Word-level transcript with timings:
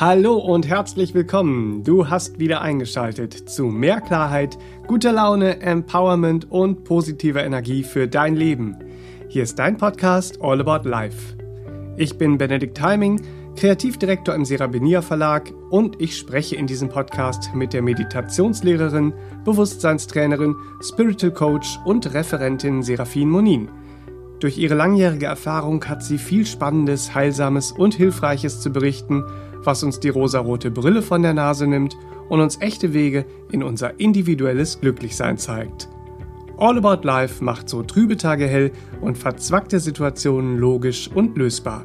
Hallo 0.00 0.38
und 0.38 0.66
herzlich 0.66 1.12
willkommen. 1.12 1.84
Du 1.84 2.08
hast 2.08 2.38
wieder 2.38 2.62
eingeschaltet 2.62 3.34
zu 3.50 3.66
mehr 3.66 4.00
Klarheit, 4.00 4.56
guter 4.86 5.12
Laune, 5.12 5.60
Empowerment 5.60 6.50
und 6.50 6.84
positiver 6.84 7.44
Energie 7.44 7.82
für 7.82 8.08
dein 8.08 8.34
Leben. 8.34 8.78
Hier 9.28 9.42
ist 9.42 9.58
dein 9.58 9.76
Podcast 9.76 10.40
All 10.40 10.66
About 10.66 10.88
Life. 10.88 11.36
Ich 11.98 12.16
bin 12.16 12.38
Benedikt 12.38 12.80
Heiming, 12.80 13.20
Kreativdirektor 13.56 14.34
im 14.34 14.46
Serabenia 14.46 15.02
Verlag 15.02 15.52
und 15.68 16.00
ich 16.00 16.16
spreche 16.16 16.56
in 16.56 16.66
diesem 16.66 16.88
Podcast 16.88 17.54
mit 17.54 17.74
der 17.74 17.82
Meditationslehrerin, 17.82 19.12
Bewusstseinstrainerin, 19.44 20.56
Spiritual 20.80 21.34
Coach 21.34 21.78
und 21.84 22.14
Referentin 22.14 22.82
Serafin 22.82 23.28
Monin. 23.28 23.68
Durch 24.40 24.58
ihre 24.58 24.74
langjährige 24.74 25.26
Erfahrung 25.26 25.84
hat 25.84 26.02
sie 26.02 26.18
viel 26.18 26.46
Spannendes, 26.46 27.14
Heilsames 27.14 27.72
und 27.72 27.94
Hilfreiches 27.94 28.60
zu 28.60 28.70
berichten 28.70 29.24
was 29.64 29.82
uns 29.82 30.00
die 30.00 30.08
rosarote 30.08 30.70
Brille 30.70 31.02
von 31.02 31.22
der 31.22 31.34
Nase 31.34 31.66
nimmt 31.66 31.96
und 32.28 32.40
uns 32.40 32.60
echte 32.60 32.92
Wege 32.92 33.24
in 33.50 33.62
unser 33.62 33.98
individuelles 34.00 34.80
Glücklichsein 34.80 35.38
zeigt. 35.38 35.88
All 36.56 36.78
About 36.78 37.06
Life 37.06 37.42
macht 37.42 37.68
so 37.68 37.82
trübe 37.82 38.16
Tage 38.16 38.46
hell 38.46 38.70
und 39.00 39.16
verzwackte 39.16 39.80
Situationen 39.80 40.58
logisch 40.58 41.10
und 41.12 41.36
lösbar. 41.36 41.84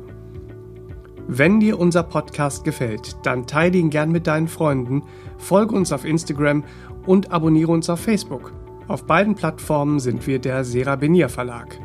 Wenn 1.27 1.59
dir 1.59 1.79
unser 1.79 2.03
Podcast 2.03 2.63
gefällt, 2.63 3.15
dann 3.23 3.47
teile 3.47 3.77
ihn 3.77 3.89
gern 3.89 4.11
mit 4.11 4.27
deinen 4.27 4.47
Freunden, 4.47 5.03
folge 5.37 5.75
uns 5.75 5.91
auf 5.91 6.05
Instagram 6.05 6.63
und 7.05 7.31
abonniere 7.31 7.71
uns 7.71 7.89
auf 7.89 8.01
Facebook. 8.01 8.53
Auf 8.87 9.05
beiden 9.05 9.33
Plattformen 9.33 9.99
sind 9.99 10.27
wir 10.27 10.39
der 10.39 10.63
Serabinier 10.63 11.29
Verlag. 11.29 11.79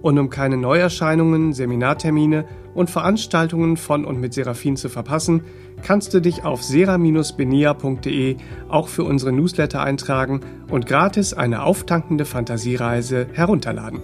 Und 0.00 0.18
um 0.18 0.30
keine 0.30 0.56
Neuerscheinungen, 0.56 1.52
Seminartermine 1.52 2.44
und 2.74 2.88
Veranstaltungen 2.88 3.76
von 3.76 4.04
und 4.04 4.20
mit 4.20 4.32
Seraphin 4.32 4.76
zu 4.76 4.88
verpassen, 4.88 5.42
kannst 5.82 6.14
du 6.14 6.20
dich 6.20 6.44
auf 6.44 6.62
sera-benia.de 6.62 8.36
auch 8.68 8.88
für 8.88 9.04
unsere 9.04 9.32
Newsletter 9.32 9.82
eintragen 9.82 10.40
und 10.70 10.86
gratis 10.86 11.34
eine 11.34 11.64
auftankende 11.64 12.24
Fantasiereise 12.24 13.26
herunterladen. 13.32 14.00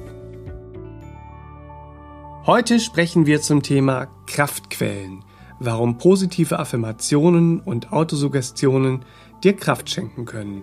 Heute 2.46 2.80
sprechen 2.80 3.24
wir 3.26 3.40
zum 3.40 3.62
Thema 3.62 4.08
Kraftquellen, 4.26 5.24
warum 5.60 5.96
positive 5.96 6.58
Affirmationen 6.58 7.60
und 7.60 7.92
Autosuggestionen 7.92 9.04
dir 9.42 9.54
Kraft 9.54 9.88
schenken 9.88 10.24
können. 10.24 10.62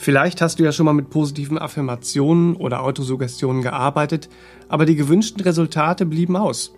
Vielleicht 0.00 0.40
hast 0.40 0.60
du 0.60 0.64
ja 0.64 0.70
schon 0.70 0.86
mal 0.86 0.92
mit 0.92 1.10
positiven 1.10 1.58
Affirmationen 1.58 2.54
oder 2.54 2.82
Autosuggestionen 2.82 3.62
gearbeitet, 3.62 4.28
aber 4.68 4.86
die 4.86 4.94
gewünschten 4.94 5.42
Resultate 5.42 6.06
blieben 6.06 6.36
aus. 6.36 6.72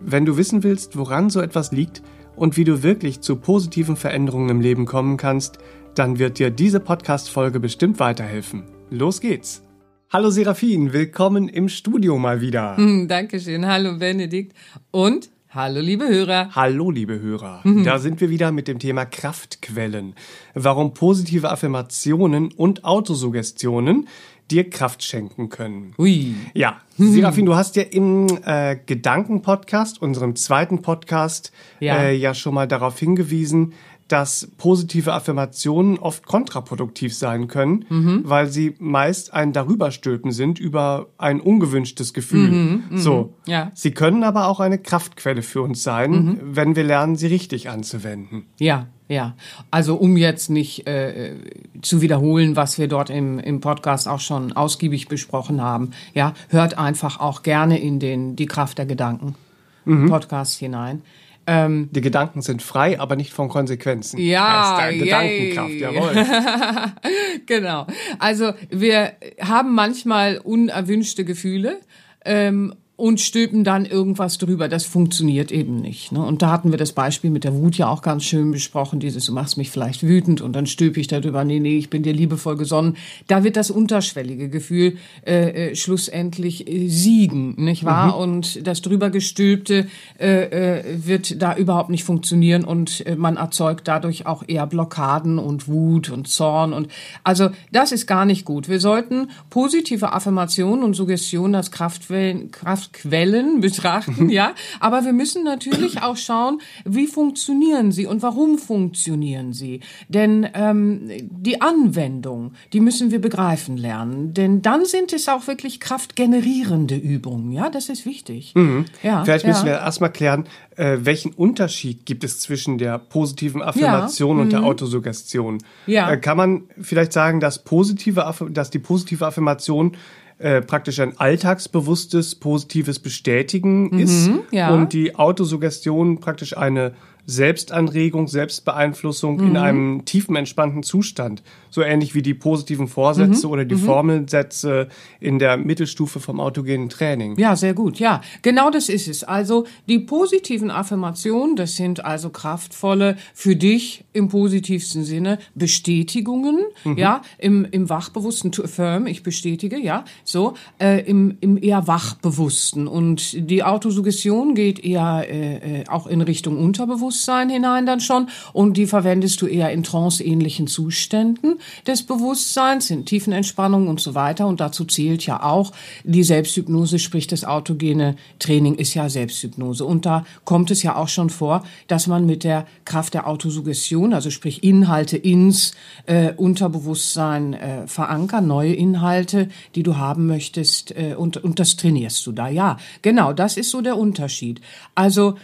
Wenn 0.00 0.26
du 0.26 0.36
wissen 0.36 0.64
willst, 0.64 0.96
woran 0.96 1.30
so 1.30 1.40
etwas 1.40 1.70
liegt 1.70 2.02
und 2.34 2.56
wie 2.56 2.64
du 2.64 2.82
wirklich 2.82 3.20
zu 3.20 3.36
positiven 3.36 3.94
Veränderungen 3.94 4.50
im 4.50 4.60
Leben 4.60 4.86
kommen 4.86 5.16
kannst, 5.16 5.58
dann 5.94 6.18
wird 6.18 6.40
dir 6.40 6.50
diese 6.50 6.80
Podcast-Folge 6.80 7.60
bestimmt 7.60 8.00
weiterhelfen. 8.00 8.64
Los 8.90 9.20
geht's! 9.20 9.62
Hallo 10.10 10.28
Serafin, 10.28 10.92
willkommen 10.92 11.48
im 11.48 11.68
Studio 11.68 12.18
mal 12.18 12.40
wieder. 12.40 12.76
Hm, 12.76 13.06
Dankeschön. 13.06 13.66
Hallo 13.66 13.96
Benedikt. 13.98 14.54
Und 14.90 15.30
Hallo, 15.54 15.80
liebe 15.82 16.08
Hörer. 16.08 16.48
Hallo, 16.54 16.90
liebe 16.90 17.20
Hörer. 17.20 17.60
Mhm. 17.64 17.84
Da 17.84 17.98
sind 17.98 18.22
wir 18.22 18.30
wieder 18.30 18.52
mit 18.52 18.68
dem 18.68 18.78
Thema 18.78 19.04
Kraftquellen. 19.04 20.14
Warum 20.54 20.94
positive 20.94 21.50
Affirmationen 21.50 22.52
und 22.52 22.86
Autosuggestionen 22.86 24.08
dir 24.50 24.70
Kraft 24.70 25.04
schenken 25.04 25.50
können. 25.50 25.92
Ui. 25.98 26.34
Ja, 26.54 26.80
mhm. 26.96 27.12
Serafin, 27.12 27.44
du 27.44 27.54
hast 27.54 27.76
ja 27.76 27.82
im 27.82 28.28
äh, 28.46 28.76
Gedanken-Podcast, 28.86 30.00
unserem 30.00 30.36
zweiten 30.36 30.80
Podcast, 30.80 31.52
ja. 31.80 31.96
Äh, 31.96 32.14
ja 32.14 32.32
schon 32.32 32.54
mal 32.54 32.66
darauf 32.66 32.98
hingewiesen, 32.98 33.74
dass 34.12 34.48
positive 34.58 35.14
Affirmationen 35.14 35.98
oft 35.98 36.26
kontraproduktiv 36.26 37.16
sein 37.16 37.48
können, 37.48 37.86
mhm. 37.88 38.20
weil 38.24 38.46
sie 38.46 38.74
meist 38.78 39.32
ein 39.32 39.54
Darüberstülpen 39.54 40.32
sind 40.32 40.58
über 40.58 41.06
ein 41.16 41.40
ungewünschtes 41.40 42.12
Gefühl. 42.12 42.50
Mhm, 42.50 42.84
mh. 42.90 42.98
So. 42.98 43.32
Ja. 43.46 43.70
Sie 43.72 43.92
können 43.92 44.22
aber 44.22 44.48
auch 44.48 44.60
eine 44.60 44.76
Kraftquelle 44.76 45.40
für 45.40 45.62
uns 45.62 45.82
sein, 45.82 46.10
mhm. 46.10 46.40
wenn 46.42 46.76
wir 46.76 46.84
lernen, 46.84 47.16
sie 47.16 47.28
richtig 47.28 47.70
anzuwenden. 47.70 48.44
Ja, 48.58 48.88
ja. 49.08 49.34
Also 49.70 49.94
um 49.96 50.18
jetzt 50.18 50.50
nicht 50.50 50.86
äh, 50.86 51.34
zu 51.80 52.02
wiederholen, 52.02 52.54
was 52.54 52.76
wir 52.76 52.88
dort 52.88 53.08
im, 53.08 53.38
im 53.38 53.60
Podcast 53.60 54.08
auch 54.08 54.20
schon 54.20 54.52
ausgiebig 54.52 55.08
besprochen 55.08 55.62
haben, 55.62 55.92
ja, 56.12 56.34
hört 56.50 56.76
einfach 56.76 57.18
auch 57.18 57.42
gerne 57.42 57.80
in 57.80 57.98
den 57.98 58.36
Die 58.36 58.46
Kraft 58.46 58.76
der 58.76 58.84
Gedanken 58.84 59.36
mhm. 59.84 60.08
Podcast 60.08 60.58
hinein. 60.58 61.00
Ähm, 61.46 61.88
die 61.90 62.00
Gedanken 62.00 62.40
sind 62.42 62.62
frei, 62.62 63.00
aber 63.00 63.16
nicht 63.16 63.32
von 63.32 63.48
Konsequenzen. 63.48 64.18
Ja, 64.18 64.78
heißt 64.78 64.98
Gedankenkraft, 64.98 65.74
jawohl. 65.74 66.12
genau. 67.46 67.86
Also 68.18 68.52
wir 68.70 69.12
haben 69.40 69.74
manchmal 69.74 70.38
unerwünschte 70.38 71.24
Gefühle. 71.24 71.80
Ähm, 72.24 72.74
und 72.96 73.20
stülpen 73.20 73.64
dann 73.64 73.86
irgendwas 73.86 74.36
drüber. 74.36 74.68
Das 74.68 74.84
funktioniert 74.84 75.50
eben 75.50 75.76
nicht. 75.76 76.12
Ne? 76.12 76.22
Und 76.22 76.42
da 76.42 76.50
hatten 76.50 76.70
wir 76.70 76.78
das 76.78 76.92
Beispiel 76.92 77.30
mit 77.30 77.42
der 77.42 77.54
Wut 77.54 77.76
ja 77.76 77.88
auch 77.88 78.02
ganz 78.02 78.22
schön 78.22 78.52
besprochen, 78.52 79.00
dieses, 79.00 79.24
du 79.24 79.32
machst 79.32 79.56
mich 79.56 79.70
vielleicht 79.70 80.02
wütend 80.02 80.42
und 80.42 80.52
dann 80.52 80.66
stülpe 80.66 81.00
ich 81.00 81.06
darüber, 81.06 81.42
nee, 81.42 81.58
nee, 81.58 81.78
ich 81.78 81.88
bin 81.88 82.02
dir 82.02 82.12
liebevoll 82.12 82.56
gesonnen. 82.56 82.96
Da 83.28 83.44
wird 83.44 83.56
das 83.56 83.70
unterschwellige 83.70 84.50
Gefühl 84.50 84.98
äh, 85.26 85.70
äh, 85.70 85.74
schlussendlich 85.74 86.68
äh, 86.68 86.88
siegen, 86.88 87.54
nicht 87.56 87.84
wahr? 87.84 88.08
Mhm. 88.08 88.22
Und 88.22 88.66
das 88.66 88.82
drüber 88.82 89.08
gestülpte 89.08 89.86
äh, 90.18 90.80
äh, 90.80 90.84
wird 91.06 91.40
da 91.40 91.56
überhaupt 91.56 91.90
nicht 91.90 92.04
funktionieren 92.04 92.62
und 92.62 93.06
äh, 93.06 93.16
man 93.16 93.36
erzeugt 93.36 93.88
dadurch 93.88 94.26
auch 94.26 94.44
eher 94.46 94.66
Blockaden 94.66 95.38
und 95.38 95.66
Wut 95.66 96.10
und 96.10 96.28
Zorn 96.28 96.72
und 96.74 96.88
also 97.24 97.48
das 97.72 97.90
ist 97.90 98.06
gar 98.06 98.26
nicht 98.26 98.44
gut. 98.44 98.68
Wir 98.68 98.80
sollten 98.80 99.30
positive 99.48 100.12
Affirmationen 100.12 100.84
und 100.84 100.94
Suggestionen 100.94 101.54
als 101.54 101.70
Kraftquellen, 101.70 102.50
Kraft 102.50 102.81
Quellen 102.92 103.60
betrachten, 103.60 104.28
ja. 104.28 104.54
Aber 104.80 105.04
wir 105.04 105.12
müssen 105.12 105.44
natürlich 105.44 106.02
auch 106.02 106.16
schauen, 106.16 106.60
wie 106.84 107.06
funktionieren 107.06 107.92
sie 107.92 108.06
und 108.06 108.22
warum 108.22 108.58
funktionieren 108.58 109.52
sie. 109.52 109.80
Denn 110.08 110.48
ähm, 110.54 111.10
die 111.30 111.60
Anwendung, 111.60 112.54
die 112.72 112.80
müssen 112.80 113.10
wir 113.10 113.20
begreifen 113.20 113.76
lernen. 113.76 114.34
Denn 114.34 114.62
dann 114.62 114.84
sind 114.84 115.12
es 115.12 115.28
auch 115.28 115.46
wirklich 115.46 115.78
kraftgenerierende 115.80 116.96
Übungen, 116.96 117.52
ja. 117.52 117.70
Das 117.70 117.88
ist 117.88 118.06
wichtig. 118.06 118.52
Mhm. 118.54 118.86
Ja, 119.02 119.24
Vielleicht 119.24 119.46
müssen 119.46 119.66
ja. 119.66 119.72
wir 119.74 119.78
erstmal 119.80 120.12
klären, 120.12 120.46
äh, 120.76 120.98
welchen 121.00 121.32
Unterschied 121.32 122.06
gibt 122.06 122.24
es 122.24 122.40
zwischen 122.40 122.78
der 122.78 122.98
positiven 122.98 123.62
Affirmation 123.62 124.36
ja. 124.36 124.42
und 124.42 124.48
mhm. 124.48 124.50
der 124.50 124.64
Autosuggestion? 124.64 125.58
Ja. 125.86 126.10
Äh, 126.10 126.18
kann 126.18 126.36
man 126.36 126.62
vielleicht 126.80 127.12
sagen, 127.12 127.40
dass 127.40 127.62
positive, 127.62 128.34
dass 128.50 128.70
die 128.70 128.78
positive 128.78 129.26
Affirmation 129.26 129.96
äh, 130.38 130.60
praktisch 130.60 131.00
ein 131.00 131.18
alltagsbewusstes, 131.18 132.34
positives 132.36 132.98
Bestätigen 132.98 133.90
mhm, 133.90 133.98
ist 133.98 134.30
ja. 134.50 134.74
und 134.74 134.92
die 134.92 135.14
Autosuggestion 135.14 136.20
praktisch 136.20 136.56
eine 136.56 136.92
Selbstanregung, 137.26 138.26
Selbstbeeinflussung 138.26 139.36
mhm. 139.36 139.46
in 139.46 139.56
einem 139.56 140.04
tiefen 140.04 140.34
entspannten 140.34 140.82
Zustand. 140.82 141.42
So 141.70 141.82
ähnlich 141.82 142.14
wie 142.14 142.22
die 142.22 142.34
positiven 142.34 142.88
Vorsätze 142.88 143.46
mhm. 143.46 143.52
oder 143.52 143.64
die 143.64 143.76
mhm. 143.76 143.80
Formelsätze 143.80 144.88
in 145.20 145.38
der 145.38 145.56
Mittelstufe 145.56 146.18
vom 146.20 146.40
autogenen 146.40 146.88
Training. 146.88 147.38
Ja, 147.38 147.54
sehr 147.54 147.74
gut. 147.74 147.98
Ja, 147.98 148.20
genau 148.42 148.70
das 148.70 148.88
ist 148.88 149.06
es. 149.06 149.22
Also 149.24 149.66
die 149.88 150.00
positiven 150.00 150.70
Affirmationen, 150.70 151.54
das 151.54 151.76
sind 151.76 152.04
also 152.04 152.30
kraftvolle, 152.30 153.16
für 153.34 153.54
dich 153.54 154.04
im 154.12 154.28
positivsten 154.28 155.04
Sinne 155.04 155.38
Bestätigungen, 155.54 156.58
mhm. 156.84 156.98
ja, 156.98 157.22
im, 157.38 157.66
im 157.70 157.88
wachbewussten 157.88 158.50
to 158.50 158.64
affirm, 158.64 159.06
ich 159.06 159.22
bestätige, 159.22 159.78
ja, 159.78 160.04
so, 160.24 160.54
äh, 160.80 161.02
im, 161.04 161.36
im 161.40 161.62
eher 161.62 161.86
wachbewussten. 161.86 162.88
Und 162.88 163.48
die 163.48 163.62
Autosuggestion 163.62 164.54
geht 164.54 164.84
eher 164.84 165.24
äh, 165.28 165.80
äh 165.80 165.84
auch 165.88 166.06
in 166.06 166.20
Richtung 166.20 166.58
Unterbewusstsein. 166.58 167.11
Bewusstsein 167.12 167.50
hinein 167.50 167.84
dann 167.84 168.00
schon 168.00 168.28
und 168.54 168.78
die 168.78 168.86
verwendest 168.86 169.42
du 169.42 169.46
eher 169.46 169.70
in 169.70 169.82
tranceähnlichen 169.82 170.66
Zuständen 170.66 171.58
des 171.86 172.04
Bewusstseins, 172.04 172.88
in 172.90 173.04
tiefen 173.04 173.34
Entspannungen 173.34 173.88
und 173.88 174.00
so 174.00 174.14
weiter. 174.14 174.46
Und 174.46 174.60
dazu 174.60 174.86
zählt 174.86 175.26
ja 175.26 175.42
auch 175.42 175.72
die 176.04 176.22
Selbsthypnose, 176.22 176.98
sprich 176.98 177.26
das 177.26 177.44
autogene 177.44 178.16
Training 178.38 178.76
ist 178.76 178.94
ja 178.94 179.10
Selbsthypnose. 179.10 179.84
Und 179.84 180.06
da 180.06 180.24
kommt 180.44 180.70
es 180.70 180.82
ja 180.82 180.96
auch 180.96 181.08
schon 181.08 181.28
vor, 181.28 181.64
dass 181.86 182.06
man 182.06 182.24
mit 182.24 182.44
der 182.44 182.66
Kraft 182.86 183.12
der 183.12 183.26
Autosuggestion, 183.26 184.14
also 184.14 184.30
sprich 184.30 184.64
Inhalte 184.64 185.18
ins 185.18 185.72
äh, 186.06 186.32
Unterbewusstsein 186.32 187.52
äh, 187.52 187.86
verankern, 187.86 188.46
neue 188.46 188.72
Inhalte, 188.72 189.50
die 189.74 189.82
du 189.82 189.98
haben 189.98 190.26
möchtest, 190.26 190.96
äh, 190.96 191.14
und, 191.14 191.36
und 191.36 191.58
das 191.58 191.76
trainierst 191.76 192.26
du 192.26 192.32
da. 192.32 192.48
Ja, 192.48 192.78
genau, 193.02 193.34
das 193.34 193.58
ist 193.58 193.70
so 193.70 193.82
der 193.82 193.98
Unterschied. 193.98 194.62
Also 194.94 195.36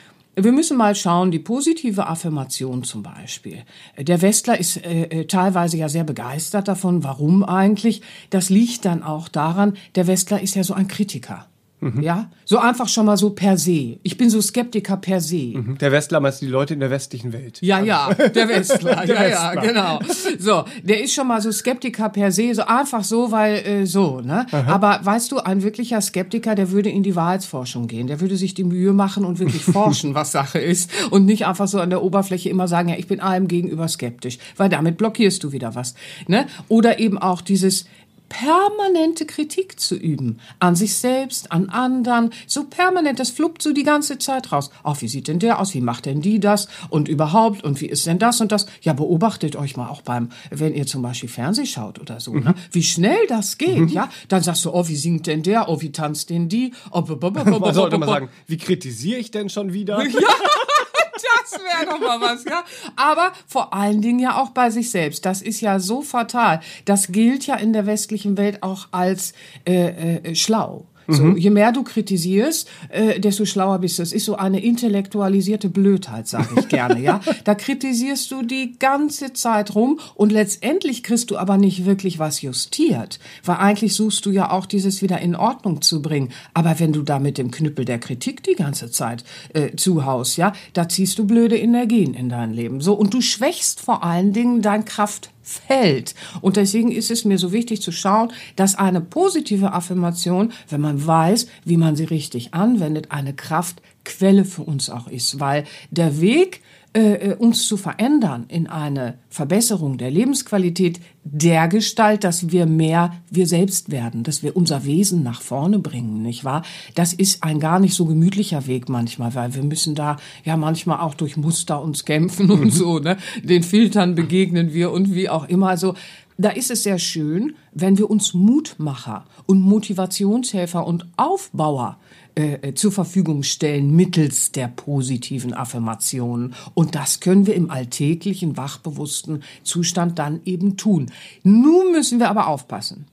wir 0.45 0.53
müssen 0.53 0.77
mal 0.77 0.95
schauen, 0.95 1.31
die 1.31 1.39
positive 1.39 2.07
Affirmation 2.07 2.85
zum 2.85 3.03
Beispiel. 3.03 3.65
Der 3.99 4.23
Westler 4.23 4.59
ist 4.59 4.77
äh, 4.85 5.03
äh, 5.05 5.25
teilweise 5.27 5.77
ja 5.77 5.89
sehr 5.89 6.05
begeistert 6.05 6.69
davon. 6.69 7.03
Warum 7.05 7.45
eigentlich? 7.45 8.03
Das 8.31 8.51
liegt 8.51 8.85
dann 8.85 9.03
auch 9.03 9.29
daran, 9.29 9.77
der 9.95 10.07
Westler 10.07 10.41
ist 10.41 10.55
ja 10.55 10.65
so 10.65 10.75
ein 10.75 10.89
Kritiker. 10.89 11.47
Mhm. 11.81 12.03
Ja, 12.03 12.31
so 12.45 12.59
einfach 12.59 12.89
schon 12.89 13.07
mal 13.07 13.17
so 13.17 13.31
per 13.31 13.57
se. 13.57 13.99
Ich 14.03 14.17
bin 14.17 14.31
so 14.31 14.41
Skeptiker 14.41 14.97
per 14.97 15.21
se. 15.21 15.53
Mhm. 15.55 15.79
Der 15.79 15.93
Westler 15.93 16.19
meinst 16.21 16.41
die 16.41 16.47
Leute 16.47 16.75
in 16.75 16.81
der 16.81 16.91
westlichen 16.91 17.33
Welt. 17.33 17.59
Ja, 17.63 17.81
ja, 17.81 18.13
der 18.15 18.49
Westler. 18.49 19.07
der 19.07 19.15
ja, 19.15 19.21
Westler. 19.21 19.55
ja, 19.55 19.61
genau. 19.61 19.99
So, 20.39 20.65
der 20.83 21.03
ist 21.03 21.15
schon 21.15 21.29
mal 21.29 21.41
so 21.41 21.53
Skeptiker 21.53 22.09
per 22.09 22.33
se, 22.33 22.55
so 22.55 22.63
einfach 22.63 23.05
so, 23.05 23.31
weil 23.31 23.55
äh, 23.67 23.87
so, 23.87 24.21
ne? 24.21 24.47
Aha. 24.51 24.73
Aber 24.73 25.01
weißt 25.03 25.31
du, 25.31 25.39
ein 25.39 25.63
wirklicher 25.63 26.01
Skeptiker, 26.01 26.55
der 26.55 26.71
würde 26.71 26.91
in 26.91 27.03
die 27.03 27.15
Wahrheitsforschung 27.15 27.87
gehen. 27.87 28.07
Der 28.09 28.21
würde 28.21 28.37
sich 28.37 28.55
die 28.55 28.65
Mühe 28.65 28.93
machen 28.93 29.25
und 29.25 29.39
wirklich 29.39 29.63
forschen, 29.65 30.15
was 30.15 30.33
Sache 30.33 30.59
ist 30.59 30.91
und 31.11 31.27
nicht 31.27 31.47
einfach 31.47 31.69
so 31.69 31.81
an 31.81 31.91
der 31.91 32.03
Oberfläche 32.03 32.49
immer 32.49 32.67
sagen, 32.67 32.89
ja, 32.89 32.97
ich 32.97 33.07
bin 33.07 33.21
allem 33.21 33.47
gegenüber 33.47 33.87
skeptisch, 33.89 34.39
weil 34.57 34.69
damit 34.69 34.97
blockierst 34.97 35.45
du 35.45 35.53
wieder 35.53 35.75
was, 35.75 35.95
ne? 36.27 36.47
Oder 36.69 36.99
eben 36.99 37.19
auch 37.19 37.41
dieses 37.41 37.85
permanente 38.29 39.27
Kritik 39.27 39.81
zu 39.81 39.97
üben. 39.97 40.41
An 40.59 40.77
sich 40.77 40.97
selbst, 40.97 41.53
an 41.53 41.69
anderen. 41.69 42.31
So 42.47 42.65
permanent, 42.65 43.19
das 43.19 43.31
fluppt 43.31 43.63
so 43.63 43.73
die 43.73 43.83
ganze 43.83 44.19
Zeit 44.19 44.53
raus. 44.53 44.71
Ach, 44.83 45.01
wie 45.01 45.09
sieht 45.09 45.29
denn 45.29 45.39
der 45.39 45.61
aus? 45.61 45.75
Wie 45.75 45.81
macht 45.81 46.07
denn 46.07 46.21
die 46.21 46.41
das? 46.41 46.69
Und 46.91 47.09
überhaupt? 47.09 47.65
Und 47.65 47.81
wie 47.81 47.87
ist 47.87 48.07
denn 48.07 48.19
das 48.19 48.41
und 48.41 48.53
das? 48.53 48.67
Ja, 48.83 48.93
beobachtet 48.93 49.57
euch 49.57 49.77
mal 49.77 49.89
auch 49.89 50.03
beim, 50.03 50.31
wenn 50.51 50.75
ihr 50.75 50.87
zum 50.87 51.03
Beispiel 51.03 51.29
Fernseh 51.29 51.67
schaut 51.67 51.99
oder 51.99 52.21
so, 52.21 52.33
ne? 52.33 52.41
mhm. 52.41 52.47
ne? 52.47 52.55
Wie 52.73 52.83
schnell 52.83 53.27
das 53.29 53.59
geht, 53.59 53.79
mhm. 53.79 53.89
ja? 53.89 54.09
Dann 54.29 54.43
sagst 54.43 54.65
du, 54.65 54.73
oh, 54.73 54.89
wie 54.89 54.97
singt 54.97 55.27
denn 55.27 55.43
der? 55.43 55.69
Oh, 55.69 55.81
wie 55.81 55.93
tanzt 55.93 56.31
denn 56.31 56.49
die? 56.49 56.73
Oh, 56.91 57.03
Man 57.03 57.75
sollte 57.75 57.99
mal 57.99 58.07
sagen, 58.07 58.29
wie 58.47 58.57
kritisiere 58.59 59.19
ich 59.19 59.31
denn 59.31 59.49
schon 59.49 59.73
wieder? 59.73 60.03
Ja. 60.03 60.29
das 61.23 61.61
wäre 61.61 61.87
doch 61.87 62.01
mal 62.01 62.21
was, 62.21 62.45
ja. 62.45 62.65
Aber 62.97 63.33
vor 63.47 63.73
allen 63.73 64.01
Dingen 64.03 64.19
ja 64.19 64.41
auch 64.41 64.51
bei 64.51 64.71
sich 64.71 64.91
selbst. 64.91 65.25
Das 65.25 65.43
ist 65.43 65.61
ja 65.61 65.79
so 65.79 66.03
fatal. 66.03 66.61
Das 66.85 67.13
gilt 67.13 67.47
ja 67.47 67.57
in 67.57 67.73
der 67.73 67.87
westlichen 67.87 68.37
Welt 68.37 68.63
auch 68.63 68.89
als 68.91 69.33
äh, 69.67 70.17
äh, 70.17 70.35
schlau. 70.35 70.88
So, 71.11 71.25
mhm. 71.25 71.37
je 71.39 71.49
mehr 71.49 71.73
du 71.73 71.83
kritisierst, 71.85 72.69
äh, 72.91 73.19
desto 73.19 73.47
schlauer 73.47 73.79
bist 73.79 73.99
du. 73.99 74.03
Es 74.03 74.13
ist 74.13 74.27
so 74.27 74.37
eine 74.37 74.63
intellektualisierte 74.63 75.71
Blödheit, 75.71 76.29
sage 76.29 76.49
ich 76.59 76.69
gerne, 76.69 77.01
ja. 77.01 77.21
Da 77.45 77.55
kritisierst 77.55 78.31
du 78.31 78.43
die 78.43 78.79
ganze 78.79 79.33
Zeit 79.33 79.75
rum 79.75 80.01
und 80.15 80.33
letztendlich 80.33 81.03
kriegst 81.03 81.31
du 81.31 81.39
aber 81.39 81.57
nicht 81.57 81.87
wirklich 81.87 82.19
was 82.19 82.43
justiert, 82.43 83.21
weil 83.43 83.57
eigentlich 83.57 83.95
suchst 83.95 84.27
du 84.27 84.31
ja 84.31 84.51
auch 84.51 84.67
dieses 84.67 85.01
wieder 85.01 85.19
in 85.21 85.35
Ordnung 85.35 85.81
zu 85.81 86.03
bringen. 86.03 86.31
Aber 86.53 86.79
wenn 86.79 86.93
du 86.93 87.03
da 87.03 87.19
mit 87.19 87.39
dem 87.39 87.51
Knüppel 87.51 87.87
der 87.87 87.99
Kritik 87.99 88.43
die 88.43 88.55
ganze 88.55 88.91
Zeit 88.91 89.25
äh, 89.55 89.75
zuhaust, 89.77 90.37
ja, 90.37 90.53
da 90.75 90.91
ziehst 90.91 91.19
du 91.19 91.27
blöde 91.27 91.57
Energien 91.57 92.13
in 92.13 92.29
dein 92.29 92.53
Leben. 92.53 92.83
So 92.83 92.93
und 92.93 93.15
du 93.15 93.23
schwächst 93.23 93.81
vor 93.81 94.05
allen 94.05 94.35
Dingen 94.35 94.61
dein 94.61 94.85
Kraft 94.85 95.31
fällt. 95.49 96.15
Und 96.41 96.57
deswegen 96.57 96.93
ist 96.93 97.11
es 97.11 97.25
mir 97.25 97.39
so 97.39 97.53
wichtig 97.53 97.81
zu 97.81 97.91
schauen, 97.91 98.33
dass 98.57 98.75
eine 98.75 99.01
positive 99.01 99.73
Affirmation, 99.73 100.53
wenn 100.69 100.81
man 100.81 101.07
weiß, 101.07 101.49
wie 101.65 101.79
man 101.79 101.97
sie 101.97 102.05
richtig 102.05 102.53
anwendet, 102.53 103.11
eine 103.11 103.33
Kraftquelle 103.33 104.45
für 104.45 104.63
uns 104.63 104.91
auch 104.91 105.09
ist. 105.09 105.41
Weil 105.41 105.65
der 105.91 106.21
Weg 106.21 106.61
äh, 106.99 107.31
äh, 107.31 107.35
uns 107.37 107.69
zu 107.69 107.77
verändern 107.77 108.47
in 108.49 108.67
eine 108.67 109.19
Verbesserung 109.29 109.99
der 109.99 110.11
Lebensqualität 110.11 110.99
der 111.23 111.69
Gestalt, 111.69 112.25
dass 112.25 112.51
wir 112.51 112.67
mehr 112.67 113.13
wir 113.31 113.47
selbst 113.47 113.93
werden, 113.93 114.25
dass 114.25 114.43
wir 114.43 114.57
unser 114.57 114.85
Wesen 114.85 115.23
nach 115.23 115.41
vorne 115.41 115.79
bringen, 115.79 116.23
nicht 116.23 116.43
wahr? 116.43 116.65
Das 116.97 117.13
ist 117.13 117.45
ein 117.45 117.61
gar 117.61 117.79
nicht 117.79 117.95
so 117.95 118.05
gemütlicher 118.05 118.67
Weg 118.67 118.89
manchmal, 118.89 119.37
weil 119.37 119.55
wir 119.55 119.63
müssen 119.63 119.95
da 119.95 120.17
ja 120.45 120.57
manchmal 120.57 120.99
auch 120.99 121.15
durch 121.15 121.37
Muster 121.37 121.81
uns 121.81 122.05
kämpfen 122.05 122.51
und 122.51 122.65
mhm. 122.65 122.71
so, 122.71 122.99
ne? 122.99 123.17
Den 123.45 123.63
Filtern 123.63 124.17
begegnen 124.17 124.75
wir 124.75 124.91
und 124.91 125.15
wie 125.15 125.29
auch 125.29 125.49
immer. 125.49 125.69
Also 125.69 125.95
da 126.37 126.51
ist 126.51 126.73
es 126.73 126.83
sehr 126.83 126.99
schön, 126.99 127.55
wenn 127.75 127.97
wir 127.97 128.11
uns 128.11 128.35
Mutmacher 128.35 129.25
und 129.47 129.61
Motivationshelfer 129.61 130.85
und 130.85 131.07
Aufbauer 131.17 131.99
äh, 132.39 132.75
zur 132.75 132.93
Verfügung 132.93 133.43
stellen 133.43 133.95
mittels 133.95 134.53
der 134.53 134.69
positiven 134.69 135.55
Affirmationen. 135.55 136.55
Und 136.75 136.95
das 136.95 137.21
können 137.21 137.47
wir 137.47 137.55
im 137.55 137.71
alltäglichen, 137.71 138.57
wachbewussten 138.57 139.43
Zustand 139.63 140.19
dann 140.19 140.41
eben 140.45 140.77
tun. 140.77 141.11
Nun 141.43 141.93
müssen 141.93 142.19
wir 142.19 142.31
aber 142.31 142.47
aufpassen. 142.47 143.07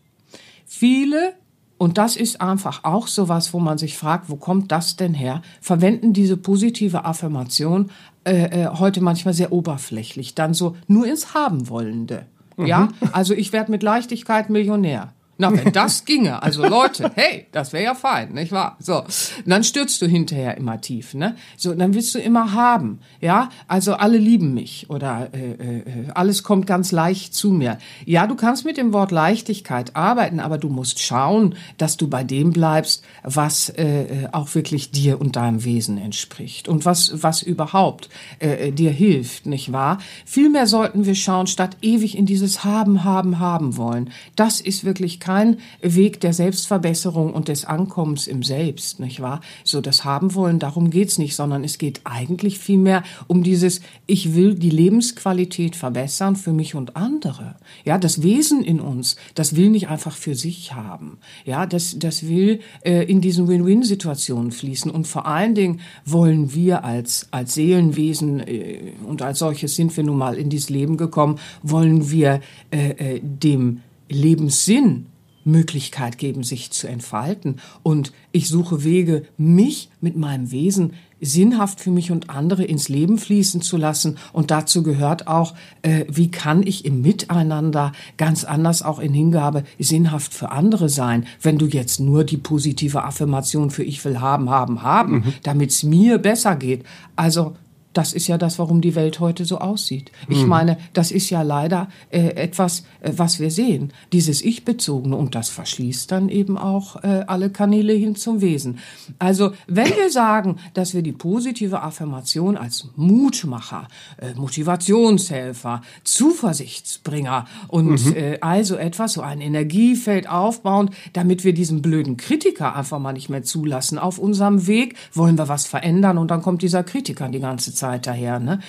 Viele 0.65 1.33
und 1.77 1.97
das 1.97 2.15
ist 2.15 2.39
einfach 2.39 2.83
auch 2.83 3.07
sowas, 3.07 3.53
wo 3.53 3.59
man 3.59 3.77
sich 3.77 3.97
fragt, 3.97 4.29
wo 4.29 4.37
kommt 4.37 4.71
das 4.71 4.95
denn 4.95 5.13
her? 5.13 5.41
Verwenden 5.59 6.13
diese 6.13 6.37
positive 6.37 7.03
Affirmation 7.03 7.91
äh, 8.23 8.63
äh, 8.63 8.67
heute 8.67 9.01
manchmal 9.01 9.33
sehr 9.33 9.51
oberflächlich, 9.51 10.35
dann 10.35 10.53
so 10.53 10.75
nur 10.87 11.05
ins 11.05 11.33
Haben 11.33 11.67
wollende. 11.67 12.27
Mhm. 12.55 12.65
Ja, 12.65 12.87
also 13.11 13.33
ich 13.33 13.51
werde 13.51 13.71
mit 13.71 13.83
Leichtigkeit 13.83 14.49
Millionär. 14.49 15.13
Na, 15.37 15.51
wenn 15.51 15.73
das 15.73 16.05
ginge, 16.05 16.41
also 16.41 16.65
Leute, 16.65 17.11
hey, 17.15 17.47
das 17.51 17.73
wäre 17.73 17.83
ja 17.83 17.95
fein, 17.95 18.31
nicht 18.33 18.53
wahr? 18.53 18.77
So, 18.79 18.99
und 18.99 19.47
dann 19.47 19.65
stürzt 19.65 20.01
du 20.01 20.05
hinterher 20.05 20.55
immer 20.55 20.79
tief, 20.79 21.13
ne? 21.13 21.35
So, 21.57 21.73
dann 21.73 21.93
willst 21.93 22.15
du 22.15 22.19
immer 22.19 22.53
haben, 22.53 22.99
ja? 23.19 23.49
Also 23.67 23.95
alle 23.95 24.17
lieben 24.17 24.53
mich 24.53 24.89
oder 24.89 25.29
äh, 25.33 25.51
äh, 25.51 25.83
alles 26.13 26.43
kommt 26.43 26.67
ganz 26.67 26.93
leicht 26.93 27.33
zu 27.33 27.51
mir. 27.51 27.79
Ja, 28.05 28.27
du 28.27 28.35
kannst 28.35 28.63
mit 28.63 28.77
dem 28.77 28.93
Wort 28.93 29.11
Leichtigkeit 29.11 29.95
arbeiten, 29.95 30.39
aber 30.39 30.57
du 30.57 30.69
musst 30.69 31.01
schauen, 31.01 31.55
dass 31.77 31.97
du 31.97 32.07
bei 32.07 32.23
dem 32.23 32.51
bleibst, 32.51 33.03
was 33.23 33.69
äh, 33.69 34.03
äh 34.03 34.27
auch 34.31 34.55
wirklich 34.55 34.91
dir 34.91 35.19
und 35.19 35.35
deinem 35.35 35.63
Wesen 35.65 35.97
entspricht 35.97 36.67
und 36.67 36.85
was 36.85 37.11
was 37.23 37.41
überhaupt 37.41 38.09
äh, 38.39 38.67
äh, 38.67 38.71
dir 38.71 38.91
hilft, 38.91 39.45
nicht 39.45 39.71
wahr? 39.71 39.99
Vielmehr 40.25 40.67
sollten 40.67 41.05
wir 41.05 41.15
schauen, 41.15 41.47
statt 41.47 41.77
ewig 41.81 42.17
in 42.17 42.25
dieses 42.25 42.63
Haben, 42.63 43.03
Haben, 43.03 43.39
Haben 43.39 43.77
wollen. 43.77 44.11
Das 44.35 44.61
ist 44.61 44.85
wirklich 44.85 45.19
kein 45.25 45.57
Weg 45.81 46.19
der 46.19 46.33
Selbstverbesserung 46.33 47.33
und 47.33 47.47
des 47.47 47.65
Ankommens 47.65 48.27
im 48.27 48.43
Selbst, 48.43 48.99
nicht 48.99 49.21
wahr? 49.21 49.41
So 49.63 49.81
das 49.81 50.05
haben 50.05 50.35
wollen, 50.35 50.59
darum 50.59 50.91
geht's 50.91 51.17
nicht, 51.17 51.35
sondern 51.35 51.63
es 51.63 51.79
geht 51.79 52.01
eigentlich 52.03 52.59
vielmehr 52.59 53.01
um 53.25 53.41
dieses, 53.41 53.81
ich 54.05 54.35
will 54.35 54.53
die 54.53 54.69
Lebensqualität 54.69 55.75
verbessern 55.75 56.35
für 56.35 56.53
mich 56.53 56.75
und 56.75 56.95
andere. 56.95 57.55
Ja, 57.85 57.97
das 57.97 58.21
Wesen 58.21 58.63
in 58.63 58.79
uns, 58.79 59.15
das 59.33 59.55
will 59.55 59.71
nicht 59.71 59.87
einfach 59.87 60.15
für 60.15 60.35
sich 60.35 60.75
haben. 60.75 61.17
Ja, 61.43 61.65
das, 61.65 61.97
das 61.97 62.27
will 62.27 62.59
äh, 62.81 63.03
in 63.05 63.19
diesen 63.19 63.47
Win-Win-Situationen 63.47 64.51
fließen. 64.51 64.91
Und 64.91 65.07
vor 65.07 65.25
allen 65.25 65.55
Dingen 65.55 65.79
wollen 66.05 66.53
wir 66.53 66.83
als, 66.83 67.29
als 67.31 67.55
Seelenwesen, 67.55 68.41
äh, 68.41 68.91
und 69.03 69.23
als 69.23 69.39
solches 69.39 69.75
sind 69.75 69.97
wir 69.97 70.03
nun 70.03 70.19
mal 70.19 70.35
in 70.35 70.51
dieses 70.51 70.69
Leben 70.69 70.97
gekommen, 70.97 71.39
wollen 71.63 72.11
wir 72.11 72.41
äh, 72.69 73.15
äh 73.15 73.21
dem 73.23 73.81
Lebenssinn 74.07 75.07
Möglichkeit 75.45 76.17
geben, 76.17 76.43
sich 76.43 76.71
zu 76.71 76.87
entfalten. 76.87 77.61
Und 77.83 78.11
ich 78.31 78.49
suche 78.49 78.83
Wege, 78.83 79.23
mich 79.37 79.89
mit 80.01 80.17
meinem 80.17 80.51
Wesen 80.51 80.93
sinnhaft 81.21 81.79
für 81.79 81.91
mich 81.91 82.11
und 82.11 82.29
andere 82.29 82.63
ins 82.63 82.89
Leben 82.89 83.17
fließen 83.17 83.61
zu 83.61 83.77
lassen. 83.77 84.17
Und 84.33 84.51
dazu 84.51 84.83
gehört 84.83 85.27
auch, 85.27 85.53
äh, 85.81 86.05
wie 86.09 86.29
kann 86.29 86.63
ich 86.63 86.83
im 86.83 87.01
Miteinander 87.01 87.93
ganz 88.17 88.43
anders 88.43 88.81
auch 88.81 88.99
in 88.99 89.13
Hingabe 89.13 89.63
sinnhaft 89.79 90.33
für 90.33 90.51
andere 90.51 90.89
sein, 90.89 91.25
wenn 91.41 91.57
du 91.57 91.67
jetzt 91.67 91.99
nur 91.99 92.23
die 92.23 92.37
positive 92.37 93.03
Affirmation 93.03 93.71
für 93.71 93.83
ich 93.83 94.03
will 94.03 94.19
haben, 94.19 94.49
haben, 94.49 94.81
haben, 94.81 95.13
mhm. 95.13 95.33
damit 95.43 95.69
es 95.71 95.83
mir 95.83 96.17
besser 96.17 96.55
geht. 96.55 96.83
Also 97.15 97.55
das 97.95 98.11
ist 98.11 98.27
ja 98.27 98.37
das, 98.37 98.59
warum 98.59 98.81
die 98.81 98.93
Welt 98.93 99.21
heute 99.21 99.45
so 99.45 99.59
aussieht. 99.59 100.11
Ich 100.27 100.43
mhm. 100.43 100.49
meine, 100.49 100.77
das 100.91 101.11
ist 101.11 101.29
ja 101.29 101.41
leider 101.43 101.87
äh, 102.09 102.35
etwas, 102.35 102.83
äh, 102.99 103.13
was 103.15 103.39
wir 103.39 103.49
sehen, 103.49 103.93
dieses 104.11 104.41
Ich-bezogene 104.41 105.15
und 105.15 105.33
das 105.33 105.49
verschließt 105.49 106.11
dann 106.11 106.27
eben 106.27 106.57
auch 106.57 107.01
äh, 107.03 107.23
alle 107.27 107.49
Kanäle 107.49 107.93
hin 107.93 108.15
zum 108.15 108.41
Wesen. 108.41 108.79
Also, 109.17 109.53
wenn 109.67 109.87
wir 109.95 110.11
sagen, 110.11 110.57
dass 110.73 110.93
wir 110.93 111.03
die 111.03 111.13
positive 111.13 111.81
Affirmation 111.81 112.57
als 112.57 112.89
Mutmacher, 112.97 113.87
äh, 114.17 114.33
Motivationshelfer, 114.33 115.81
Zuversichtsbringer 116.03 117.45
und 117.69 118.05
mhm. 118.07 118.15
äh, 118.15 118.39
also 118.41 118.75
etwas, 118.75 119.13
so 119.13 119.21
ein 119.21 119.39
Energiefeld 119.39 120.29
aufbauen, 120.29 120.89
damit 121.13 121.45
wir 121.45 121.53
diesen 121.53 121.81
blöden 121.81 122.17
Kritiker 122.17 122.75
einfach 122.75 122.99
mal 122.99 123.13
nicht 123.13 123.29
mehr 123.29 123.43
zulassen 123.43 123.97
auf 123.97 124.19
unserem 124.19 124.67
Weg, 124.67 124.95
wollen 125.13 125.37
wir 125.37 125.47
was 125.47 125.65
verändern 125.65 126.17
und 126.17 126.29
dann 126.29 126.41
kommt 126.41 126.61
dieser 126.61 126.83
Kritiker 126.83 127.29
die 127.29 127.39
ganze 127.39 127.73
Zeit 127.73 127.84
Zeit 127.85 128.07
daher. 128.07 128.39
Ne? 128.39 128.59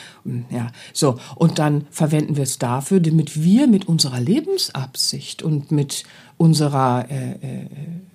Ja, 0.51 0.69
so. 0.93 1.19
Und 1.35 1.59
dann 1.59 1.87
verwenden 1.91 2.37
wir 2.37 2.43
es 2.43 2.59
dafür, 2.59 3.01
damit 3.01 3.43
wir 3.43 3.67
mit 3.67 3.89
unserer 3.89 4.21
Lebensabsicht 4.21 5.43
und 5.43 5.71
mit 5.71 6.05
unserer 6.39 7.07
äh, 7.11 7.33
äh, 7.33 7.67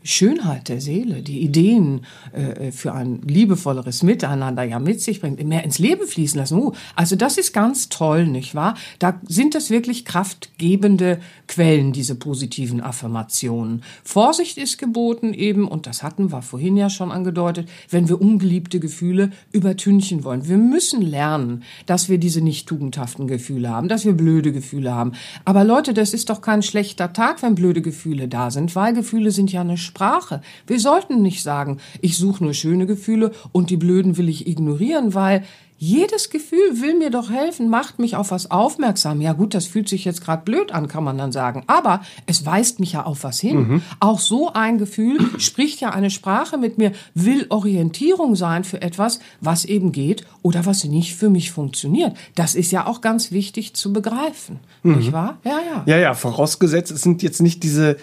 Schönheit 0.03 0.69
der 0.69 0.81
Seele, 0.81 1.21
die 1.21 1.41
Ideen 1.41 2.01
äh, 2.31 2.71
für 2.71 2.93
ein 2.93 3.21
liebevolleres 3.21 4.01
Miteinander 4.01 4.63
ja 4.63 4.79
mit 4.79 5.01
sich 5.01 5.21
bringt, 5.21 5.43
mehr 5.43 5.63
ins 5.63 5.77
Leben 5.77 6.07
fließen 6.07 6.39
lassen. 6.39 6.57
Uh, 6.57 6.71
also 6.95 7.15
das 7.15 7.37
ist 7.37 7.53
ganz 7.53 7.89
toll, 7.89 8.25
nicht 8.25 8.55
wahr? 8.55 8.75
Da 8.97 9.19
sind 9.27 9.53
das 9.53 9.69
wirklich 9.69 10.05
kraftgebende 10.05 11.19
Quellen, 11.47 11.93
diese 11.93 12.15
positiven 12.15 12.81
Affirmationen. 12.81 13.83
Vorsicht 14.03 14.57
ist 14.57 14.79
geboten 14.79 15.33
eben, 15.33 15.67
und 15.67 15.85
das 15.85 16.01
hatten 16.01 16.31
wir 16.31 16.41
vorhin 16.41 16.77
ja 16.77 16.89
schon 16.89 17.11
angedeutet, 17.11 17.69
wenn 17.89 18.09
wir 18.09 18.19
ungeliebte 18.19 18.79
Gefühle 18.79 19.31
übertünchen 19.51 20.23
wollen. 20.23 20.47
Wir 20.47 20.57
müssen 20.57 21.01
lernen, 21.01 21.63
dass 21.85 22.09
wir 22.09 22.17
diese 22.17 22.41
nicht 22.41 22.67
tugendhaften 22.67 23.27
Gefühle 23.27 23.69
haben, 23.69 23.87
dass 23.87 24.05
wir 24.05 24.13
blöde 24.13 24.51
Gefühle 24.51 24.93
haben. 24.93 25.11
Aber 25.45 25.63
Leute, 25.63 25.93
das 25.93 26.13
ist 26.13 26.29
doch 26.31 26.41
kein 26.41 26.63
schlechter 26.63 27.13
Tag, 27.13 27.43
wenn 27.43 27.53
blöde 27.53 27.81
Gefühle 27.81 28.10
Gefühle 28.11 28.27
da 28.27 28.51
sind, 28.51 28.75
weil 28.75 28.93
Gefühle 28.93 29.31
sind 29.31 29.53
ja 29.53 29.61
eine 29.61 29.77
Sprache. 29.77 30.41
Wir 30.67 30.81
sollten 30.81 31.21
nicht 31.21 31.43
sagen, 31.43 31.77
ich 32.01 32.17
suche 32.17 32.43
nur 32.43 32.53
schöne 32.53 32.85
Gefühle 32.85 33.31
und 33.53 33.69
die 33.69 33.77
blöden 33.77 34.17
will 34.17 34.27
ich 34.27 34.47
ignorieren, 34.47 35.13
weil 35.13 35.45
jedes 35.83 36.29
Gefühl 36.29 36.79
will 36.79 36.95
mir 36.95 37.09
doch 37.09 37.31
helfen, 37.31 37.67
macht 37.67 37.97
mich 37.97 38.15
auf 38.15 38.29
was 38.29 38.51
aufmerksam. 38.51 39.19
Ja 39.19 39.33
gut, 39.33 39.55
das 39.55 39.65
fühlt 39.65 39.89
sich 39.89 40.05
jetzt 40.05 40.23
gerade 40.23 40.43
blöd 40.43 40.71
an, 40.71 40.87
kann 40.87 41.03
man 41.03 41.17
dann 41.17 41.31
sagen. 41.31 41.63
Aber 41.65 42.01
es 42.27 42.45
weist 42.45 42.79
mich 42.79 42.91
ja 42.91 43.03
auf 43.03 43.23
was 43.23 43.39
hin. 43.39 43.57
Mhm. 43.57 43.81
Auch 43.99 44.19
so 44.19 44.53
ein 44.53 44.77
Gefühl 44.77 45.17
spricht 45.39 45.81
ja 45.81 45.89
eine 45.89 46.11
Sprache 46.11 46.59
mit 46.59 46.77
mir, 46.77 46.91
will 47.15 47.47
Orientierung 47.49 48.35
sein 48.35 48.63
für 48.63 48.79
etwas, 48.83 49.21
was 49.39 49.65
eben 49.65 49.91
geht 49.91 50.23
oder 50.43 50.67
was 50.67 50.83
nicht 50.83 51.15
für 51.15 51.31
mich 51.31 51.49
funktioniert. 51.49 52.15
Das 52.35 52.53
ist 52.53 52.69
ja 52.69 52.85
auch 52.85 53.01
ganz 53.01 53.31
wichtig 53.31 53.73
zu 53.73 53.91
begreifen. 53.91 54.59
Mhm. 54.83 54.97
Nicht 54.97 55.11
wahr? 55.13 55.39
Ja, 55.43 55.61
ja. 55.67 55.83
Ja, 55.87 55.97
ja, 55.97 56.13
vorausgesetzt, 56.13 56.91
es 56.91 57.01
sind 57.01 57.23
jetzt 57.23 57.41
nicht 57.41 57.63
diese 57.63 57.97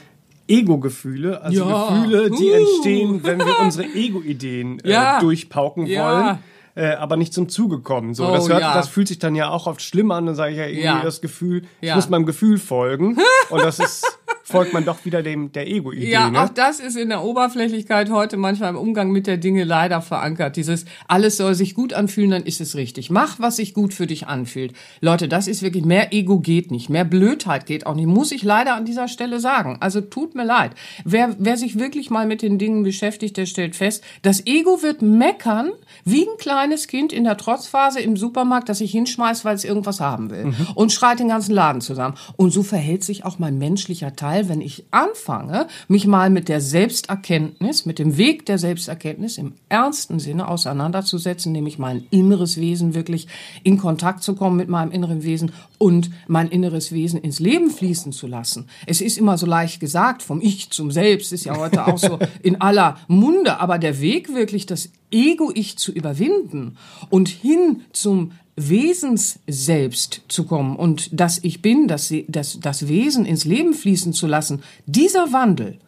Ego-Gefühle, 0.48 1.42
also 1.42 1.64
ja. 1.64 1.90
Gefühle, 1.90 2.30
die 2.32 2.50
uh. 2.50 2.54
entstehen, 2.54 3.20
wenn 3.22 3.38
wir 3.38 3.60
unsere 3.60 3.86
Ego-Ideen 3.86 4.80
äh, 4.80 4.90
ja. 4.90 5.20
durchpauken 5.20 5.86
ja. 5.86 6.02
wollen 6.02 6.38
äh, 6.78 6.94
aber 6.94 7.16
nicht 7.16 7.34
zum 7.34 7.48
Zuge 7.48 7.80
kommen. 7.80 8.14
So, 8.14 8.28
oh, 8.28 8.32
das, 8.32 8.48
hört, 8.48 8.60
ja. 8.60 8.72
das 8.72 8.88
fühlt 8.88 9.08
sich 9.08 9.18
dann 9.18 9.34
ja 9.34 9.50
auch 9.50 9.66
oft 9.66 9.82
schlimm 9.82 10.12
an. 10.12 10.26
Dann 10.26 10.36
sage 10.36 10.52
ich 10.52 10.58
ja 10.58 10.66
irgendwie 10.66 10.84
ja. 10.84 11.02
das 11.02 11.20
Gefühl, 11.20 11.64
ich 11.80 11.92
muss 11.92 12.08
meinem 12.08 12.24
Gefühl 12.24 12.58
folgen. 12.58 13.18
Und 13.50 13.62
das 13.62 13.80
ist 13.80 14.18
folgt 14.48 14.72
man 14.72 14.84
doch 14.84 15.04
wieder 15.04 15.22
dem 15.22 15.52
der 15.52 15.68
Ego-Idee. 15.68 16.10
Ja, 16.10 16.30
ne? 16.30 16.42
auch 16.42 16.48
das 16.48 16.80
ist 16.80 16.96
in 16.96 17.10
der 17.10 17.22
Oberflächlichkeit 17.22 18.10
heute 18.10 18.36
manchmal 18.36 18.70
im 18.70 18.76
Umgang 18.76 19.10
mit 19.10 19.26
der 19.26 19.36
Dinge 19.36 19.64
leider 19.64 20.00
verankert. 20.00 20.56
Dieses 20.56 20.86
alles 21.06 21.36
soll 21.36 21.54
sich 21.54 21.74
gut 21.74 21.92
anfühlen, 21.92 22.30
dann 22.30 22.44
ist 22.44 22.60
es 22.60 22.74
richtig. 22.74 23.10
Mach, 23.10 23.38
was 23.38 23.56
sich 23.56 23.74
gut 23.74 23.92
für 23.94 24.06
dich 24.06 24.26
anfühlt. 24.26 24.72
Leute, 25.00 25.28
das 25.28 25.48
ist 25.48 25.62
wirklich 25.62 25.84
mehr 25.84 26.12
Ego 26.12 26.40
geht 26.40 26.70
nicht, 26.70 26.88
mehr 26.88 27.04
Blödheit 27.04 27.66
geht 27.66 27.86
auch 27.86 27.94
nicht. 27.94 28.06
Muss 28.06 28.32
ich 28.32 28.42
leider 28.42 28.74
an 28.74 28.84
dieser 28.84 29.08
Stelle 29.08 29.40
sagen. 29.40 29.76
Also 29.80 30.00
tut 30.00 30.34
mir 30.34 30.44
leid. 30.44 30.72
Wer 31.04 31.36
wer 31.38 31.56
sich 31.56 31.78
wirklich 31.78 32.10
mal 32.10 32.26
mit 32.26 32.42
den 32.42 32.58
Dingen 32.58 32.82
beschäftigt, 32.82 33.36
der 33.36 33.46
stellt 33.46 33.76
fest, 33.76 34.02
das 34.22 34.46
Ego 34.46 34.82
wird 34.82 35.02
meckern 35.02 35.70
wie 36.04 36.22
ein 36.22 36.38
kleines 36.38 36.86
Kind 36.86 37.12
in 37.12 37.24
der 37.24 37.36
Trotzphase 37.36 38.00
im 38.00 38.16
Supermarkt, 38.16 38.68
das 38.68 38.78
sich 38.78 38.92
hinschmeißt, 38.92 39.44
weil 39.44 39.54
es 39.54 39.64
irgendwas 39.64 40.00
haben 40.00 40.30
will 40.30 40.46
mhm. 40.46 40.56
und 40.74 40.92
schreit 40.92 41.20
den 41.20 41.28
ganzen 41.28 41.52
Laden 41.52 41.80
zusammen. 41.80 42.14
Und 42.36 42.50
so 42.50 42.62
verhält 42.62 43.04
sich 43.04 43.24
auch 43.24 43.38
mein 43.38 43.58
menschlicher 43.58 44.16
Teil 44.16 44.37
weil 44.38 44.48
wenn 44.48 44.60
ich 44.60 44.84
anfange, 44.92 45.66
mich 45.88 46.06
mal 46.06 46.30
mit 46.30 46.48
der 46.48 46.60
Selbsterkenntnis, 46.60 47.86
mit 47.86 47.98
dem 47.98 48.16
Weg 48.16 48.46
der 48.46 48.58
Selbsterkenntnis 48.58 49.36
im 49.36 49.54
ernsten 49.68 50.20
Sinne 50.20 50.46
auseinanderzusetzen, 50.46 51.50
nämlich 51.50 51.78
mein 51.78 52.04
inneres 52.10 52.56
Wesen 52.56 52.94
wirklich 52.94 53.26
in 53.64 53.78
Kontakt 53.78 54.22
zu 54.22 54.36
kommen 54.36 54.56
mit 54.56 54.68
meinem 54.68 54.92
inneren 54.92 55.24
Wesen 55.24 55.50
und 55.78 56.10
mein 56.28 56.48
inneres 56.48 56.92
Wesen 56.92 57.20
ins 57.20 57.40
Leben 57.40 57.70
fließen 57.70 58.12
zu 58.12 58.28
lassen. 58.28 58.68
Es 58.86 59.00
ist 59.00 59.18
immer 59.18 59.38
so 59.38 59.46
leicht 59.46 59.80
gesagt, 59.80 60.22
vom 60.22 60.40
Ich 60.40 60.70
zum 60.70 60.92
Selbst 60.92 61.32
ist 61.32 61.44
ja 61.44 61.56
heute 61.56 61.86
auch 61.86 61.98
so 61.98 62.20
in 62.42 62.60
aller 62.60 62.98
Munde, 63.08 63.58
aber 63.58 63.78
der 63.78 64.00
Weg 64.00 64.34
wirklich 64.34 64.66
das 64.66 64.90
Ego-Ich 65.10 65.78
zu 65.78 65.90
überwinden 65.90 66.76
und 67.10 67.28
hin 67.28 67.82
zum 67.92 68.32
Wesens 68.58 69.38
selbst 69.46 70.22
zu 70.28 70.44
kommen 70.44 70.76
und 70.76 71.10
das 71.12 71.38
Ich 71.42 71.62
bin, 71.62 71.86
das, 71.86 72.12
das, 72.26 72.58
das 72.60 72.88
Wesen 72.88 73.24
ins 73.24 73.44
Leben 73.44 73.72
fließen 73.72 74.12
zu 74.12 74.26
lassen, 74.26 74.62
dieser 74.86 75.32
Wandel, 75.32 75.78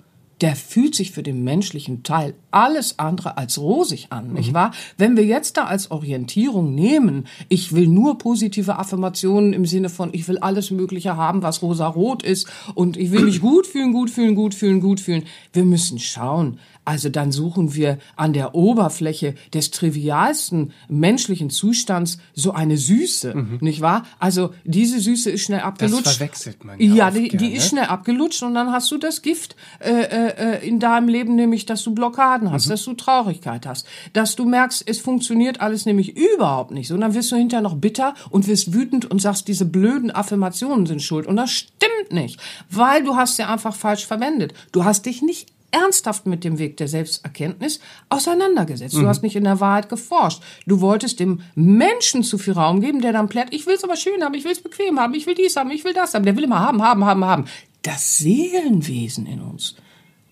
der 0.40 0.56
fühlt 0.56 0.94
sich 0.94 1.10
für 1.10 1.22
den 1.22 1.44
menschlichen 1.44 2.02
Teil 2.02 2.34
alles 2.50 2.98
andere 2.98 3.36
als 3.36 3.58
rosig 3.58 4.06
an, 4.10 4.28
mhm. 4.28 4.34
nicht 4.34 4.54
wahr? 4.54 4.72
Wenn 4.96 5.16
wir 5.16 5.24
jetzt 5.24 5.56
da 5.56 5.64
als 5.64 5.90
Orientierung 5.90 6.74
nehmen, 6.74 7.26
ich 7.48 7.74
will 7.74 7.88
nur 7.88 8.18
positive 8.18 8.78
Affirmationen 8.78 9.52
im 9.52 9.66
Sinne 9.66 9.88
von, 9.88 10.10
ich 10.12 10.26
will 10.28 10.38
alles 10.38 10.70
Mögliche 10.70 11.16
haben, 11.16 11.42
was 11.42 11.62
rosa-rot 11.62 12.22
ist 12.22 12.48
und 12.74 12.96
ich 12.96 13.10
will 13.10 13.24
mich 13.24 13.40
gut 13.40 13.66
fühlen, 13.66 13.92
gut 13.92 14.10
fühlen, 14.10 14.34
gut 14.34 14.54
fühlen, 14.54 14.80
gut 14.80 15.00
fühlen. 15.00 15.24
Wir 15.52 15.64
müssen 15.64 15.98
schauen, 15.98 16.58
also 16.90 17.08
dann 17.08 17.30
suchen 17.30 17.76
wir 17.76 17.98
an 18.16 18.32
der 18.32 18.52
Oberfläche 18.56 19.36
des 19.54 19.70
trivialsten 19.70 20.72
menschlichen 20.88 21.48
Zustands 21.48 22.18
so 22.34 22.50
eine 22.50 22.76
Süße, 22.76 23.32
mhm. 23.32 23.58
nicht 23.60 23.80
wahr? 23.80 24.06
Also 24.18 24.52
diese 24.64 24.98
Süße 24.98 25.30
ist 25.30 25.42
schnell 25.42 25.60
abgelutscht. 25.60 26.06
Das 26.06 26.16
verwechselt 26.16 26.64
man 26.64 26.80
ja. 26.80 26.94
Ja, 26.96 27.10
die, 27.12 27.28
die 27.28 27.52
ist 27.52 27.68
schnell 27.68 27.84
abgelutscht 27.84 28.42
und 28.42 28.54
dann 28.54 28.72
hast 28.72 28.90
du 28.90 28.98
das 28.98 29.22
Gift 29.22 29.54
äh, 29.78 30.02
äh, 30.02 30.66
in 30.66 30.80
deinem 30.80 31.06
Leben, 31.06 31.36
nämlich, 31.36 31.64
dass 31.64 31.84
du 31.84 31.94
Blockaden 31.94 32.50
hast, 32.50 32.66
mhm. 32.66 32.70
dass 32.70 32.84
du 32.84 32.94
Traurigkeit 32.94 33.66
hast, 33.66 33.86
dass 34.12 34.34
du 34.34 34.44
merkst, 34.44 34.82
es 34.84 34.98
funktioniert 34.98 35.60
alles 35.60 35.86
nämlich 35.86 36.16
überhaupt 36.16 36.72
nicht 36.72 36.88
so. 36.88 36.94
Und 36.94 37.02
dann 37.02 37.14
wirst 37.14 37.30
du 37.30 37.36
hinterher 37.36 37.62
noch 37.62 37.76
bitter 37.76 38.14
und 38.30 38.48
wirst 38.48 38.74
wütend 38.74 39.08
und 39.08 39.22
sagst, 39.22 39.46
diese 39.46 39.64
blöden 39.64 40.10
Affirmationen 40.10 40.86
sind 40.86 41.02
schuld. 41.02 41.28
Und 41.28 41.36
das 41.36 41.52
stimmt 41.52 42.10
nicht, 42.10 42.40
weil 42.68 43.04
du 43.04 43.14
hast 43.14 43.36
sie 43.36 43.44
einfach 43.44 43.76
falsch 43.76 44.06
verwendet. 44.06 44.54
Du 44.72 44.82
hast 44.82 45.06
dich 45.06 45.22
nicht 45.22 45.46
ernsthaft 45.70 46.26
mit 46.26 46.44
dem 46.44 46.58
Weg 46.58 46.76
der 46.76 46.88
Selbsterkenntnis 46.88 47.80
auseinandergesetzt. 48.08 48.94
Du 48.94 49.00
mhm. 49.00 49.06
hast 49.06 49.22
nicht 49.22 49.36
in 49.36 49.44
der 49.44 49.60
Wahrheit 49.60 49.88
geforscht. 49.88 50.42
Du 50.66 50.80
wolltest 50.80 51.20
dem 51.20 51.40
Menschen 51.54 52.22
zu 52.22 52.38
viel 52.38 52.54
Raum 52.54 52.80
geben, 52.80 53.00
der 53.00 53.12
dann 53.12 53.28
plärt, 53.28 53.54
ich 53.54 53.66
will 53.66 53.74
es 53.74 53.84
aber 53.84 53.96
schön 53.96 54.22
haben, 54.22 54.34
ich 54.34 54.44
will 54.44 54.52
es 54.52 54.62
bequem 54.62 54.98
haben, 54.98 55.14
ich 55.14 55.26
will 55.26 55.34
dies 55.34 55.56
haben, 55.56 55.70
ich 55.70 55.84
will 55.84 55.94
das 55.94 56.14
haben. 56.14 56.24
Der 56.24 56.36
will 56.36 56.44
immer 56.44 56.60
haben, 56.60 56.82
haben, 56.82 57.04
haben, 57.04 57.24
haben. 57.24 57.44
Das 57.82 58.18
Seelenwesen 58.18 59.26
in 59.26 59.40
uns, 59.40 59.76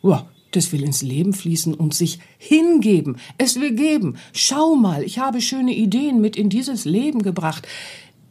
wow, 0.02 0.24
das 0.50 0.72
will 0.72 0.82
ins 0.82 1.02
Leben 1.02 1.32
fließen 1.32 1.74
und 1.74 1.94
sich 1.94 2.20
hingeben. 2.38 3.16
Es 3.36 3.60
will 3.60 3.74
geben. 3.74 4.16
Schau 4.32 4.74
mal, 4.74 5.02
ich 5.02 5.18
habe 5.18 5.40
schöne 5.40 5.74
Ideen 5.74 6.20
mit 6.20 6.36
in 6.36 6.48
dieses 6.48 6.84
Leben 6.84 7.22
gebracht 7.22 7.66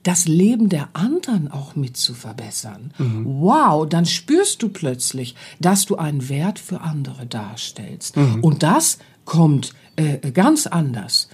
das 0.07 0.25
Leben 0.25 0.69
der 0.69 0.87
anderen 0.93 1.51
auch 1.51 1.75
mit 1.75 1.97
zu 1.97 2.13
verbessern. 2.13 2.91
Mhm. 2.97 3.25
Wow, 3.41 3.87
dann 3.89 4.05
spürst 4.05 4.63
du 4.63 4.69
plötzlich, 4.69 5.35
dass 5.59 5.85
du 5.85 5.97
einen 5.97 6.29
Wert 6.29 6.59
für 6.59 6.79
andere 6.79 7.25
darstellst. 7.25 8.15
Mhm. 8.15 8.41
Und 8.41 8.63
das 8.63 8.99
kommt 9.25 9.73
äh, 9.97 10.31
ganz 10.31 10.65
anders 10.65 11.27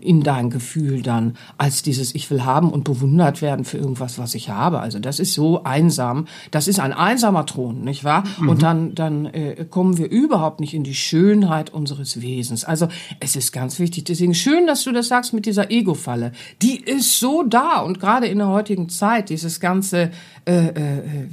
in 0.00 0.22
dein 0.22 0.50
Gefühl 0.50 1.02
dann 1.02 1.36
als 1.58 1.82
dieses 1.82 2.14
Ich 2.14 2.30
will 2.30 2.44
haben 2.44 2.70
und 2.70 2.84
bewundert 2.84 3.42
werden 3.42 3.64
für 3.64 3.78
irgendwas, 3.78 4.18
was 4.18 4.34
ich 4.34 4.48
habe. 4.48 4.80
Also 4.80 4.98
das 4.98 5.18
ist 5.18 5.34
so 5.34 5.64
einsam. 5.64 6.26
Das 6.50 6.68
ist 6.68 6.80
ein 6.80 6.92
einsamer 6.92 7.46
Thron, 7.46 7.82
nicht 7.82 8.04
wahr? 8.04 8.24
Mhm. 8.38 8.48
Und 8.48 8.62
dann 8.62 8.94
dann 8.94 9.26
äh, 9.26 9.66
kommen 9.68 9.98
wir 9.98 10.10
überhaupt 10.10 10.60
nicht 10.60 10.74
in 10.74 10.84
die 10.84 10.94
Schönheit 10.94 11.70
unseres 11.70 12.20
Wesens. 12.20 12.64
Also 12.64 12.88
es 13.20 13.36
ist 13.36 13.52
ganz 13.52 13.78
wichtig. 13.78 14.04
Deswegen 14.04 14.34
schön, 14.34 14.66
dass 14.66 14.84
du 14.84 14.92
das 14.92 15.08
sagst 15.08 15.32
mit 15.32 15.46
dieser 15.46 15.70
Ego-Falle. 15.70 16.32
Die 16.62 16.76
ist 16.76 17.18
so 17.18 17.42
da 17.42 17.80
und 17.80 18.00
gerade 18.00 18.26
in 18.26 18.38
der 18.38 18.48
heutigen 18.48 18.88
Zeit 18.88 19.30
dieses 19.30 19.60
ganze 19.60 20.10
äh, 20.44 20.66
äh, 20.68 21.28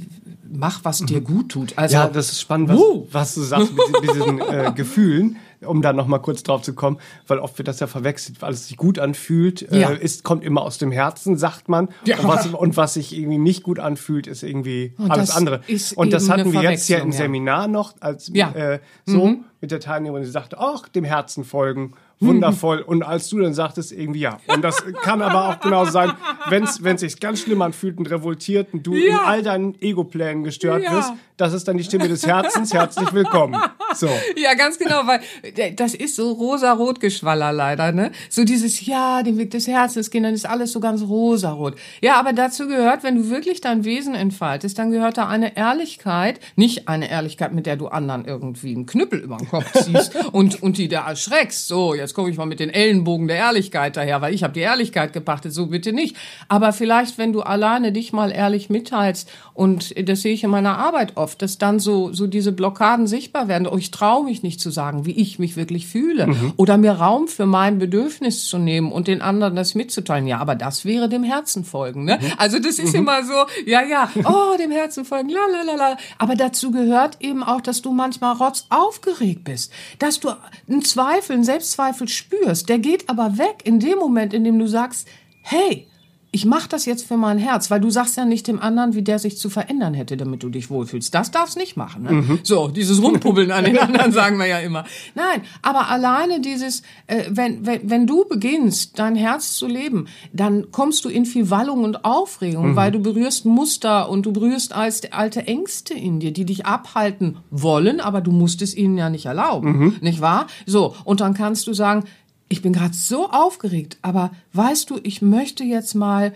mach, 0.50 0.84
was 0.84 0.98
dir 0.98 1.20
mhm. 1.20 1.24
gut 1.24 1.48
tut. 1.50 1.72
Also, 1.76 1.96
ja, 1.96 2.08
das 2.08 2.32
ist 2.32 2.40
spannend, 2.40 2.68
was, 2.68 2.78
uh. 2.78 3.06
was 3.10 3.34
du 3.34 3.42
sagst 3.42 3.72
mit, 3.72 4.02
mit 4.02 4.10
diesen 4.10 4.40
äh, 4.40 4.72
Gefühlen 4.76 5.36
um 5.66 5.82
da 5.82 5.92
noch 5.92 6.06
mal 6.06 6.18
kurz 6.18 6.42
drauf 6.42 6.62
zu 6.62 6.74
kommen, 6.74 6.98
weil 7.26 7.38
oft 7.38 7.58
wird 7.58 7.68
das 7.68 7.80
ja 7.80 7.86
verwechselt, 7.86 8.40
weil 8.42 8.52
es 8.52 8.68
sich 8.68 8.76
gut 8.76 8.98
anfühlt, 8.98 9.70
äh, 9.70 9.80
ja. 9.80 9.90
äh, 9.90 10.02
ist, 10.02 10.24
kommt 10.24 10.44
immer 10.44 10.62
aus 10.62 10.78
dem 10.78 10.92
Herzen, 10.92 11.36
sagt 11.36 11.68
man. 11.68 11.88
Ja. 12.04 12.18
Und, 12.18 12.28
was, 12.28 12.46
und 12.46 12.76
was 12.76 12.94
sich 12.94 13.16
irgendwie 13.16 13.38
nicht 13.38 13.62
gut 13.62 13.78
anfühlt, 13.78 14.26
ist 14.26 14.42
irgendwie 14.42 14.94
und 14.98 15.10
alles 15.10 15.30
andere. 15.30 15.60
Und 15.96 16.12
das 16.12 16.28
hatten 16.28 16.52
wir 16.52 16.62
jetzt 16.62 16.88
ja 16.88 16.98
im 16.98 17.12
Seminar 17.12 17.68
noch, 17.68 17.94
als 18.00 18.30
ja. 18.32 18.50
äh, 18.52 18.80
so 19.04 19.26
mhm. 19.26 19.44
mit 19.60 19.70
der 19.70 19.80
Teilnehmerin, 19.80 20.24
die 20.24 20.30
sagte, 20.30 20.58
ach, 20.58 20.88
dem 20.88 21.04
Herzen 21.04 21.44
folgen 21.44 21.92
wundervoll. 22.20 22.80
Und 22.80 23.02
als 23.02 23.28
du 23.28 23.40
dann 23.40 23.54
sagtest, 23.54 23.92
irgendwie 23.92 24.20
ja. 24.20 24.38
Und 24.46 24.62
das 24.62 24.82
kann 25.02 25.22
aber 25.22 25.48
auch 25.48 25.60
genauso 25.60 25.90
sein, 25.90 26.12
wenn 26.48 26.64
es 26.64 27.00
sich 27.00 27.20
ganz 27.20 27.40
schlimm 27.40 27.62
anfühlt 27.62 27.98
und 27.98 28.10
revoltiert 28.10 28.72
und 28.72 28.86
du 28.86 28.94
ja. 28.94 29.06
in 29.06 29.18
all 29.18 29.42
deinen 29.42 29.80
Ego-Plänen 29.80 30.44
gestört 30.44 30.82
ja. 30.84 30.92
wirst, 30.92 31.12
das 31.36 31.52
ist 31.52 31.66
dann 31.66 31.76
die 31.76 31.84
Stimme 31.84 32.08
des 32.08 32.24
Herzens. 32.26 32.72
Herzlich 32.72 33.12
willkommen. 33.12 33.60
So. 33.94 34.08
Ja, 34.36 34.54
ganz 34.54 34.78
genau, 34.78 35.06
weil 35.06 35.20
äh, 35.42 35.72
das 35.72 35.94
ist 35.94 36.16
so 36.16 36.32
rosa-rot 36.32 37.00
Geschwaller 37.00 37.52
leider, 37.52 37.92
ne? 37.92 38.12
So 38.28 38.44
dieses, 38.44 38.84
ja, 38.86 39.22
den 39.22 39.38
Weg 39.38 39.50
des 39.50 39.66
Herzens 39.66 40.10
gehen, 40.10 40.22
dann 40.22 40.34
ist 40.34 40.46
alles 40.46 40.72
so 40.72 40.80
ganz 40.80 41.02
rosarot. 41.02 41.76
Ja, 42.00 42.18
aber 42.18 42.32
dazu 42.32 42.66
gehört, 42.68 43.02
wenn 43.02 43.16
du 43.16 43.30
wirklich 43.30 43.60
dein 43.60 43.84
Wesen 43.84 44.14
entfaltest, 44.14 44.78
dann 44.78 44.90
gehört 44.90 45.18
da 45.18 45.28
eine 45.28 45.56
Ehrlichkeit, 45.56 46.40
nicht 46.56 46.88
eine 46.88 47.10
Ehrlichkeit, 47.10 47.52
mit 47.52 47.66
der 47.66 47.76
du 47.76 47.88
anderen 47.88 48.24
irgendwie 48.24 48.74
einen 48.74 48.86
Knüppel 48.86 49.20
über 49.20 49.36
den 49.36 49.48
Kopf 49.48 49.72
ziehst 49.72 50.14
und, 50.32 50.62
und 50.62 50.78
die 50.78 50.88
da 50.88 51.08
erschreckst. 51.08 51.66
So, 51.66 51.94
jetzt 51.94 52.03
komme 52.12 52.28
ich 52.28 52.36
mal 52.36 52.44
mit 52.44 52.60
den 52.60 52.70
Ellenbogen 52.70 53.28
der 53.28 53.36
Ehrlichkeit 53.36 53.96
daher, 53.96 54.20
weil 54.20 54.34
ich 54.34 54.42
habe 54.42 54.52
die 54.52 54.60
Ehrlichkeit 54.60 55.12
gepachtet, 55.12 55.54
so 55.54 55.68
bitte 55.68 55.92
nicht. 55.94 56.16
Aber 56.48 56.72
vielleicht, 56.72 57.16
wenn 57.16 57.32
du 57.32 57.40
alleine 57.40 57.92
dich 57.92 58.12
mal 58.12 58.30
ehrlich 58.30 58.68
mitteilst 58.68 59.30
und 59.54 59.94
das 60.08 60.22
sehe 60.22 60.34
ich 60.34 60.42
in 60.42 60.50
meiner 60.50 60.76
Arbeit 60.78 61.16
oft, 61.16 61.40
dass 61.40 61.58
dann 61.58 61.78
so, 61.78 62.12
so 62.12 62.26
diese 62.26 62.50
Blockaden 62.50 63.06
sichtbar 63.06 63.46
werden. 63.46 63.68
Oh, 63.68 63.76
ich 63.76 63.92
traue 63.92 64.24
mich 64.24 64.42
nicht 64.42 64.60
zu 64.60 64.70
sagen, 64.70 65.06
wie 65.06 65.12
ich 65.12 65.38
mich 65.38 65.56
wirklich 65.56 65.86
fühle. 65.86 66.26
Mhm. 66.26 66.54
Oder 66.56 66.76
mir 66.76 66.92
Raum 66.92 67.28
für 67.28 67.46
mein 67.46 67.78
Bedürfnis 67.78 68.48
zu 68.48 68.58
nehmen 68.58 68.90
und 68.90 69.06
den 69.06 69.22
anderen 69.22 69.54
das 69.54 69.76
mitzuteilen. 69.76 70.26
Ja, 70.26 70.38
aber 70.38 70.56
das 70.56 70.84
wäre 70.84 71.08
dem 71.08 71.22
Herzen 71.22 71.64
folgen. 71.64 72.04
Ne? 72.04 72.18
Mhm. 72.20 72.32
Also 72.36 72.58
das 72.58 72.80
ist 72.80 72.94
mhm. 72.94 73.00
immer 73.00 73.24
so, 73.24 73.34
ja, 73.64 73.82
ja, 73.84 74.10
oh, 74.24 74.56
dem 74.58 74.72
Herzen 74.72 75.04
folgen, 75.04 75.28
la, 75.28 75.46
la, 75.52 75.62
la, 75.62 75.76
la. 75.76 75.96
Aber 76.18 76.34
dazu 76.34 76.72
gehört 76.72 77.18
eben 77.20 77.44
auch, 77.44 77.60
dass 77.60 77.80
du 77.80 77.92
manchmal 77.92 78.34
rotz 78.34 78.66
aufgeregt 78.70 79.44
bist. 79.44 79.72
Dass 80.00 80.18
du 80.18 80.30
einen 80.68 80.82
Zweifel, 80.82 81.34
einen 81.34 81.44
Selbstzweifel 81.44 81.93
spürst. 82.10 82.68
Der 82.68 82.78
geht 82.78 83.08
aber 83.08 83.38
weg 83.38 83.62
in 83.64 83.80
dem 83.80 83.98
Moment, 83.98 84.34
in 84.34 84.44
dem 84.44 84.58
du 84.58 84.66
sagst, 84.66 85.08
hey, 85.42 85.86
ich 86.34 86.44
mache 86.44 86.68
das 86.68 86.84
jetzt 86.84 87.06
für 87.06 87.16
mein 87.16 87.38
Herz, 87.38 87.70
weil 87.70 87.80
du 87.80 87.90
sagst 87.90 88.16
ja 88.16 88.24
nicht 88.24 88.48
dem 88.48 88.58
anderen, 88.58 88.94
wie 88.94 89.02
der 89.02 89.20
sich 89.20 89.38
zu 89.38 89.50
verändern 89.50 89.94
hätte, 89.94 90.16
damit 90.16 90.42
du 90.42 90.48
dich 90.48 90.68
wohlfühlst. 90.68 91.14
Das 91.14 91.30
darfst 91.30 91.56
nicht 91.56 91.76
machen. 91.76 92.02
Ne? 92.02 92.12
Mhm. 92.12 92.40
So, 92.42 92.66
dieses 92.66 93.00
Rumpubbeln 93.00 93.52
an 93.52 93.64
den 93.64 93.78
anderen 93.78 94.10
sagen 94.10 94.36
wir 94.36 94.46
ja 94.46 94.58
immer. 94.58 94.84
Nein, 95.14 95.42
aber 95.62 95.88
alleine 95.90 96.40
dieses, 96.40 96.82
äh, 97.06 97.22
wenn, 97.28 97.64
wenn, 97.64 97.88
wenn 97.88 98.06
du 98.08 98.24
beginnst, 98.24 98.98
dein 98.98 99.14
Herz 99.14 99.54
zu 99.54 99.68
leben, 99.68 100.08
dann 100.32 100.72
kommst 100.72 101.04
du 101.04 101.08
in 101.08 101.24
viel 101.24 101.50
Wallung 101.50 101.84
und 101.84 102.04
Aufregung, 102.04 102.70
mhm. 102.70 102.76
weil 102.76 102.90
du 102.90 102.98
berührst 102.98 103.44
Muster 103.44 104.10
und 104.10 104.26
du 104.26 104.32
berührst 104.32 104.74
alte 104.74 105.46
Ängste 105.46 105.94
in 105.94 106.18
dir, 106.18 106.32
die 106.32 106.44
dich 106.44 106.66
abhalten 106.66 107.36
wollen, 107.52 108.00
aber 108.00 108.20
du 108.20 108.32
musst 108.32 108.60
es 108.60 108.76
ihnen 108.76 108.98
ja 108.98 109.08
nicht 109.08 109.26
erlauben, 109.26 109.78
mhm. 109.78 109.96
nicht 110.00 110.20
wahr? 110.20 110.48
So, 110.66 110.96
und 111.04 111.20
dann 111.20 111.34
kannst 111.34 111.68
du 111.68 111.74
sagen, 111.74 112.02
ich 112.48 112.62
bin 112.62 112.72
gerade 112.72 112.94
so 112.94 113.30
aufgeregt, 113.30 113.98
aber 114.02 114.30
weißt 114.52 114.90
du, 114.90 115.00
ich 115.02 115.22
möchte 115.22 115.64
jetzt 115.64 115.94
mal 115.94 116.32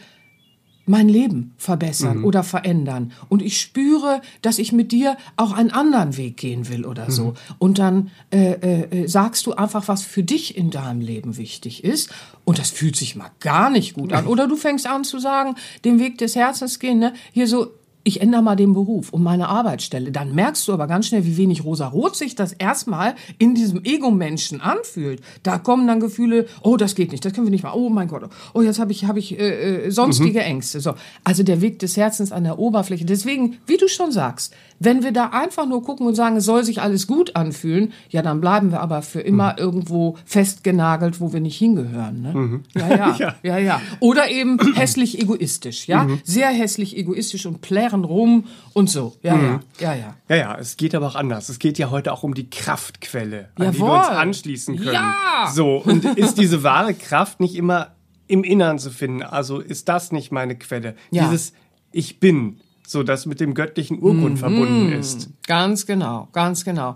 mein 0.89 1.09
Leben 1.09 1.53
verbessern 1.59 2.19
mhm. 2.19 2.25
oder 2.25 2.43
verändern. 2.43 3.13
Und 3.29 3.43
ich 3.43 3.61
spüre, 3.61 4.23
dass 4.43 4.59
ich 4.59 4.73
mit 4.73 4.91
dir 4.91 5.17
auch 5.37 5.53
einen 5.53 5.71
anderen 5.71 6.17
Weg 6.17 6.39
gehen 6.39 6.69
will 6.69 6.87
oder 6.87 7.11
so. 7.11 7.25
Mhm. 7.25 7.35
Und 7.59 7.79
dann 7.79 8.11
äh, 8.31 8.53
äh, 8.53 9.07
sagst 9.07 9.47
du 9.47 9.53
einfach, 9.53 9.87
was 9.87 10.03
für 10.03 10.23
dich 10.23 10.57
in 10.57 10.71
deinem 10.71 11.01
Leben 11.01 11.37
wichtig 11.37 11.85
ist. 11.85 12.11
Und 12.45 12.59
das 12.59 12.71
fühlt 12.71 12.97
sich 12.97 13.17
mal 13.17 13.31
gar 13.41 13.69
nicht 13.69 13.95
gut 13.95 14.13
an. 14.13 14.27
Oder 14.29 14.49
du 14.49 14.57
fängst 14.57 14.87
an 14.87 15.05
zu 15.05 15.19
sagen, 15.19 15.57
den 15.85 15.99
Weg 15.99 16.17
des 16.19 16.35
Herzens 16.35 16.79
gehen, 16.79 16.99
ne? 16.99 17.13
Hier 17.33 17.47
so, 17.47 17.69
ich 18.09 18.23
ändere 18.23 18.43
mal 18.43 18.57
den 18.57 18.73
Beruf 18.73 19.11
und 19.11 19.23
meine 19.23 19.49
Arbeitsstelle, 19.49 20.11
dann 20.11 20.35
merkst 20.35 20.67
du 20.67 20.73
aber 20.73 20.87
ganz 20.87 21.07
schnell, 21.09 21.27
wie 21.27 21.37
wenig 21.37 21.63
rosarot 21.65 22.17
sich 22.17 22.35
das 22.35 22.55
erstmal 22.55 23.15
in 23.39 23.55
diesem 23.55 23.85
Ego-Menschen 23.85 24.63
anfühlt. 24.63 25.21
Da 25.43 25.59
kommen 25.59 25.87
dann 25.87 26.01
Gefühle, 26.01 26.47
oh, 26.63 26.79
das 26.79 26.95
geht 26.95 27.13
nicht, 27.13 27.23
das 27.25 27.35
können 27.35 27.47
wir 27.47 27.51
nicht 27.51 27.65
machen, 27.65 27.79
oh 27.79 27.91
mein 27.91 28.09
Gott, 28.09 28.31
oh, 28.55 28.63
jetzt 28.63 28.79
habe 28.79 28.93
ich, 28.93 29.05
hab 29.05 29.19
ich 29.19 29.39
äh, 29.39 29.87
äh, 29.87 29.91
sonstige 29.91 30.41
mhm. 30.41 30.47
Ängste. 30.47 30.81
So. 30.81 30.95
Also 31.23 31.43
der 31.43 31.61
Weg 31.61 31.81
des 31.81 31.99
Herzens 31.99 32.33
an 32.33 32.45
der 32.45 32.59
Oberfläche. 32.59 33.05
Deswegen, 33.05 33.59
wie 33.67 33.77
du 33.77 33.89
schon 33.89 34.11
sagst, 34.11 34.55
wenn 34.81 35.03
wir 35.03 35.13
da 35.13 35.31
einfach 35.31 35.67
nur 35.67 35.83
gucken 35.83 36.07
und 36.07 36.15
sagen, 36.15 36.37
es 36.37 36.45
soll 36.45 36.65
sich 36.65 36.81
alles 36.81 37.07
gut 37.07 37.37
anfühlen, 37.37 37.93
ja, 38.11 38.23
dann 38.23 38.41
bleiben 38.41 38.71
wir 38.71 38.81
aber 38.81 39.03
für 39.03 39.21
immer 39.21 39.53
mhm. 39.53 39.59
irgendwo 39.59 40.17
festgenagelt, 40.25 41.21
wo 41.21 41.33
wir 41.33 41.41
nicht 41.41 41.59
hingehören. 41.59 42.23
Ne? 42.23 42.33
Mhm. 42.33 42.63
Ja, 42.75 42.89
ja, 42.89 43.17
ja, 43.19 43.35
ja, 43.43 43.59
ja. 43.59 43.81
Oder 44.01 44.31
eben 44.31 44.59
hässlich 44.75 45.21
egoistisch, 45.21 45.89
ja, 45.89 46.05
mhm. 46.05 46.21
sehr 46.25 46.49
hässlich 46.49 46.97
egoistisch 46.97 47.47
und 47.47 47.61
plären 47.99 48.05
rum 48.05 48.45
und 48.73 48.91
so. 48.91 49.17
Ja, 49.23 49.35
ja, 49.35 49.43
mhm. 49.43 49.61
ja, 49.79 49.95
ja. 49.95 50.17
Ja, 50.29 50.37
ja, 50.37 50.59
es 50.59 50.77
geht 50.77 50.95
aber 50.95 51.07
auch 51.07 51.15
anders. 51.15 51.49
Es 51.49 51.59
geht 51.59 51.79
ja 51.79 51.91
heute 51.91 52.13
auch 52.13 52.23
um 52.23 52.35
die 52.35 52.49
Kraftquelle, 52.49 53.49
an 53.57 53.65
Jawohl. 53.65 53.73
die 53.73 53.81
wir 53.81 53.99
uns 53.99 54.09
anschließen 54.09 54.77
können. 54.77 54.93
Ja. 54.93 55.51
So, 55.53 55.77
und 55.77 56.05
ist 56.05 56.39
diese 56.39 56.63
wahre 56.63 56.95
Kraft 56.95 57.41
nicht 57.41 57.55
immer 57.55 57.95
im 58.27 58.45
Innern 58.45 58.79
zu 58.79 58.91
finden? 58.91 59.23
Also 59.23 59.61
ist 59.61 59.89
das 59.89 60.13
nicht 60.13 60.33
meine 60.33 60.57
Quelle? 60.57 60.95
Ja. 61.11 61.25
Dieses 61.25 61.53
Ich 61.93 62.21
bin 62.21 62.61
so 62.87 63.03
das 63.03 63.27
mit 63.27 63.41
dem 63.41 63.55
göttlichen 63.55 64.01
Urgrund 64.01 64.35
mhm. 64.35 64.39
verbunden 64.39 64.93
ist. 64.93 65.29
Ganz 65.47 65.87
genau, 65.87 66.29
ganz 66.33 66.65
genau. 66.65 66.95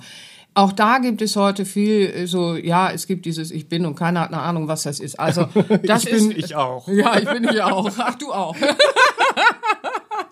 Auch 0.55 0.73
da 0.73 0.99
gibt 0.99 1.23
es 1.23 1.35
heute 1.37 1.65
viel 1.65 2.13
äh, 2.15 2.27
so, 2.27 2.57
ja, 2.57 2.91
es 2.91 3.07
gibt 3.07 3.25
dieses 3.25 3.51
Ich 3.51 3.69
bin 3.69 3.87
und 3.87 3.95
keiner 3.95 4.21
hat 4.21 4.33
eine 4.33 4.43
Ahnung, 4.43 4.69
was 4.69 4.83
das 4.83 5.01
ist. 5.01 5.19
Also 5.19 5.49
das 5.85 6.05
ich 6.05 6.11
bin 6.11 6.31
ist, 6.31 6.39
ich 6.39 6.57
auch. 6.57 6.89
Ja, 6.89 7.19
ich 7.19 7.25
bin 7.25 7.45
ich 7.45 7.63
auch. 7.63 7.91
Ach, 7.97 8.15
du 8.17 8.33
auch. 8.33 8.55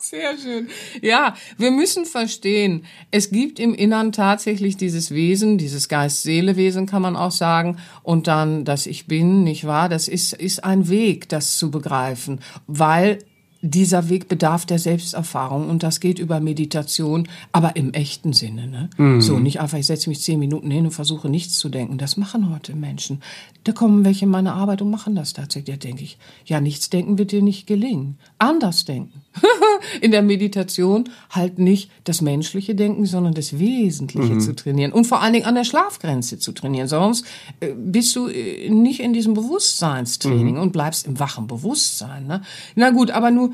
Sehr 0.01 0.39
schön. 0.39 0.69
Ja, 1.03 1.35
wir 1.59 1.71
müssen 1.71 2.07
verstehen, 2.07 2.85
es 3.11 3.31
gibt 3.31 3.59
im 3.59 3.75
Innern 3.75 4.13
tatsächlich 4.13 4.77
dieses 4.79 5.11
Wesen, 5.11 5.59
dieses 5.59 5.89
Geist-Seele-Wesen 5.89 6.87
kann 6.87 7.03
man 7.03 7.17
auch 7.17 7.33
sagen, 7.33 7.77
und 8.03 8.27
dann 8.27 8.65
das 8.65 8.87
Ich 8.87 9.07
bin, 9.07 9.45
nicht 9.45 9.67
wahr? 9.67 9.89
Das 9.89 10.09
ist, 10.09 10.33
ist 10.33 10.65
ein 10.65 10.89
Weg, 10.89 11.29
das 11.29 11.59
zu 11.59 11.71
begreifen, 11.71 12.41
weil 12.67 13.19
dieser 13.63 14.09
Weg 14.09 14.29
bedarf 14.29 14.65
der 14.65 14.79
Selbsterfahrung 14.79 15.69
und 15.69 15.83
das 15.83 16.01
geht 16.01 16.19
über 16.19 16.41
Meditation, 16.41 17.29
aber 17.53 17.77
im 17.77 17.93
echten 17.93 18.33
Sinne. 18.33 18.67
Ne? 18.67 18.91
Mhm. 18.97 19.21
So, 19.21 19.39
nicht 19.39 19.61
einfach, 19.61 19.77
ich 19.77 19.87
setze 19.87 20.09
mich 20.09 20.23
zehn 20.23 20.39
Minuten 20.39 20.71
hin 20.71 20.87
und 20.87 20.93
versuche 20.93 21.29
nichts 21.29 21.59
zu 21.59 21.69
denken. 21.69 21.99
Das 21.99 22.17
machen 22.17 22.51
heute 22.51 22.75
Menschen. 22.75 23.23
Da 23.65 23.73
kommen 23.73 24.05
welche 24.05 24.25
in 24.25 24.31
meine 24.31 24.55
Arbeit 24.55 24.81
und 24.81 24.91
machen 24.91 25.15
das 25.15 25.35
tatsächlich. 25.35 25.79
Da 25.79 25.87
denke 25.87 26.05
ich, 26.05 26.17
ja, 26.47 26.61
nichts 26.61 26.89
denken 26.89 27.19
wird 27.19 27.33
dir 27.33 27.43
nicht 27.43 27.67
gelingen. 27.67 28.19
Anders 28.39 28.87
denken. 28.87 29.20
in 30.01 30.11
der 30.11 30.23
Meditation 30.23 31.09
halt 31.31 31.59
nicht 31.59 31.91
das 32.05 32.21
menschliche 32.21 32.75
Denken, 32.75 33.07
sondern 33.07 33.35
das 33.35 33.59
Wesentliche 33.59 34.35
mhm. 34.35 34.41
zu 34.41 34.55
trainieren 34.55 34.93
und 34.93 35.07
vor 35.07 35.21
allen 35.21 35.33
Dingen 35.33 35.47
an 35.47 35.55
der 35.55 35.65
Schlafgrenze 35.65 36.39
zu 36.39 36.53
trainieren. 36.53 36.89
Sonst 36.89 37.25
äh, 37.61 37.73
bist 37.75 38.15
du 38.17 38.29
äh, 38.29 38.69
nicht 38.69 39.01
in 39.01 39.13
diesem 39.13 39.35
Bewusstseinstraining 39.35 40.55
mhm. 40.55 40.61
und 40.61 40.73
bleibst 40.73 41.07
im 41.07 41.19
wachen 41.21 41.47
Bewusstsein. 41.47 42.27
Ne? 42.27 42.43
Na 42.75 42.91
gut, 42.91 43.11
aber 43.11 43.31
nur, 43.31 43.53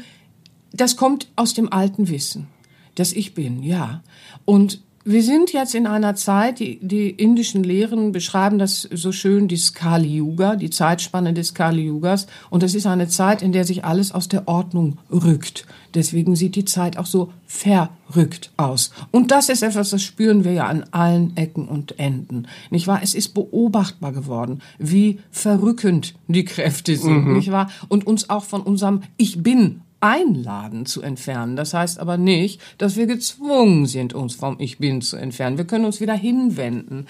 das 0.72 0.96
kommt 0.96 1.28
aus 1.36 1.54
dem 1.54 1.72
alten 1.72 2.08
Wissen, 2.08 2.48
dass 2.94 3.12
ich 3.12 3.34
bin, 3.34 3.62
ja. 3.62 4.02
Und 4.44 4.80
wir 5.06 5.22
sind 5.22 5.52
jetzt 5.52 5.76
in 5.76 5.86
einer 5.86 6.16
Zeit, 6.16 6.58
die, 6.58 6.80
die 6.82 7.10
indischen 7.10 7.62
Lehren 7.62 8.10
beschreiben 8.10 8.58
das 8.58 8.82
so 8.82 9.12
schön, 9.12 9.46
die 9.46 9.56
Skali 9.56 10.16
Yuga, 10.16 10.56
die 10.56 10.68
Zeitspanne 10.68 11.32
des 11.32 11.54
Kali 11.54 11.86
Yugas. 11.86 12.26
Und 12.50 12.64
das 12.64 12.74
ist 12.74 12.86
eine 12.86 13.06
Zeit, 13.06 13.40
in 13.40 13.52
der 13.52 13.64
sich 13.64 13.84
alles 13.84 14.10
aus 14.10 14.28
der 14.28 14.48
Ordnung 14.48 14.98
rückt. 15.08 15.64
Deswegen 15.94 16.34
sieht 16.34 16.56
die 16.56 16.64
Zeit 16.64 16.98
auch 16.98 17.06
so 17.06 17.32
verrückt 17.46 18.50
aus. 18.56 18.90
Und 19.12 19.30
das 19.30 19.48
ist 19.48 19.62
etwas, 19.62 19.90
das 19.90 20.02
spüren 20.02 20.44
wir 20.44 20.52
ja 20.52 20.66
an 20.66 20.84
allen 20.90 21.36
Ecken 21.36 21.68
und 21.68 22.00
Enden. 22.00 22.48
Nicht 22.70 22.88
wahr? 22.88 22.98
Es 23.00 23.14
ist 23.14 23.28
beobachtbar 23.28 24.10
geworden, 24.10 24.60
wie 24.80 25.20
verrückend 25.30 26.14
die 26.26 26.44
Kräfte 26.44 26.96
sind, 26.96 27.26
mhm. 27.26 27.34
nicht 27.34 27.52
wahr? 27.52 27.70
Und 27.86 28.08
uns 28.08 28.28
auch 28.28 28.44
von 28.44 28.62
unserem 28.62 29.02
Ich 29.16 29.40
bin 29.40 29.82
einladen 30.06 30.86
zu 30.86 31.02
entfernen. 31.02 31.56
Das 31.56 31.74
heißt 31.74 31.98
aber 31.98 32.16
nicht, 32.16 32.60
dass 32.78 32.96
wir 32.96 33.06
gezwungen 33.06 33.86
sind, 33.86 34.14
uns 34.14 34.34
vom 34.34 34.56
Ich 34.58 34.78
Bin 34.78 35.02
zu 35.02 35.16
entfernen. 35.16 35.58
Wir 35.58 35.66
können 35.66 35.84
uns 35.84 36.00
wieder 36.00 36.14
hinwenden. 36.14 37.06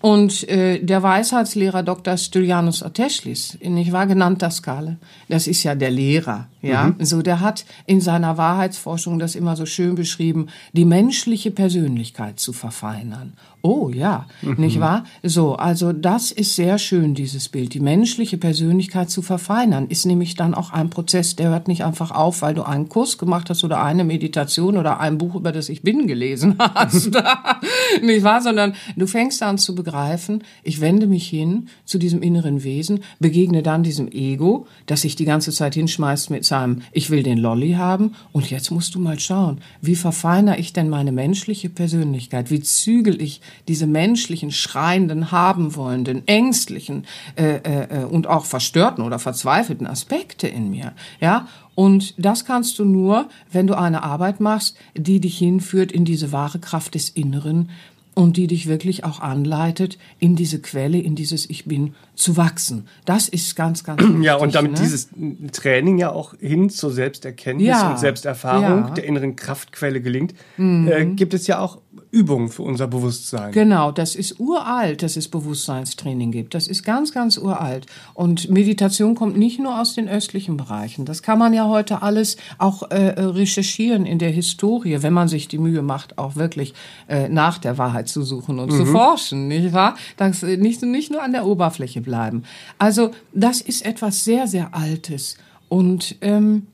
Und 0.00 0.48
äh, 0.48 0.82
der 0.82 1.02
Weisheitslehrer 1.02 1.82
Dr. 1.82 2.16
Stylianus 2.16 2.82
Ateschlis, 2.82 3.58
nicht 3.60 3.92
wahr 3.92 4.06
genannt 4.06 4.40
Daskale, 4.40 4.96
das 5.28 5.46
ist 5.46 5.62
ja 5.62 5.74
der 5.74 5.90
Lehrer, 5.90 6.48
ja, 6.62 6.86
mhm. 6.86 7.04
so 7.04 7.22
der 7.22 7.40
hat 7.40 7.64
in 7.86 8.00
seiner 8.00 8.36
Wahrheitsforschung 8.36 9.18
das 9.18 9.34
immer 9.34 9.56
so 9.56 9.66
schön 9.66 9.94
beschrieben, 9.94 10.48
die 10.72 10.84
menschliche 10.84 11.50
Persönlichkeit 11.50 12.38
zu 12.38 12.52
verfeinern. 12.52 13.32
Oh 13.62 13.90
ja, 13.90 14.26
mhm. 14.40 14.54
nicht 14.56 14.80
wahr? 14.80 15.04
So, 15.22 15.54
also 15.54 15.92
das 15.92 16.32
ist 16.32 16.56
sehr 16.56 16.78
schön, 16.78 17.14
dieses 17.14 17.50
Bild. 17.50 17.74
Die 17.74 17.80
menschliche 17.80 18.38
Persönlichkeit 18.38 19.10
zu 19.10 19.20
verfeinern 19.20 19.86
ist 19.88 20.06
nämlich 20.06 20.34
dann 20.34 20.54
auch 20.54 20.70
ein 20.70 20.88
Prozess, 20.88 21.36
der 21.36 21.50
hört 21.50 21.68
nicht 21.68 21.84
einfach 21.84 22.10
auf, 22.10 22.40
weil 22.40 22.54
du 22.54 22.62
einen 22.62 22.88
Kurs 22.88 23.18
gemacht 23.18 23.50
hast 23.50 23.62
oder 23.62 23.82
eine 23.82 24.04
Meditation 24.04 24.78
oder 24.78 25.00
ein 25.00 25.18
Buch 25.18 25.34
über 25.34 25.52
das 25.52 25.68
Ich 25.68 25.82
Bin 25.82 26.06
gelesen 26.06 26.56
hast. 26.58 27.10
nicht 28.02 28.22
wahr? 28.22 28.40
Sondern 28.40 28.74
du 28.96 29.06
fängst 29.06 29.42
an 29.42 29.58
zu 29.58 29.74
begreifen, 29.74 30.42
ich 30.62 30.80
wende 30.80 31.06
mich 31.06 31.28
hin 31.28 31.68
zu 31.84 31.98
diesem 31.98 32.22
inneren 32.22 32.64
Wesen, 32.64 33.00
begegne 33.18 33.62
dann 33.62 33.82
diesem 33.82 34.10
Ego, 34.10 34.66
das 34.86 35.02
sich 35.02 35.16
die 35.16 35.26
ganze 35.26 35.52
Zeit 35.52 35.74
hinschmeißt 35.74 36.30
mit 36.30 36.46
seinem 36.50 36.82
Ich 36.92 37.08
will 37.08 37.22
den 37.22 37.38
Lolly 37.38 37.72
haben 37.72 38.14
und 38.32 38.50
jetzt 38.50 38.70
musst 38.70 38.94
du 38.94 39.00
mal 39.00 39.18
schauen, 39.18 39.62
wie 39.80 39.96
verfeiner 39.96 40.58
ich 40.58 40.74
denn 40.74 40.90
meine 40.90 41.12
menschliche 41.12 41.70
Persönlichkeit? 41.70 42.50
Wie 42.50 42.60
zügel 42.60 43.20
ich 43.22 43.40
diese 43.66 43.86
menschlichen, 43.86 44.52
schreienden, 44.52 45.32
haben 45.32 45.74
wollenden, 45.74 46.28
ängstlichen 46.28 47.06
äh, 47.36 47.56
äh, 47.56 48.04
und 48.04 48.26
auch 48.26 48.44
verstörten 48.44 49.02
oder 49.02 49.18
verzweifelten 49.18 49.86
Aspekte 49.86 50.46
in 50.46 50.70
mir. 50.70 50.92
Ja, 51.20 51.48
und 51.74 52.14
das 52.18 52.44
kannst 52.44 52.78
du 52.78 52.84
nur, 52.84 53.28
wenn 53.50 53.66
du 53.66 53.78
eine 53.78 54.02
Arbeit 54.02 54.40
machst, 54.40 54.76
die 54.94 55.20
dich 55.20 55.38
hinführt 55.38 55.92
in 55.92 56.04
diese 56.04 56.32
wahre 56.32 56.58
Kraft 56.58 56.94
des 56.94 57.08
Inneren, 57.08 57.70
und 58.14 58.36
die 58.36 58.48
dich 58.48 58.66
wirklich 58.66 59.04
auch 59.04 59.20
anleitet, 59.20 59.98
in 60.18 60.36
diese 60.36 60.60
Quelle, 60.60 60.98
in 60.98 61.14
dieses 61.14 61.48
Ich 61.48 61.64
Bin 61.64 61.94
zu 62.20 62.36
wachsen. 62.36 62.86
Das 63.06 63.28
ist 63.28 63.56
ganz, 63.56 63.82
ganz 63.82 64.02
wichtig. 64.02 64.22
Ja, 64.22 64.36
und 64.36 64.54
damit 64.54 64.72
ne? 64.72 64.78
dieses 64.78 65.08
Training 65.52 65.98
ja 65.98 66.12
auch 66.12 66.34
hin 66.38 66.68
zur 66.68 66.92
Selbsterkenntnis 66.92 67.68
ja. 67.68 67.90
und 67.90 67.98
Selbsterfahrung 67.98 68.88
ja. 68.88 68.90
der 68.90 69.04
inneren 69.04 69.36
Kraftquelle 69.36 70.00
gelingt, 70.00 70.34
mhm. 70.56 70.88
äh, 70.88 71.06
gibt 71.06 71.32
es 71.34 71.46
ja 71.46 71.58
auch 71.58 71.78
Übungen 72.12 72.48
für 72.48 72.62
unser 72.62 72.88
Bewusstsein. 72.88 73.52
Genau, 73.52 73.92
das 73.92 74.16
ist 74.16 74.40
uralt, 74.40 75.02
dass 75.02 75.16
es 75.16 75.28
Bewusstseinstraining 75.28 76.32
gibt. 76.32 76.54
Das 76.54 76.66
ist 76.66 76.82
ganz, 76.82 77.12
ganz 77.12 77.38
uralt. 77.38 77.86
Und 78.14 78.50
Meditation 78.50 79.14
kommt 79.14 79.38
nicht 79.38 79.60
nur 79.60 79.80
aus 79.80 79.94
den 79.94 80.08
östlichen 80.08 80.56
Bereichen. 80.56 81.04
Das 81.04 81.22
kann 81.22 81.38
man 81.38 81.54
ja 81.54 81.68
heute 81.68 82.02
alles 82.02 82.36
auch 82.58 82.90
äh, 82.90 83.20
recherchieren 83.20 84.06
in 84.06 84.18
der 84.18 84.30
Historie, 84.30 85.02
wenn 85.02 85.12
man 85.12 85.28
sich 85.28 85.46
die 85.46 85.58
Mühe 85.58 85.82
macht, 85.82 86.18
auch 86.18 86.34
wirklich 86.34 86.74
äh, 87.08 87.28
nach 87.28 87.58
der 87.58 87.78
Wahrheit 87.78 88.08
zu 88.08 88.22
suchen 88.22 88.58
und 88.58 88.72
mhm. 88.72 88.76
zu 88.76 88.86
forschen, 88.86 89.46
nicht 89.46 89.72
wahr? 89.72 89.96
Das 90.16 90.42
äh, 90.42 90.56
nicht, 90.56 90.82
nicht 90.82 91.12
nur 91.12 91.22
an 91.22 91.32
der 91.32 91.46
Oberfläche 91.46 92.00
bleiben. 92.10 92.42
Also 92.78 93.12
das 93.32 93.60
ist 93.60 93.86
etwas 93.86 94.24
sehr, 94.24 94.48
sehr 94.48 94.74
Altes. 94.74 95.36
Und 95.68 96.16
ähm, 96.20 96.66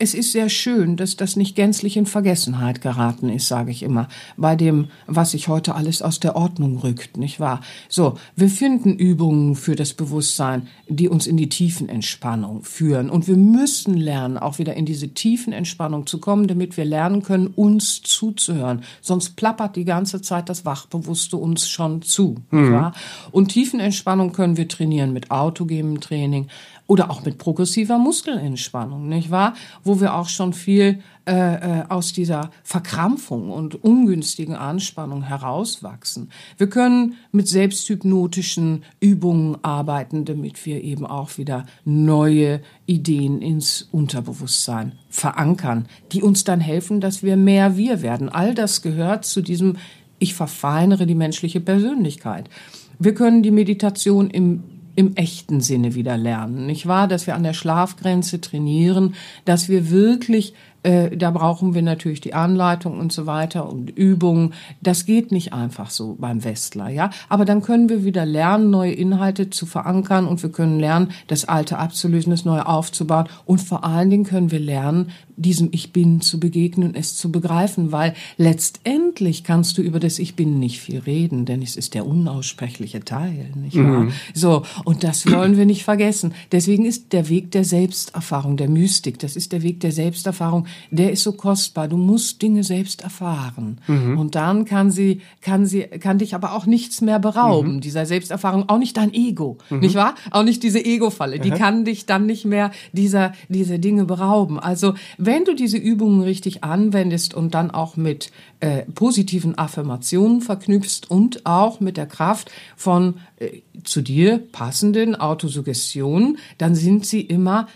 es 0.00 0.14
ist 0.14 0.32
sehr 0.32 0.48
schön, 0.48 0.96
dass 0.96 1.16
das 1.16 1.36
nicht 1.36 1.54
gänzlich 1.54 1.98
in 1.98 2.06
Vergessenheit 2.06 2.80
geraten 2.80 3.28
ist, 3.28 3.48
sage 3.48 3.70
ich 3.70 3.82
immer, 3.82 4.08
bei 4.38 4.56
dem, 4.56 4.88
was 5.06 5.32
sich 5.32 5.46
heute 5.46 5.74
alles 5.74 6.00
aus 6.00 6.18
der 6.20 6.36
Ordnung 6.36 6.78
rückt, 6.78 7.18
nicht 7.18 7.38
wahr? 7.38 7.60
So, 7.90 8.16
wir 8.34 8.48
finden 8.48 8.94
Übungen 8.94 9.56
für 9.56 9.76
das 9.76 9.92
Bewusstsein, 9.92 10.68
die 10.88 11.08
uns 11.08 11.26
in 11.26 11.36
die 11.36 11.50
Tiefenentspannung 11.50 12.62
führen. 12.62 13.10
Und 13.10 13.28
wir 13.28 13.36
müssen 13.36 13.94
lernen, 13.94 14.38
auch 14.38 14.58
wieder 14.58 14.74
in 14.74 14.86
diese 14.86 15.08
Tiefenentspannung 15.08 16.06
zu 16.06 16.18
kommen, 16.18 16.48
damit 16.48 16.78
wir 16.78 16.86
lernen 16.86 17.22
können, 17.22 17.48
uns 17.48 18.00
zuzuhören. 18.00 18.82
Sonst 19.02 19.36
plappert 19.36 19.76
die 19.76 19.84
ganze 19.84 20.22
Zeit 20.22 20.48
das 20.48 20.64
Wachbewusste 20.64 21.36
uns 21.36 21.68
schon 21.68 22.00
zu. 22.00 22.36
Mhm. 22.50 22.92
Und 23.32 23.48
Tiefenentspannung 23.48 24.32
können 24.32 24.56
wir 24.56 24.66
trainieren 24.66 25.12
mit 25.12 25.30
autogenem 25.30 26.00
Training 26.00 26.48
oder 26.90 27.08
auch 27.08 27.24
mit 27.24 27.38
progressiver 27.38 27.98
Muskelentspannung, 27.98 29.08
nicht 29.08 29.30
wahr? 29.30 29.54
Wo 29.84 30.00
wir 30.00 30.16
auch 30.16 30.28
schon 30.28 30.52
viel 30.52 30.98
äh, 31.24 31.82
äh, 31.82 31.84
aus 31.88 32.12
dieser 32.12 32.50
Verkrampfung 32.64 33.50
und 33.50 33.76
ungünstigen 33.84 34.56
Anspannung 34.56 35.22
herauswachsen. 35.22 36.32
Wir 36.58 36.68
können 36.68 37.14
mit 37.30 37.46
selbsthypnotischen 37.46 38.82
Übungen 38.98 39.56
arbeiten, 39.62 40.24
damit 40.24 40.66
wir 40.66 40.82
eben 40.82 41.06
auch 41.06 41.38
wieder 41.38 41.64
neue 41.84 42.60
Ideen 42.86 43.40
ins 43.40 43.82
Unterbewusstsein 43.92 44.98
verankern, 45.10 45.86
die 46.10 46.24
uns 46.24 46.42
dann 46.42 46.58
helfen, 46.58 47.00
dass 47.00 47.22
wir 47.22 47.36
mehr 47.36 47.76
wir 47.76 48.02
werden. 48.02 48.28
All 48.28 48.52
das 48.52 48.82
gehört 48.82 49.24
zu 49.24 49.42
diesem 49.42 49.76
ich 50.18 50.34
verfeinere 50.34 51.06
die 51.06 51.14
menschliche 51.14 51.60
Persönlichkeit. 51.60 52.50
Wir 52.98 53.14
können 53.14 53.44
die 53.44 53.52
Meditation 53.52 54.28
im 54.28 54.64
im 55.00 55.16
echten 55.16 55.60
Sinne 55.62 55.94
wieder 55.94 56.18
lernen, 56.18 56.66
nicht 56.66 56.86
wahr? 56.86 57.08
Dass 57.08 57.26
wir 57.26 57.34
an 57.34 57.42
der 57.42 57.54
Schlafgrenze 57.54 58.40
trainieren, 58.40 59.14
dass 59.46 59.68
wir 59.68 59.90
wirklich 59.90 60.52
äh, 60.82 61.16
da 61.16 61.30
brauchen 61.30 61.74
wir 61.74 61.82
natürlich 61.82 62.20
die 62.20 62.34
Anleitung 62.34 62.98
und 62.98 63.12
so 63.12 63.26
weiter 63.26 63.68
und 63.68 63.90
Übungen. 63.90 64.54
Das 64.80 65.04
geht 65.04 65.32
nicht 65.32 65.52
einfach 65.52 65.90
so 65.90 66.16
beim 66.18 66.44
Westler, 66.44 66.88
ja. 66.88 67.10
Aber 67.28 67.44
dann 67.44 67.62
können 67.62 67.88
wir 67.88 68.04
wieder 68.04 68.24
lernen, 68.24 68.70
neue 68.70 68.92
Inhalte 68.92 69.50
zu 69.50 69.66
verankern 69.66 70.26
und 70.26 70.42
wir 70.42 70.50
können 70.50 70.80
lernen, 70.80 71.10
das 71.26 71.44
Alte 71.44 71.78
abzulösen, 71.78 72.30
das 72.30 72.44
Neue 72.44 72.66
aufzubauen 72.66 73.28
und 73.44 73.60
vor 73.60 73.84
allen 73.84 74.10
Dingen 74.10 74.24
können 74.24 74.50
wir 74.50 74.60
lernen, 74.60 75.10
diesem 75.40 75.68
Ich 75.72 75.92
Bin 75.92 76.20
zu 76.20 76.38
begegnen, 76.38 76.94
es 76.94 77.16
zu 77.16 77.32
begreifen, 77.32 77.92
weil 77.92 78.14
letztendlich 78.36 79.42
kannst 79.42 79.78
du 79.78 79.82
über 79.82 79.98
das 79.98 80.18
Ich 80.18 80.36
Bin 80.36 80.58
nicht 80.58 80.80
viel 80.80 80.98
reden, 80.98 81.46
denn 81.46 81.62
es 81.62 81.76
ist 81.76 81.94
der 81.94 82.06
unaussprechliche 82.06 83.00
Teil, 83.00 83.50
nicht 83.54 83.76
wahr? 83.76 84.00
Mhm. 84.00 84.12
So, 84.34 84.64
und 84.84 85.02
das 85.02 85.30
wollen 85.30 85.56
wir 85.56 85.64
nicht 85.64 85.84
vergessen. 85.84 86.34
Deswegen 86.52 86.84
ist 86.84 87.12
der 87.12 87.28
Weg 87.28 87.50
der 87.52 87.64
Selbsterfahrung, 87.64 88.58
der 88.58 88.68
Mystik, 88.68 89.18
das 89.18 89.34
ist 89.34 89.52
der 89.52 89.62
Weg 89.62 89.80
der 89.80 89.92
Selbsterfahrung, 89.92 90.66
der 90.90 91.12
ist 91.12 91.22
so 91.22 91.32
kostbar. 91.32 91.88
Du 91.88 91.96
musst 91.96 92.42
Dinge 92.42 92.64
selbst 92.64 93.02
erfahren. 93.02 93.78
Mhm. 93.86 94.18
Und 94.18 94.34
dann 94.34 94.64
kann 94.64 94.90
sie, 94.90 95.20
kann 95.40 95.66
sie, 95.66 95.82
kann 95.82 96.18
dich 96.18 96.34
aber 96.34 96.54
auch 96.54 96.66
nichts 96.66 97.00
mehr 97.00 97.18
berauben, 97.18 97.76
mhm. 97.76 97.80
dieser 97.80 98.06
Selbsterfahrung, 98.06 98.68
auch 98.68 98.78
nicht 98.78 98.96
dein 98.96 99.12
Ego, 99.12 99.58
mhm. 99.70 99.80
nicht 99.80 99.94
wahr? 99.94 100.14
Auch 100.30 100.42
nicht 100.42 100.62
diese 100.62 100.84
Ego-Falle, 100.84 101.38
die 101.38 101.50
kann 101.50 101.84
dich 101.84 102.06
dann 102.06 102.26
nicht 102.26 102.44
mehr 102.44 102.70
dieser, 102.92 103.32
diese 103.48 103.78
Dinge 103.78 104.04
berauben. 104.04 104.58
Also, 104.58 104.94
wenn 105.18 105.44
du 105.44 105.54
diese 105.54 105.76
Übungen 105.76 106.22
richtig 106.22 106.64
anwendest 106.64 107.34
und 107.34 107.54
dann 107.54 107.70
auch 107.70 107.96
mit 107.96 108.30
äh, 108.60 108.82
positiven 108.94 109.56
Affirmationen 109.56 110.40
verknüpfst 110.40 111.10
und 111.10 111.46
auch 111.46 111.80
mit 111.80 111.96
der 111.96 112.06
Kraft 112.06 112.50
von 112.76 113.14
äh, 113.38 113.60
zu 113.84 114.02
dir 114.02 114.38
passenden 114.52 115.16
Autosuggestionen, 115.16 116.38
dann 116.58 116.74
sind 116.74 117.06
sie 117.06 117.20
immer 117.20 117.68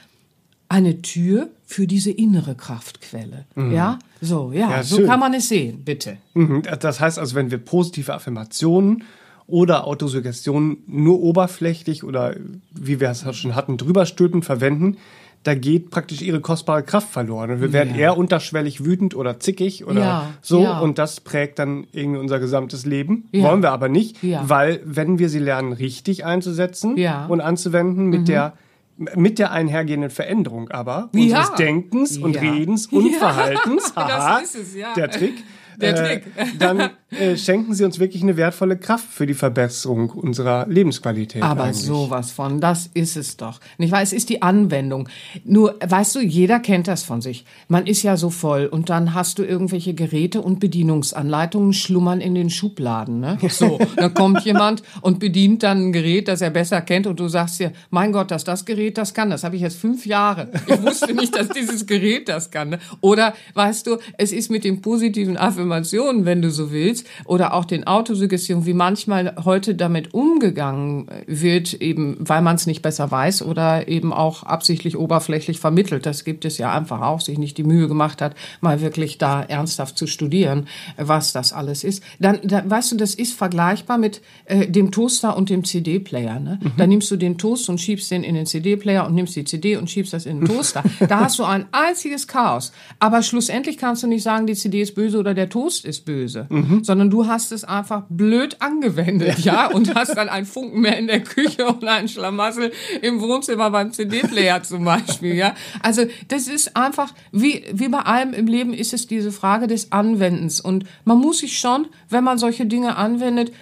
eine 0.68 1.02
Tür 1.02 1.48
für 1.66 1.86
diese 1.86 2.10
innere 2.10 2.54
Kraftquelle. 2.54 3.44
Mhm. 3.54 3.72
Ja, 3.72 3.98
so, 4.20 4.52
ja, 4.52 4.70
ja 4.70 4.82
so 4.82 5.04
kann 5.04 5.20
man 5.20 5.34
es 5.34 5.48
sehen, 5.48 5.82
bitte. 5.84 6.18
Mhm. 6.34 6.62
Das 6.80 7.00
heißt 7.00 7.18
also, 7.18 7.34
wenn 7.34 7.50
wir 7.50 7.58
positive 7.58 8.12
Affirmationen 8.12 9.04
oder 9.46 9.86
Autosuggestionen 9.86 10.78
nur 10.86 11.20
oberflächlich 11.20 12.04
oder 12.04 12.34
wie 12.72 13.00
wir 13.00 13.10
es 13.10 13.24
schon 13.36 13.54
hatten, 13.54 13.76
drüber 13.76 14.06
stülpen 14.06 14.42
verwenden, 14.42 14.96
da 15.42 15.54
geht 15.54 15.90
praktisch 15.90 16.22
ihre 16.22 16.40
kostbare 16.40 16.82
Kraft 16.82 17.10
verloren. 17.10 17.50
Und 17.50 17.60
wir 17.60 17.72
werden 17.74 17.94
ja. 17.94 18.00
eher 18.00 18.16
unterschwellig 18.16 18.82
wütend 18.84 19.14
oder 19.14 19.38
zickig 19.40 19.84
oder 19.84 20.00
ja, 20.00 20.30
so. 20.40 20.62
Ja. 20.62 20.80
Und 20.80 20.98
das 20.98 21.20
prägt 21.20 21.58
dann 21.58 21.86
irgendwie 21.92 22.18
unser 22.18 22.40
gesamtes 22.40 22.86
Leben. 22.86 23.28
Wollen 23.32 23.62
wir 23.62 23.70
aber 23.70 23.90
nicht, 23.90 24.16
weil 24.22 24.80
wenn 24.84 25.18
wir 25.18 25.28
sie 25.28 25.38
lernen, 25.38 25.74
richtig 25.74 26.24
einzusetzen 26.24 26.96
und 27.28 27.40
anzuwenden 27.42 28.06
mit 28.06 28.22
mhm. 28.22 28.24
der 28.24 28.52
mit 28.96 29.38
der 29.38 29.50
einhergehenden 29.50 30.10
Veränderung 30.10 30.70
aber 30.70 31.10
unseres 31.12 31.54
Denkens 31.54 32.18
und 32.18 32.40
Redens 32.40 32.86
und 32.92 33.14
Verhaltens, 33.14 33.92
haha, 33.96 34.40
es, 34.40 34.56
der 34.96 35.10
Trick, 35.10 35.42
der 35.80 35.90
äh, 35.90 36.20
Trick. 36.20 36.24
dann 36.58 36.90
äh, 37.10 37.36
schenken 37.36 37.74
sie 37.74 37.84
uns 37.84 37.98
wirklich 37.98 38.22
eine 38.22 38.36
wertvolle 38.36 38.76
Kraft 38.76 39.06
für 39.08 39.26
die 39.26 39.34
Verbesserung 39.34 40.10
unserer 40.10 40.66
Lebensqualität. 40.66 41.42
Aber 41.42 41.64
eigentlich. 41.64 41.84
sowas 41.84 42.30
von, 42.30 42.60
das 42.60 42.90
ist 42.94 43.16
es 43.16 43.36
doch. 43.36 43.60
Nicht 43.78 43.92
wahr? 43.92 44.02
Es 44.02 44.12
ist 44.12 44.28
die 44.28 44.42
Anwendung. 44.42 45.08
Nur, 45.44 45.76
weißt 45.84 46.16
du, 46.16 46.20
jeder 46.20 46.60
kennt 46.60 46.88
das 46.88 47.02
von 47.02 47.20
sich. 47.20 47.44
Man 47.68 47.86
ist 47.86 48.02
ja 48.02 48.16
so 48.16 48.30
voll 48.30 48.66
und 48.66 48.90
dann 48.90 49.14
hast 49.14 49.38
du 49.38 49.44
irgendwelche 49.44 49.94
Geräte 49.94 50.40
und 50.40 50.60
Bedienungsanleitungen 50.60 51.72
schlummern 51.72 52.20
in 52.20 52.34
den 52.34 52.50
Schubladen. 52.50 53.20
Ne? 53.20 53.38
So, 53.54 53.78
dann 53.94 54.12
kommt 54.14 54.44
jemand 54.44 54.82
und 55.00 55.20
bedient 55.20 55.62
dann 55.62 55.86
ein 55.86 55.92
Gerät, 55.92 56.26
das 56.26 56.40
er 56.40 56.50
besser 56.50 56.80
kennt 56.80 57.06
und 57.06 57.20
du 57.20 57.28
sagst 57.28 57.60
dir, 57.60 57.72
mein 57.90 58.10
Gott, 58.10 58.32
dass 58.32 58.42
das 58.42 58.64
Gerät 58.64 58.98
das 58.98 59.14
kann, 59.14 59.30
das 59.30 59.44
habe 59.44 59.54
ich 59.54 59.62
jetzt 59.62 59.76
fünf 59.76 60.06
Jahre. 60.06 60.48
Ich 60.66 60.82
wusste 60.82 61.14
nicht, 61.14 61.36
dass 61.36 61.48
dieses 61.50 61.86
Gerät 61.86 62.28
das 62.28 62.50
kann. 62.50 62.70
Ne? 62.70 62.78
Oder, 63.00 63.34
weißt 63.54 63.86
du, 63.86 63.98
es 64.18 64.32
ist 64.32 64.50
mit 64.50 64.64
den 64.64 64.82
positiven 64.82 65.36
Affirmationen, 65.36 65.63
wenn 65.70 66.42
du 66.42 66.50
so 66.50 66.70
willst, 66.70 67.06
oder 67.24 67.54
auch 67.54 67.64
den 67.64 67.86
Autosuggestionen, 67.86 68.66
wie 68.66 68.74
manchmal 68.74 69.34
heute 69.44 69.74
damit 69.74 70.14
umgegangen 70.14 71.08
wird, 71.26 71.74
eben 71.74 72.16
weil 72.18 72.42
man 72.42 72.56
es 72.56 72.66
nicht 72.66 72.82
besser 72.82 73.10
weiß 73.10 73.42
oder 73.42 73.88
eben 73.88 74.12
auch 74.12 74.42
absichtlich 74.42 74.96
oberflächlich 74.96 75.58
vermittelt. 75.58 76.06
Das 76.06 76.24
gibt 76.24 76.44
es 76.44 76.58
ja 76.58 76.72
einfach 76.72 77.00
auch, 77.00 77.20
sich 77.20 77.38
nicht 77.38 77.58
die 77.58 77.64
Mühe 77.64 77.88
gemacht 77.88 78.20
hat, 78.20 78.34
mal 78.60 78.80
wirklich 78.80 79.18
da 79.18 79.42
ernsthaft 79.42 79.98
zu 79.98 80.06
studieren, 80.06 80.66
was 80.96 81.32
das 81.32 81.52
alles 81.52 81.84
ist. 81.84 82.02
Dann, 82.18 82.40
da, 82.42 82.62
weißt 82.68 82.92
du, 82.92 82.96
das 82.96 83.14
ist 83.14 83.34
vergleichbar 83.34 83.98
mit 83.98 84.20
äh, 84.46 84.66
dem 84.66 84.90
Toaster 84.90 85.36
und 85.36 85.50
dem 85.50 85.64
CD-Player. 85.64 86.40
Ne? 86.40 86.58
Mhm. 86.62 86.72
Da 86.76 86.86
nimmst 86.86 87.10
du 87.10 87.16
den 87.16 87.38
Toast 87.38 87.68
und 87.68 87.80
schiebst 87.80 88.10
den 88.10 88.24
in 88.24 88.34
den 88.34 88.46
CD-Player 88.46 89.06
und 89.06 89.14
nimmst 89.14 89.36
die 89.36 89.44
CD 89.44 89.76
und 89.76 89.90
schiebst 89.90 90.12
das 90.12 90.26
in 90.26 90.40
den 90.40 90.48
Toaster. 90.48 90.82
da 91.08 91.20
hast 91.20 91.38
du 91.38 91.44
ein 91.44 91.66
einziges 91.72 92.26
Chaos. 92.28 92.72
Aber 92.98 93.22
schlussendlich 93.22 93.78
kannst 93.78 94.02
du 94.02 94.06
nicht 94.06 94.22
sagen, 94.22 94.46
die 94.46 94.54
CD 94.54 94.82
ist 94.82 94.94
böse 94.94 95.18
oder 95.18 95.34
der 95.34 95.48
Toast 95.54 95.84
ist 95.84 96.04
böse, 96.04 96.48
mhm 96.50 96.82
sondern 96.82 97.10
du 97.10 97.28
hast 97.28 97.52
es 97.52 97.62
einfach 97.62 98.02
blöd 98.08 98.56
angewendet, 98.60 99.38
ja, 99.44 99.68
und 99.68 99.94
hast 99.94 100.16
dann 100.16 100.28
einen 100.28 100.46
Funken 100.46 100.80
mehr 100.80 100.98
in 100.98 101.06
der 101.06 101.20
Küche 101.20 101.66
und 101.72 101.84
einen 101.84 102.08
Schlamassel 102.08 102.72
im 103.02 103.20
Wohnzimmer 103.20 103.70
beim 103.70 103.92
CD-Player 103.92 104.64
zum 104.64 104.84
Beispiel, 104.84 105.36
ja. 105.36 105.54
Also 105.80 106.06
das 106.26 106.48
ist 106.48 106.76
einfach, 106.76 107.14
wie, 107.30 107.64
wie 107.72 107.88
bei 107.88 108.00
allem 108.00 108.32
im 108.32 108.48
Leben 108.48 108.74
ist 108.74 108.92
es 108.92 109.06
diese 109.06 109.30
Frage 109.30 109.68
des 109.68 109.92
Anwendens 109.92 110.60
und 110.60 110.86
man 111.04 111.18
muss 111.18 111.38
sich 111.38 111.60
schon, 111.60 111.86
wenn 112.08 112.24
man 112.24 112.38
solche 112.38 112.66
Dinge 112.66 112.96
anwendet, 112.96 113.52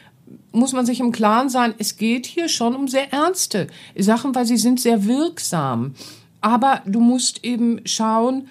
muss 0.50 0.72
man 0.72 0.86
sich 0.86 0.98
im 0.98 1.12
Klaren 1.12 1.50
sein, 1.50 1.74
es 1.76 1.98
geht 1.98 2.24
hier 2.24 2.48
schon 2.48 2.74
um 2.74 2.88
sehr 2.88 3.12
ernste 3.12 3.66
Sachen, 3.98 4.34
weil 4.34 4.46
sie 4.46 4.56
sind 4.56 4.80
sehr 4.80 5.04
wirksam. 5.04 5.94
Aber 6.40 6.80
du 6.86 7.00
musst 7.00 7.44
eben 7.44 7.82
schauen, 7.84 8.48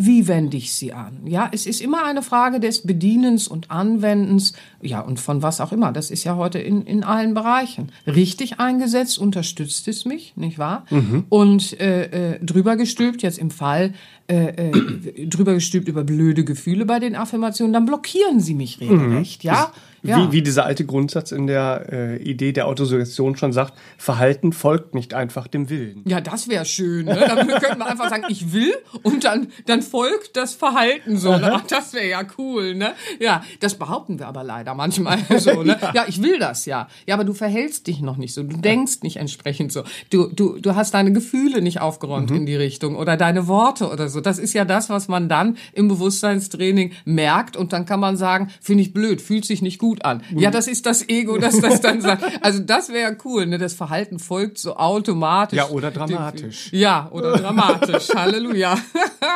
wie 0.00 0.28
wende 0.28 0.56
ich 0.56 0.72
sie 0.72 0.92
an? 0.92 1.18
Ja, 1.26 1.48
es 1.52 1.66
ist 1.66 1.80
immer 1.80 2.04
eine 2.04 2.22
Frage 2.22 2.60
des 2.60 2.82
Bedienens 2.86 3.48
und 3.48 3.72
Anwendens, 3.72 4.52
ja, 4.80 5.00
und 5.00 5.18
von 5.18 5.42
was 5.42 5.60
auch 5.60 5.72
immer. 5.72 5.90
Das 5.90 6.12
ist 6.12 6.22
ja 6.22 6.36
heute 6.36 6.60
in, 6.60 6.82
in 6.82 7.02
allen 7.02 7.34
Bereichen. 7.34 7.90
Richtig 8.06 8.60
eingesetzt 8.60 9.18
unterstützt 9.18 9.88
es 9.88 10.04
mich, 10.04 10.34
nicht 10.36 10.56
wahr? 10.56 10.84
Mhm. 10.90 11.24
Und 11.28 11.80
äh, 11.80 12.34
äh, 12.34 12.44
drüber 12.44 12.76
gestülpt, 12.76 13.22
jetzt 13.22 13.38
im 13.38 13.50
Fall, 13.50 13.92
äh, 14.28 14.68
äh, 14.68 15.26
drüber 15.26 15.54
gestülpt 15.54 15.88
über 15.88 16.04
blöde 16.04 16.44
Gefühle 16.44 16.84
bei 16.84 16.98
den 16.98 17.16
Affirmationen, 17.16 17.72
dann 17.72 17.86
blockieren 17.86 18.40
sie 18.40 18.54
mich 18.54 18.80
regelrecht, 18.80 19.42
mhm. 19.42 19.48
ja? 19.48 19.72
Ja. 20.02 20.28
Wie, 20.28 20.32
wie 20.32 20.42
dieser 20.42 20.64
alte 20.64 20.84
Grundsatz 20.84 21.32
in 21.32 21.46
der 21.46 21.86
äh, 21.90 22.16
Idee 22.22 22.52
der 22.52 22.66
Autosuggestion 22.66 23.36
schon 23.36 23.52
sagt, 23.52 23.74
Verhalten 23.96 24.52
folgt 24.52 24.94
nicht 24.94 25.14
einfach 25.14 25.48
dem 25.48 25.70
Willen. 25.70 26.02
Ja, 26.06 26.20
das 26.20 26.48
wäre 26.48 26.64
schön. 26.64 27.06
Ne? 27.06 27.16
Dann 27.16 27.48
könnte 27.48 27.78
man 27.78 27.88
einfach 27.88 28.08
sagen, 28.08 28.24
ich 28.28 28.52
will 28.52 28.74
und 29.02 29.24
dann, 29.24 29.48
dann 29.66 29.82
folgt 29.82 30.36
das 30.36 30.54
Verhalten 30.54 31.16
so. 31.16 31.36
Ne? 31.36 31.52
Ach, 31.52 31.66
das 31.66 31.92
wäre 31.94 32.08
ja 32.08 32.22
cool. 32.38 32.74
Ne? 32.74 32.92
Ja, 33.18 33.42
das 33.60 33.74
behaupten 33.74 34.18
wir 34.18 34.28
aber 34.28 34.44
leider 34.44 34.74
manchmal 34.74 35.18
so. 35.38 35.62
Ne? 35.62 35.76
ja. 35.80 35.92
ja, 35.94 36.04
ich 36.06 36.22
will 36.22 36.38
das 36.38 36.66
ja. 36.66 36.88
Ja, 37.06 37.14
aber 37.14 37.24
du 37.24 37.34
verhältst 37.34 37.86
dich 37.86 38.00
noch 38.00 38.16
nicht 38.16 38.34
so. 38.34 38.42
Du 38.44 38.56
denkst 38.56 39.02
nicht 39.02 39.16
entsprechend 39.16 39.72
so. 39.72 39.82
Du, 40.10 40.28
du, 40.28 40.58
du 40.60 40.76
hast 40.76 40.94
deine 40.94 41.12
Gefühle 41.12 41.60
nicht 41.60 41.80
aufgeräumt 41.80 42.30
mhm. 42.30 42.36
in 42.36 42.46
die 42.46 42.56
Richtung 42.56 42.96
oder 42.96 43.16
deine 43.16 43.48
Worte 43.48 43.90
oder 43.90 44.08
so. 44.08 44.17
Das 44.20 44.38
ist 44.38 44.52
ja 44.52 44.64
das, 44.64 44.90
was 44.90 45.08
man 45.08 45.28
dann 45.28 45.56
im 45.72 45.88
Bewusstseinstraining 45.88 46.92
merkt 47.04 47.56
und 47.56 47.72
dann 47.72 47.86
kann 47.86 48.00
man 48.00 48.16
sagen, 48.16 48.50
finde 48.60 48.82
ich 48.82 48.92
blöd, 48.92 49.20
fühlt 49.20 49.44
sich 49.44 49.62
nicht 49.62 49.78
gut 49.78 50.04
an. 50.04 50.22
Ja, 50.34 50.50
das 50.50 50.68
ist 50.68 50.86
das 50.86 51.08
Ego, 51.08 51.38
das 51.38 51.60
das 51.60 51.80
dann 51.80 52.00
sagt. 52.02 52.24
Also 52.40 52.60
das 52.60 52.90
wäre 52.90 53.16
cool, 53.24 53.46
ne? 53.46 53.58
Das 53.58 53.74
Verhalten 53.74 54.18
folgt 54.18 54.58
so 54.58 54.76
automatisch. 54.76 55.56
Ja, 55.56 55.68
oder 55.68 55.90
dramatisch. 55.90 56.72
Ja, 56.72 57.08
oder 57.12 57.36
dramatisch. 57.36 58.08
Halleluja. 58.14 58.76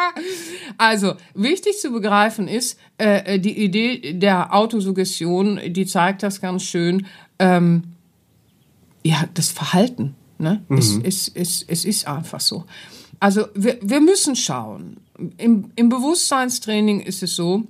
also 0.78 1.14
wichtig 1.34 1.78
zu 1.78 1.90
begreifen 1.90 2.48
ist 2.48 2.78
äh, 2.98 3.38
die 3.38 3.62
Idee 3.62 4.14
der 4.14 4.54
Autosuggestion, 4.54 5.60
die 5.68 5.86
zeigt 5.86 6.22
das 6.22 6.40
ganz 6.40 6.62
schön. 6.62 7.06
Ähm, 7.38 7.84
ja, 9.04 9.24
das 9.34 9.50
Verhalten. 9.50 10.14
Ne? 10.38 10.62
Mhm. 10.68 10.78
Es, 10.78 10.98
es, 11.02 11.28
es, 11.28 11.64
es 11.66 11.84
ist 11.84 12.06
einfach 12.06 12.40
so. 12.40 12.64
Also 13.22 13.46
wir, 13.54 13.78
wir 13.80 14.00
müssen 14.00 14.34
schauen. 14.34 14.96
Im, 15.38 15.70
Im 15.76 15.88
Bewusstseinstraining 15.88 16.98
ist 16.98 17.22
es 17.22 17.36
so, 17.36 17.62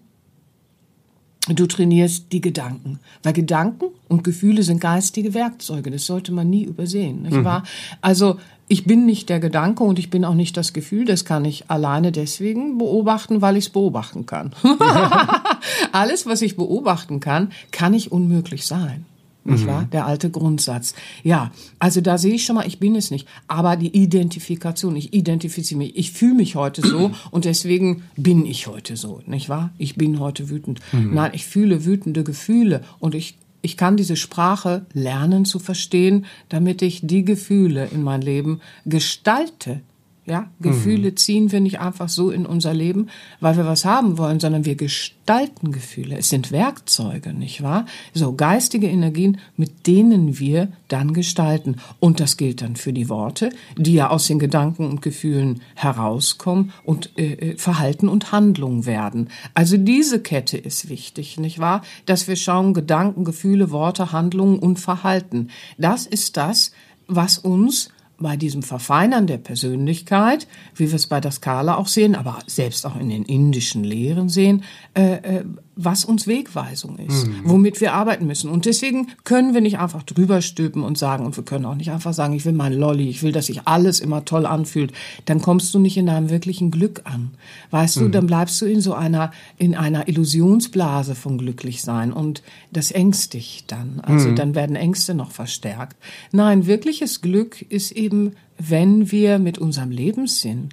du 1.47 1.67
trainierst 1.67 2.33
die 2.33 2.41
Gedanken. 2.41 3.01
Weil 3.23 3.35
Gedanken 3.35 3.89
und 4.09 4.25
Gefühle 4.25 4.63
sind 4.63 4.81
geistige 4.81 5.35
Werkzeuge. 5.35 5.91
Das 5.91 6.07
sollte 6.07 6.33
man 6.33 6.49
nie 6.49 6.65
übersehen. 6.65 7.21
Nicht 7.21 7.35
mhm. 7.35 7.45
wahr? 7.45 7.65
Also 8.01 8.39
ich 8.67 8.85
bin 8.85 9.05
nicht 9.05 9.29
der 9.29 9.41
Gedanke 9.41 9.85
und 9.85 9.99
ich 9.99 10.09
bin 10.09 10.25
auch 10.25 10.33
nicht 10.33 10.57
das 10.57 10.73
Gefühl. 10.73 11.05
Das 11.05 11.27
kann 11.27 11.45
ich 11.45 11.71
alleine 11.71 12.13
deswegen 12.13 12.79
beobachten, 12.79 13.43
weil 13.43 13.59
ich 13.59 13.67
es 13.67 13.71
beobachten 13.71 14.25
kann. 14.25 14.53
Alles, 15.93 16.25
was 16.25 16.41
ich 16.41 16.57
beobachten 16.57 17.21
kann, 17.21 17.53
kann 17.73 17.93
ich 17.93 18.11
unmöglich 18.11 18.65
sein 18.67 19.05
nicht 19.45 19.65
mhm. 19.65 19.69
wahr? 19.69 19.89
Der 19.93 20.07
alte 20.07 20.31
Grundsatz. 20.31 20.95
Ja, 21.23 21.53
also 21.79 22.01
da 22.01 22.19
sehe 22.19 22.35
ich 22.35 22.45
schon 22.45 22.57
mal, 22.57 22.67
ich 22.67 22.79
bin 22.79 22.95
es 22.95 23.11
nicht. 23.11 23.27
Aber 23.49 23.77
die 23.77 23.97
Identifikation, 23.97 24.97
ich 24.97 25.15
identifiziere 25.15 25.79
mich, 25.79 25.97
ich 25.97 26.13
fühle 26.13 26.35
mich 26.35 26.55
heute 26.55 26.83
so 26.83 27.11
und 27.31 27.45
deswegen 27.45 28.05
bin 28.17 28.47
ich 28.47 28.67
heute 28.67 28.97
so, 28.97 29.21
nicht 29.27 29.49
wahr? 29.49 29.71
Ich 29.79 29.97
bin 29.97 30.21
heute 30.21 30.51
wütend. 30.51 30.81
Mhm. 30.93 31.15
Nein, 31.15 31.33
ich 31.35 31.47
fühle 31.47 31.85
wütende 31.85 32.25
Gefühle 32.25 32.83
und 32.99 33.15
ich 33.15 33.37
ich 33.65 33.77
kann 33.77 33.97
diese 33.97 34.17
Sprache 34.17 34.87
lernen 34.93 35.45
zu 35.45 35.61
verstehen, 35.61 36.27
damit 36.49 36.83
ich 36.83 37.01
die 37.05 37.25
Gefühle 37.25 37.87
in 37.87 38.03
mein 38.03 38.21
Leben 38.21 38.61
gestalte, 38.85 39.81
ja, 40.25 40.47
Gefühle 40.61 41.11
mhm. 41.11 41.17
ziehen 41.17 41.53
wir 41.53 41.61
nicht 41.61 41.81
einfach 41.81 42.09
so 42.09 42.31
in 42.31 42.47
unser 42.47 42.73
Leben, 42.73 43.09
weil 43.41 43.57
wir 43.57 43.67
was 43.67 43.85
haben 43.85 44.19
wollen, 44.19 44.39
sondern 44.39 44.65
wir 44.65 44.77
gestalten 44.77 45.73
Gefühle. 45.73 46.17
Es 46.17 46.29
sind 46.29 46.53
Werkzeuge, 46.53 47.33
nicht 47.33 47.63
wahr? 47.63 47.87
So 48.15 48.33
geistige 48.33 48.87
Energien, 48.87 49.39
mit 49.57 49.89
denen 49.89 50.39
wir 50.39 50.69
dann 50.87 51.13
gestalten. 51.13 51.79
Und 51.99 52.21
das 52.21 52.37
gilt 52.37 52.63
dann 52.63 52.77
für 52.77 52.93
die 52.93 53.09
Worte, 53.09 53.51
die 53.77 53.95
ja 53.95 54.11
aus 54.11 54.29
den 54.29 54.39
Gedanken 54.39 54.89
und 54.89 55.03
Gefühlen 55.03 55.61
herauskommen 55.75 56.73
und 56.85 57.11
äh, 57.19 57.33
äh 57.33 57.57
Verhalten 57.57 58.09
und 58.09 58.31
Handlung 58.31 58.87
werden. 58.87 59.29
Also 59.55 59.77
diese 59.77 60.21
Kette 60.21 60.57
ist 60.57 60.89
wichtig, 60.89 61.39
nicht 61.39 61.59
wahr? 61.59 61.83
Dass 62.07 62.29
wir 62.29 62.37
schauen, 62.37 62.75
Gedanken, 62.75 63.25
Gefühle, 63.25 63.73
Worte, 63.73 64.13
Handlungen 64.13 64.61
und 64.61 64.79
Verhalten. 64.79 65.49
Das 65.79 66.07
ist 66.07 66.37
das, 66.37 66.71
was 67.09 67.39
uns 67.39 67.91
bei 68.23 68.37
diesem 68.37 68.63
Verfeinern 68.63 69.27
der 69.27 69.39
Persönlichkeit, 69.39 70.47
wie 70.75 70.89
wir 70.89 70.97
es 70.97 71.07
bei 71.07 71.21
der 71.21 71.33
Skala 71.33 71.77
auch 71.77 71.89
sehen, 71.89 72.15
aber 72.15 72.39
selbst 72.47 72.87
auch 72.87 72.99
in 72.99 73.09
den 73.09 73.25
indischen 73.25 73.85
Lehren 73.85 74.29
sehen, 74.29 74.65
äh, 74.95 75.15
äh, 75.15 75.45
was 75.75 76.05
uns 76.05 76.27
Wegweisung 76.27 76.99
ist, 76.99 77.27
mhm. 77.27 77.41
womit 77.45 77.81
wir 77.81 77.95
arbeiten 77.95 78.27
müssen. 78.27 78.51
Und 78.51 78.67
deswegen 78.67 79.09
können 79.25 79.55
wir 79.55 79.63
nicht 79.63 79.79
einfach 79.79 80.03
drüber 80.03 80.43
stülpen 80.43 80.83
und 80.83 80.99
sagen, 80.99 81.25
und 81.25 81.37
wir 81.37 81.45
können 81.45 81.65
auch 81.65 81.75
nicht 81.75 81.91
einfach 81.91 82.13
sagen, 82.13 82.35
ich 82.35 82.45
will 82.45 82.53
mein 82.53 82.75
Lolli, 82.75 83.09
ich 83.09 83.23
will, 83.23 83.33
dass 83.33 83.47
sich 83.47 83.67
alles 83.67 84.01
immer 84.01 84.25
toll 84.27 84.45
anfühlt. 84.45 84.93
Dann 85.25 85.41
kommst 85.41 85.73
du 85.73 85.79
nicht 85.79 85.97
in 85.97 86.07
deinem 86.07 86.29
wirklichen 86.29 86.71
Glück 86.71 87.03
an. 87.05 87.31
Weißt 87.71 87.97
mhm. 87.97 88.01
du, 88.01 88.09
dann 88.11 88.27
bleibst 88.27 88.61
du 88.61 88.67
in 88.67 88.83
so 88.83 88.93
einer, 88.93 89.31
in 89.57 89.75
einer 89.75 90.09
Illusionsblase 90.09 91.15
von 91.15 91.39
glücklich 91.39 91.81
sein 91.81 92.13
und 92.13 92.43
das 92.71 92.91
ängstigt 92.91 93.73
dann. 93.73 94.01
Also 94.03 94.29
mhm. 94.29 94.37
dann 94.37 94.55
werden 94.55 94.77
Ängste 94.77 95.15
noch 95.15 95.31
verstärkt. 95.31 95.97
Nein, 96.33 96.67
wirkliches 96.67 97.23
Glück 97.23 97.63
ist 97.63 97.93
eben, 97.93 98.12
wenn 98.59 99.11
wir 99.11 99.39
mit 99.39 99.59
unserem 99.59 99.91
Lebenssinn 99.91 100.69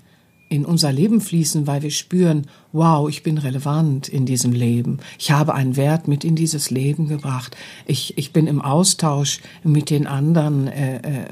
in 0.50 0.66
unser 0.66 0.92
Leben 0.92 1.22
fließen, 1.22 1.68
weil 1.68 1.84
wir 1.84 1.92
spüren, 1.92 2.48
wow, 2.72 3.10
ich 3.10 3.24
bin 3.24 3.38
relevant 3.38 4.08
in 4.08 4.26
diesem 4.26 4.52
Leben. 4.52 5.00
Ich 5.18 5.32
habe 5.32 5.56
einen 5.56 5.76
Wert 5.76 6.08
mit 6.08 6.24
in 6.24 6.36
dieses 6.36 6.70
Leben 6.70 7.08
gebracht. 7.08 7.58
Ich, 7.86 8.18
ich 8.18 8.32
bin 8.32 8.46
im 8.46 8.62
Austausch 8.62 9.40
mit 9.64 9.90
den 9.90 10.06
anderen 10.06 10.68
äh, 10.68 10.98
äh, 10.98 11.26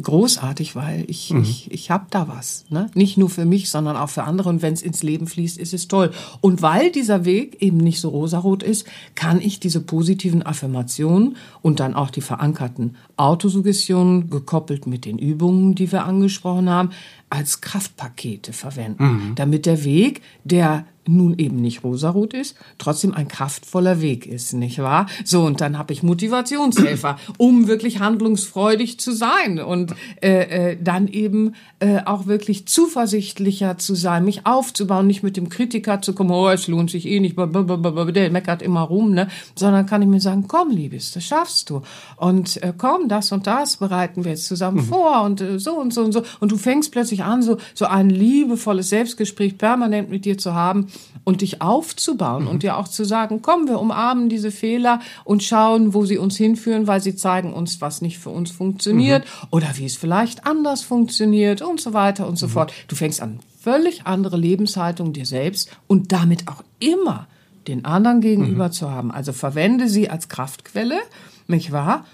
großartig, 0.00 0.76
weil 0.76 1.04
ich, 1.08 1.30
mhm. 1.30 1.42
ich, 1.42 1.70
ich 1.72 1.90
habe 1.90 2.06
da 2.10 2.28
was. 2.28 2.66
Ne? 2.68 2.90
Nicht 2.94 3.16
nur 3.16 3.30
für 3.30 3.46
mich, 3.46 3.70
sondern 3.70 3.96
auch 3.96 4.10
für 4.10 4.24
andere. 4.24 4.50
Und 4.50 4.60
wenn 4.60 4.74
es 4.74 4.82
ins 4.82 5.02
Leben 5.02 5.26
fließt, 5.26 5.58
ist 5.58 5.72
es 5.72 5.88
toll. 5.88 6.10
Und 6.40 6.60
weil 6.60 6.92
dieser 6.92 7.24
Weg 7.24 7.62
eben 7.62 7.78
nicht 7.78 8.00
so 8.00 8.10
rosarot 8.10 8.62
ist, 8.62 8.86
kann 9.14 9.40
ich 9.40 9.60
diese 9.60 9.80
positiven 9.80 10.42
Affirmationen 10.42 11.36
und 11.62 11.80
dann 11.80 11.94
auch 11.94 12.10
die 12.10 12.20
verankerten 12.20 12.96
Autosuggestionen, 13.16 14.28
gekoppelt 14.28 14.86
mit 14.86 15.04
den 15.04 15.18
Übungen, 15.18 15.74
die 15.74 15.90
wir 15.90 16.04
angesprochen 16.04 16.68
haben, 16.68 16.90
als 17.32 17.60
Kraftpakete 17.62 18.52
verwenden, 18.52 19.04
mhm. 19.04 19.34
damit 19.34 19.64
der 19.64 19.84
Weg, 19.84 20.20
der 20.44 20.84
nun 21.06 21.38
eben 21.38 21.56
nicht 21.56 21.82
rosarot 21.84 22.34
ist, 22.34 22.56
trotzdem 22.78 23.14
ein 23.14 23.28
kraftvoller 23.28 24.00
Weg 24.00 24.26
ist, 24.26 24.52
nicht 24.52 24.78
wahr? 24.78 25.06
So, 25.24 25.42
und 25.42 25.60
dann 25.60 25.78
habe 25.78 25.92
ich 25.92 26.02
Motivationshelfer, 26.02 27.18
um 27.38 27.66
wirklich 27.66 27.98
handlungsfreudig 27.98 29.00
zu 29.00 29.12
sein 29.12 29.58
und 29.58 29.94
äh, 30.20 30.72
äh, 30.72 30.76
dann 30.80 31.08
eben 31.08 31.54
äh, 31.80 32.00
auch 32.04 32.26
wirklich 32.26 32.66
zuversichtlicher 32.66 33.78
zu 33.78 33.94
sein, 33.94 34.24
mich 34.24 34.46
aufzubauen, 34.46 35.06
nicht 35.06 35.22
mit 35.22 35.36
dem 35.36 35.48
Kritiker 35.48 36.00
zu 36.00 36.14
kommen, 36.14 36.30
oh, 36.30 36.48
es 36.48 36.68
lohnt 36.68 36.90
sich 36.90 37.06
eh 37.06 37.20
nicht, 37.20 37.36
der 37.36 38.30
meckert 38.30 38.62
immer 38.62 38.82
rum, 38.82 39.12
ne? 39.12 39.28
sondern 39.56 39.86
kann 39.86 40.02
ich 40.02 40.08
mir 40.08 40.20
sagen, 40.20 40.46
komm, 40.46 40.70
Liebes, 40.70 41.12
das 41.12 41.24
schaffst 41.24 41.70
du. 41.70 41.82
Und 42.16 42.62
äh, 42.62 42.72
komm, 42.76 43.08
das 43.08 43.32
und 43.32 43.46
das 43.46 43.78
bereiten 43.78 44.24
wir 44.24 44.32
jetzt 44.32 44.46
zusammen 44.46 44.78
mhm. 44.78 44.84
vor 44.84 45.22
und 45.22 45.40
äh, 45.40 45.58
so 45.58 45.72
und 45.72 45.92
so 45.92 46.02
und 46.02 46.12
so. 46.12 46.22
Und 46.40 46.52
du 46.52 46.56
fängst 46.56 46.92
plötzlich 46.92 47.24
an, 47.24 47.42
so, 47.42 47.56
so 47.74 47.86
ein 47.86 48.10
liebevolles 48.10 48.88
Selbstgespräch 48.88 49.58
permanent 49.58 50.10
mit 50.10 50.24
dir 50.24 50.38
zu 50.38 50.54
haben, 50.54 50.86
und 51.24 51.40
dich 51.40 51.62
aufzubauen 51.62 52.44
mhm. 52.44 52.48
und 52.48 52.62
dir 52.62 52.76
auch 52.76 52.88
zu 52.88 53.04
sagen, 53.04 53.42
komm, 53.42 53.68
wir 53.68 53.80
umarmen 53.80 54.28
diese 54.28 54.50
Fehler 54.50 55.00
und 55.24 55.42
schauen, 55.42 55.94
wo 55.94 56.04
sie 56.04 56.18
uns 56.18 56.36
hinführen, 56.36 56.86
weil 56.86 57.00
sie 57.00 57.14
zeigen 57.14 57.52
uns, 57.52 57.80
was 57.80 58.02
nicht 58.02 58.18
für 58.18 58.30
uns 58.30 58.50
funktioniert 58.50 59.24
mhm. 59.24 59.48
oder 59.50 59.68
wie 59.76 59.84
es 59.84 59.96
vielleicht 59.96 60.46
anders 60.46 60.82
funktioniert 60.82 61.62
und 61.62 61.80
so 61.80 61.92
weiter 61.92 62.26
und 62.26 62.36
so 62.36 62.46
mhm. 62.46 62.50
fort. 62.50 62.72
Du 62.88 62.96
fängst 62.96 63.20
an, 63.20 63.40
völlig 63.60 64.06
andere 64.06 64.36
Lebenshaltung 64.36 65.12
dir 65.12 65.26
selbst 65.26 65.70
und 65.86 66.12
damit 66.12 66.48
auch 66.48 66.64
immer 66.80 67.28
den 67.68 67.84
anderen 67.84 68.20
gegenüber 68.20 68.68
mhm. 68.68 68.72
zu 68.72 68.90
haben. 68.90 69.10
Also 69.12 69.32
verwende 69.32 69.88
sie 69.88 70.10
als 70.10 70.28
Kraftquelle, 70.28 70.98
nicht 71.46 71.70
wahr? 71.70 72.04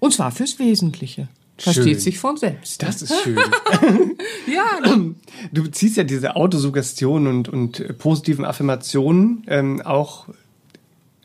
Und 0.00 0.12
zwar 0.12 0.32
fürs 0.32 0.58
Wesentliche. 0.58 1.28
Versteht 1.58 1.84
schön. 1.84 2.00
sich 2.00 2.18
von 2.18 2.36
selbst. 2.36 2.82
Das 2.82 3.00
ist 3.00 3.14
schön. 3.22 3.38
ja. 4.46 4.78
Du 5.52 5.66
ziehst 5.68 5.96
ja 5.96 6.04
diese 6.04 6.36
Autosuggestion 6.36 7.26
und, 7.26 7.48
und 7.48 7.98
positiven 7.98 8.44
Affirmationen 8.44 9.44
ähm, 9.48 9.80
auch 9.82 10.26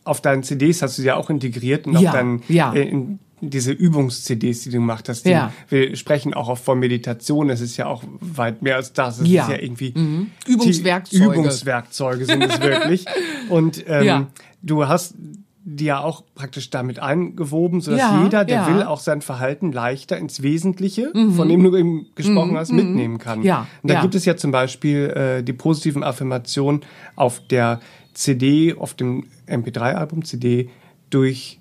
auf 0.03 0.21
deinen 0.21 0.43
CDs, 0.43 0.81
hast 0.81 0.97
du 0.97 1.01
ja 1.03 1.15
auch 1.15 1.29
integriert 1.29 1.85
und 1.85 1.99
ja, 1.99 2.09
auf 2.09 2.15
deinen, 2.15 2.43
ja. 2.47 2.73
Äh, 2.73 2.89
in 2.89 3.19
diese 3.41 3.71
Übungs-CDs, 3.71 4.63
die 4.63 4.69
du 4.69 4.77
gemacht 4.77 5.09
hast. 5.09 5.25
Die, 5.25 5.31
ja. 5.31 5.51
Wir 5.67 5.95
sprechen 5.95 6.33
auch 6.33 6.57
von 6.57 6.79
Meditation, 6.79 7.49
es 7.49 7.59
ist 7.59 7.75
ja 7.75 7.87
auch 7.87 8.03
weit 8.19 8.61
mehr 8.61 8.75
als 8.75 8.93
das. 8.93 9.19
Es 9.19 9.27
ja. 9.27 9.43
ist 9.43 9.49
ja 9.49 9.57
irgendwie 9.59 9.93
mhm. 9.95 10.31
Übungswerkzeuge. 10.47 11.25
Übungswerkzeuge 11.25 12.25
sind 12.25 12.43
es 12.43 12.61
wirklich. 12.61 13.05
Und 13.49 13.83
ähm, 13.87 14.27
du 14.61 14.87
hast 14.87 15.15
die 15.63 15.85
ja 15.85 15.99
auch 15.99 16.23
praktisch 16.33 16.69
damit 16.69 16.99
eingewoben, 16.99 17.81
sodass 17.81 17.99
ja, 17.99 18.23
jeder, 18.23 18.45
der 18.45 18.61
ja. 18.61 18.67
will, 18.67 18.83
auch 18.83 18.99
sein 18.99 19.21
Verhalten 19.21 19.71
leichter 19.71 20.17
ins 20.17 20.41
Wesentliche, 20.41 21.11
mhm. 21.13 21.33
von 21.33 21.47
dem 21.49 21.63
du 21.63 21.75
eben 21.75 22.07
gesprochen 22.15 22.51
mhm. 22.51 22.57
hast, 22.57 22.71
mitnehmen 22.71 23.19
kann. 23.19 23.43
Ja, 23.43 23.67
Und 23.83 23.89
da 23.91 23.95
ja. 23.95 24.01
gibt 24.01 24.15
es 24.15 24.25
ja 24.25 24.35
zum 24.35 24.51
Beispiel 24.51 25.09
äh, 25.09 25.43
die 25.43 25.53
positiven 25.53 26.03
Affirmationen 26.03 26.81
auf 27.15 27.41
der 27.47 27.79
CD, 28.13 28.75
auf 28.75 28.95
dem 28.95 29.25
MP3-Album 29.47 30.25
CD 30.25 30.69
durch 31.11 31.59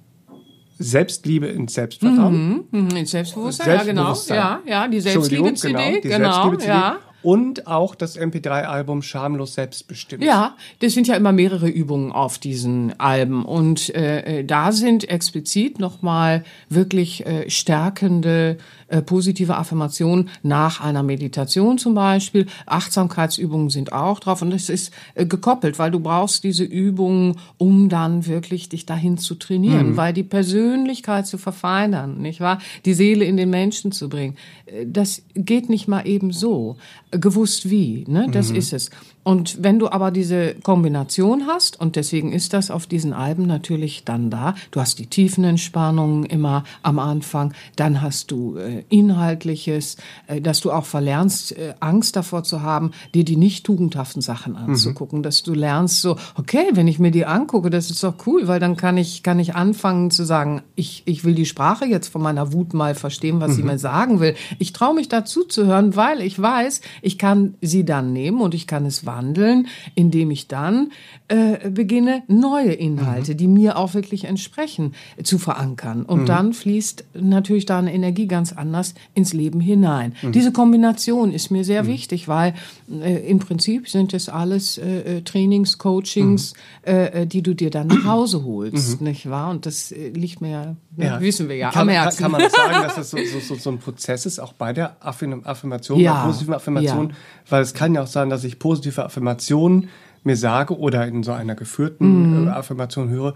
Selbstliebe 0.78 1.46
ins 1.46 1.74
Selbstvertrauen. 1.74 2.64
Mhm. 2.70 2.80
mhm. 2.84 2.96
Ins 2.96 3.10
Selbstbewusstsein, 3.10 3.66
Selbstbewusstsein, 3.66 4.36
ja 4.36 4.56
genau. 4.56 4.70
Ja, 4.70 4.82
ja, 4.84 4.88
die 4.88 5.00
Selbstliebe-CD, 5.00 5.72
genau. 5.72 6.00
Die 6.00 6.08
genau, 6.08 6.32
Selbstliebe-CD. 6.32 6.68
Ja 6.68 6.98
und 7.22 7.66
auch 7.66 7.94
das 7.94 8.18
MP3-Album 8.18 9.02
Schamlos 9.02 9.54
Selbstbestimmt. 9.54 10.24
Ja, 10.24 10.56
das 10.80 10.92
sind 10.92 11.06
ja 11.06 11.16
immer 11.16 11.33
mehrere 11.33 11.68
Übungen 11.68 12.12
auf 12.12 12.38
diesen 12.38 12.98
Alben 12.98 13.44
und 13.44 13.94
äh, 13.94 14.40
äh 14.40 14.44
da 14.44 14.72
sind 14.72 15.09
explizit 15.09 15.78
nochmal 15.78 16.44
wirklich 16.68 17.26
äh, 17.26 17.48
stärkende 17.50 18.59
äh, 18.90 19.03
positive 19.03 19.57
Affirmationen 19.57 20.31
nach 20.42 20.81
einer 20.81 21.05
Meditation 21.05 21.79
zum 21.79 21.94
Beispiel. 21.94 22.46
Achtsamkeitsübungen 22.66 23.70
sind 23.70 23.92
auch 23.92 24.18
drauf 24.18 24.42
und 24.42 24.53
es 24.53 24.68
ist 24.68 24.92
äh, 25.14 25.26
gekoppelt, 25.26 25.79
weil 25.79 25.92
du 25.92 26.00
brauchst 26.00 26.42
diese 26.42 26.64
Übungen, 26.64 27.37
um 27.57 27.88
dann 27.88 28.26
wirklich 28.26 28.68
dich 28.68 28.87
dahin 28.87 29.16
zu 29.16 29.37
trainieren, 29.37 29.90
mhm. 29.90 29.96
weil 29.96 30.12
die 30.12 30.24
Persönlichkeit 30.24 31.29
zu 31.29 31.38
verfeinern, 31.38 32.20
nicht 32.20 32.40
wahr? 32.40 32.59
Die 32.85 32.94
Seele 32.94 33.24
in 33.24 33.37
den 33.37 33.50
Menschen 33.50 33.92
zu 33.92 34.09
bringen. 34.09 34.37
Äh, 34.66 34.87
das 34.87 35.22
geht 35.35 35.70
nicht 35.70 35.87
mal 35.87 36.05
eben 36.07 36.33
so. 36.33 36.76
Gewusst 37.12 37.70
wie, 37.70 38.05
ne? 38.09 38.26
Das 38.33 38.50
mhm. 38.50 38.57
ist 38.57 38.72
es. 38.72 38.90
Und 39.22 39.62
wenn 39.62 39.78
du 39.78 39.90
aber 39.90 40.11
diese 40.11 40.54
Kombination 40.62 41.46
hast, 41.46 41.78
und 41.78 41.96
deswegen 41.96 42.33
ist 42.33 42.54
das 42.54 42.70
auf 42.70 42.87
diesen 42.87 43.12
Alben 43.12 43.46
natürlich 43.46 44.04
dann 44.04 44.30
da, 44.30 44.54
du 44.70 44.80
hast 44.80 44.98
die 44.98 45.06
tiefen 45.06 45.44
Entspannungen 45.44 46.24
immer 46.24 46.64
am 46.83 46.98
Anfang, 46.98 47.52
dann 47.76 48.00
hast 48.00 48.30
du 48.30 48.56
äh, 48.56 48.83
Inhaltliches, 48.88 49.98
äh, 50.26 50.40
dass 50.40 50.61
du 50.61 50.72
auch 50.72 50.87
verlernst, 50.87 51.52
äh, 51.52 51.74
Angst 51.80 52.16
davor 52.16 52.44
zu 52.44 52.62
haben, 52.62 52.92
dir 53.14 53.24
die 53.24 53.37
nicht 53.37 53.64
tugendhaften 53.66 54.22
Sachen 54.22 54.56
anzugucken, 54.56 55.18
mhm. 55.18 55.22
dass 55.22 55.42
du 55.42 55.52
lernst 55.52 56.00
so, 56.00 56.16
okay, 56.37 56.70
wenn 56.72 56.88
ich 56.88 56.98
mir 56.98 57.11
die 57.11 57.26
angucke, 57.26 57.68
das 57.68 57.90
ist 57.90 58.02
doch 58.02 58.14
cool, 58.26 58.48
weil 58.48 58.59
dann 58.59 58.76
kann 58.76 58.96
ich, 58.96 59.22
kann 59.22 59.38
ich 59.38 59.54
anfangen 59.54 60.11
zu 60.11 60.24
sagen, 60.24 60.62
ich, 60.76 61.02
ich 61.04 61.24
will 61.24 61.35
die 61.35 61.46
Sprache 61.46 61.85
jetzt 61.85 62.09
von 62.09 62.22
meiner 62.22 62.54
Wut 62.54 62.72
mal 62.72 62.94
verstehen, 62.94 63.40
was 63.40 63.50
mhm. 63.50 63.56
sie 63.56 63.62
mir 63.64 63.78
sagen 63.78 64.20
will. 64.20 64.35
Ich 64.59 64.72
traue 64.72 64.94
mich 64.94 65.09
dazu 65.09 65.44
zu 65.44 65.66
hören, 65.66 65.94
weil 65.94 66.22
ich 66.22 66.40
weiß, 66.40 66.80
ich 67.02 67.18
kann 67.18 67.54
sie 67.61 67.85
dann 67.85 68.14
nehmen 68.14 68.40
und 68.40 68.54
ich 68.54 68.66
kann 68.66 68.87
es 68.87 69.04
wandeln, 69.20 69.68
indem 69.94 70.30
ich 70.30 70.48
dann 70.48 70.92
äh, 71.28 71.70
beginne, 71.70 72.22
neue 72.26 72.72
Inhalte, 72.72 73.33
mhm. 73.33 73.37
die 73.37 73.46
mir 73.46 73.76
auch 73.76 73.94
wirklich 73.94 74.24
entsprechen, 74.24 74.94
zu 75.22 75.38
verankern. 75.38 76.04
Und 76.04 76.22
mhm. 76.22 76.26
dann 76.26 76.52
fließt 76.52 77.04
natürlich 77.14 77.66
da 77.66 77.78
eine 77.78 77.92
Energie 77.92 78.26
ganz 78.26 78.52
anders 78.52 78.94
ins 79.14 79.33
Leben 79.33 79.61
hinein. 79.61 80.14
Mhm. 80.22 80.33
Diese 80.33 80.52
Kombination 80.52 81.33
ist 81.33 81.50
mir 81.50 81.64
sehr 81.64 81.85
mhm. 81.85 81.88
wichtig, 81.88 82.28
weil 82.28 82.54
äh, 82.90 83.28
im 83.28 83.38
Prinzip 83.38 83.88
sind 83.88 84.14
es 84.14 84.28
alles 84.28 84.78
äh, 84.78 85.18
äh 85.18 85.22
Trainings, 85.22 85.78
Coachings, 85.78 86.54
mhm. 86.85 86.90
äh, 86.90 87.06
äh, 87.06 87.26
die 87.26 87.42
du 87.42 87.54
dir 87.54 87.70
dann 87.70 87.88
nach 87.88 88.04
Hause 88.04 88.44
holst, 88.44 89.00
mhm. 89.00 89.06
nicht 89.06 89.28
wahr? 89.28 89.50
Und 89.50 89.66
das 89.66 89.90
liegt 89.90 90.40
mir, 90.40 90.76
ja. 90.96 91.20
wissen 91.20 91.48
wir 91.48 91.56
ja, 91.56 91.70
kann, 91.70 91.83
am 91.83 91.88
Herzen. 91.90 92.22
Kann, 92.22 92.33
kann 92.33 92.40
man 92.40 92.50
sagen, 92.50 92.83
dass 92.83 92.94
das 92.96 93.11
so, 93.11 93.18
so, 93.40 93.54
so, 93.54 93.70
ein 93.70 93.78
Prozess 93.78 94.26
ist, 94.26 94.38
auch 94.38 94.52
bei 94.52 94.72
der 94.72 94.96
Affirmation, 95.00 96.00
ja. 96.00 96.14
bei 96.14 96.26
positiven 96.26 96.54
Affirmationen? 96.54 97.11
Ja. 97.11 97.16
Weil 97.48 97.62
es 97.62 97.74
kann 97.74 97.94
ja 97.94 98.02
auch 98.02 98.06
sein, 98.06 98.30
dass 98.30 98.44
ich 98.44 98.59
positive 98.59 98.99
Affirmationen 99.04 99.88
mir 100.22 100.36
sage 100.36 100.78
oder 100.78 101.06
in 101.06 101.22
so 101.22 101.32
einer 101.32 101.54
geführten 101.54 102.42
mhm. 102.42 102.48
Affirmation 102.48 103.08
höre, 103.08 103.34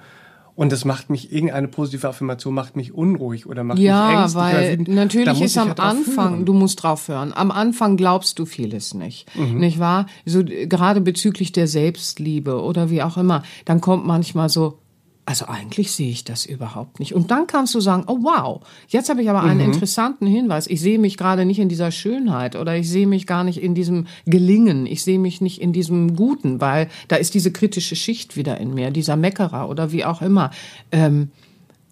und 0.57 0.70
das 0.70 0.85
macht 0.85 1.11
mich, 1.11 1.33
irgendeine 1.33 1.66
positive 1.66 2.09
Affirmation 2.09 2.55
macht 2.55 2.77
mich 2.77 2.94
unruhig 2.94 3.46
oder 3.46 3.64
macht 3.64 3.79
ja, 3.81 4.07
mich 4.07 4.18
ängstlich. 4.18 4.42
weil 4.42 4.77
natürlich 4.94 5.40
ist 5.40 5.59
am 5.59 5.68
halt 5.68 5.81
Anfang, 5.81 6.44
du 6.44 6.53
musst 6.53 6.83
drauf 6.83 7.09
hören. 7.09 7.33
Am 7.35 7.50
Anfang 7.50 7.96
glaubst 7.96 8.38
du 8.38 8.46
vieles 8.46 8.94
nicht. 8.94 9.27
Mhm. 9.37 9.59
Nicht 9.59 9.81
wahr? 9.81 10.07
So, 10.24 10.44
gerade 10.44 11.00
bezüglich 11.00 11.50
der 11.50 11.66
Selbstliebe 11.66 12.62
oder 12.62 12.88
wie 12.88 13.03
auch 13.03 13.16
immer. 13.16 13.42
Dann 13.64 13.81
kommt 13.81 14.07
manchmal 14.07 14.48
so, 14.48 14.79
also 15.26 15.46
eigentlich 15.46 15.92
sehe 15.92 16.10
ich 16.10 16.24
das 16.24 16.44
überhaupt 16.44 17.00
nicht. 17.00 17.14
Und 17.14 17.30
dann 17.30 17.46
kannst 17.46 17.74
du 17.74 17.80
sagen, 17.80 18.04
oh 18.08 18.18
wow, 18.20 18.60
jetzt 18.88 19.08
habe 19.08 19.22
ich 19.22 19.30
aber 19.30 19.42
einen 19.42 19.66
mhm. 19.66 19.72
interessanten 19.72 20.26
Hinweis. 20.26 20.66
Ich 20.66 20.80
sehe 20.80 20.98
mich 20.98 21.16
gerade 21.16 21.46
nicht 21.46 21.58
in 21.58 21.70
dieser 21.70 21.90
Schönheit 21.90 22.56
oder 22.56 22.76
ich 22.76 22.88
sehe 22.90 23.06
mich 23.06 23.26
gar 23.26 23.42
nicht 23.42 23.62
in 23.62 23.74
diesem 23.74 24.06
Gelingen. 24.26 24.87
Ich 24.87 25.02
sehe 25.02 25.18
mich 25.18 25.40
nicht 25.40 25.62
in 25.62 25.72
diesem 25.72 26.14
Guten, 26.14 26.60
weil 26.60 26.88
da 27.08 27.16
ist 27.16 27.32
diese 27.32 27.52
kritische 27.52 27.96
Schicht 27.96 28.37
wieder 28.37 28.58
in 28.58 28.74
mir, 28.74 28.90
dieser 28.90 29.16
Meckerer 29.16 29.68
oder 29.70 29.92
wie 29.92 30.04
auch 30.04 30.20
immer. 30.20 30.50
Ähm, 30.92 31.30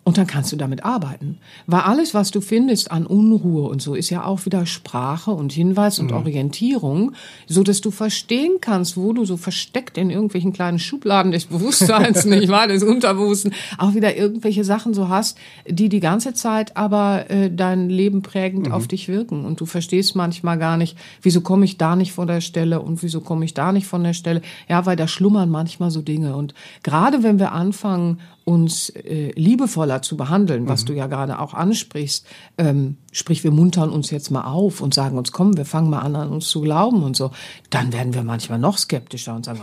und 0.05 0.19
dann 0.19 0.27
kannst 0.27 0.51
du 0.51 0.57
damit 0.57 0.85
arbeiten. 0.85 1.39
Weil 1.69 1.83
alles, 1.83 2.13
was 2.13 2.33
du 2.33 2.41
findest 2.41 2.91
an 2.91 3.07
Unruhe 3.07 3.69
und 3.69 3.81
so, 3.81 3.95
ist 3.95 4.11
ja 4.11 4.25
auch 4.25 4.45
wieder 4.47 4.67
Sprache 4.67 5.31
und 5.31 5.53
Hinweis 5.53 6.01
und 6.01 6.11
mhm. 6.11 6.17
Orientierung, 6.17 7.13
so 7.47 7.63
dass 7.63 7.81
du 7.81 7.93
verstehen 7.93 8.55
kannst, 8.61 8.97
wo 8.97 9.13
du 9.13 9.25
so 9.25 9.37
versteckt 9.37 9.97
in 9.97 10.11
irgendwelchen 10.11 10.53
kleinen 10.53 10.81
Schubladen 10.81 11.31
des 11.31 11.45
Bewusstseins, 11.45 12.25
nicht 12.27 12.49
wahr, 12.49 12.67
des 12.67 12.83
Unterbewussten, 12.83 13.55
auch 13.79 13.95
wieder 13.95 14.17
irgendwelche 14.17 14.65
Sachen 14.65 14.93
so 14.93 15.09
hast, 15.09 15.39
die 15.69 15.89
die 15.89 16.01
ganze 16.01 16.35
Zeit 16.35 16.77
aber 16.77 17.31
äh, 17.31 17.49
dein 17.49 17.89
Leben 17.89 18.23
prägend 18.23 18.67
mhm. 18.67 18.73
auf 18.73 18.89
dich 18.89 19.07
wirken. 19.07 19.45
Und 19.45 19.61
du 19.61 19.67
verstehst 19.67 20.17
manchmal 20.17 20.59
gar 20.59 20.77
nicht, 20.79 20.99
wieso 21.23 21.43
komme 21.43 21.65
ich 21.65 21.79
da 21.79 21.95
nicht 21.95 22.13
von 22.13 22.27
der 22.27 22.41
Stelle 22.41 22.83
und 22.83 23.05
wieso 23.05 23.21
komme 23.21 23.45
ich 23.45 23.55
da 23.55 23.71
nicht 23.71 23.87
von 23.87 24.03
der 24.03 24.15
Stelle. 24.15 24.43
Ja, 24.69 24.85
weil 24.85 24.97
da 24.97 25.07
schlummern 25.07 25.49
manchmal 25.49 25.93
so 25.93 26.03
Dinge. 26.03 26.35
Und 26.35 26.55
gerade 26.83 27.23
wenn 27.23 27.39
wir 27.39 27.53
anfangen, 27.53 28.19
uns 28.45 28.91
äh, 28.91 29.31
liebevoller 29.35 30.03
zu 30.03 30.17
behandeln, 30.17 30.69
was 30.69 30.83
mhm. 30.83 30.87
du 30.87 30.93
ja 30.95 31.07
gerade 31.07 31.39
auch 31.39 31.55
ansprichst. 31.55 32.27
Ähm, 32.59 32.97
sprich, 33.13 33.45
wir 33.45 33.51
muntern 33.51 33.91
uns 33.91 34.11
jetzt 34.11 34.31
mal 34.31 34.45
auf 34.45 34.81
und 34.81 34.95
sagen 34.95 35.17
uns, 35.19 35.33
komm, 35.33 35.57
wir 35.57 35.65
fangen 35.65 35.91
mal 35.91 36.01
an, 36.01 36.17
an 36.17 36.31
uns 36.31 36.49
zu 36.49 36.61
glauben 36.61 37.03
und 37.03 37.17
so. 37.17 37.31
Dann 37.71 37.93
werden 37.93 38.15
wir 38.15 38.25
manchmal 38.25 38.59
noch 38.59 38.79
skeptischer 38.79 39.35
und 39.35 39.45
sagen, 39.45 39.61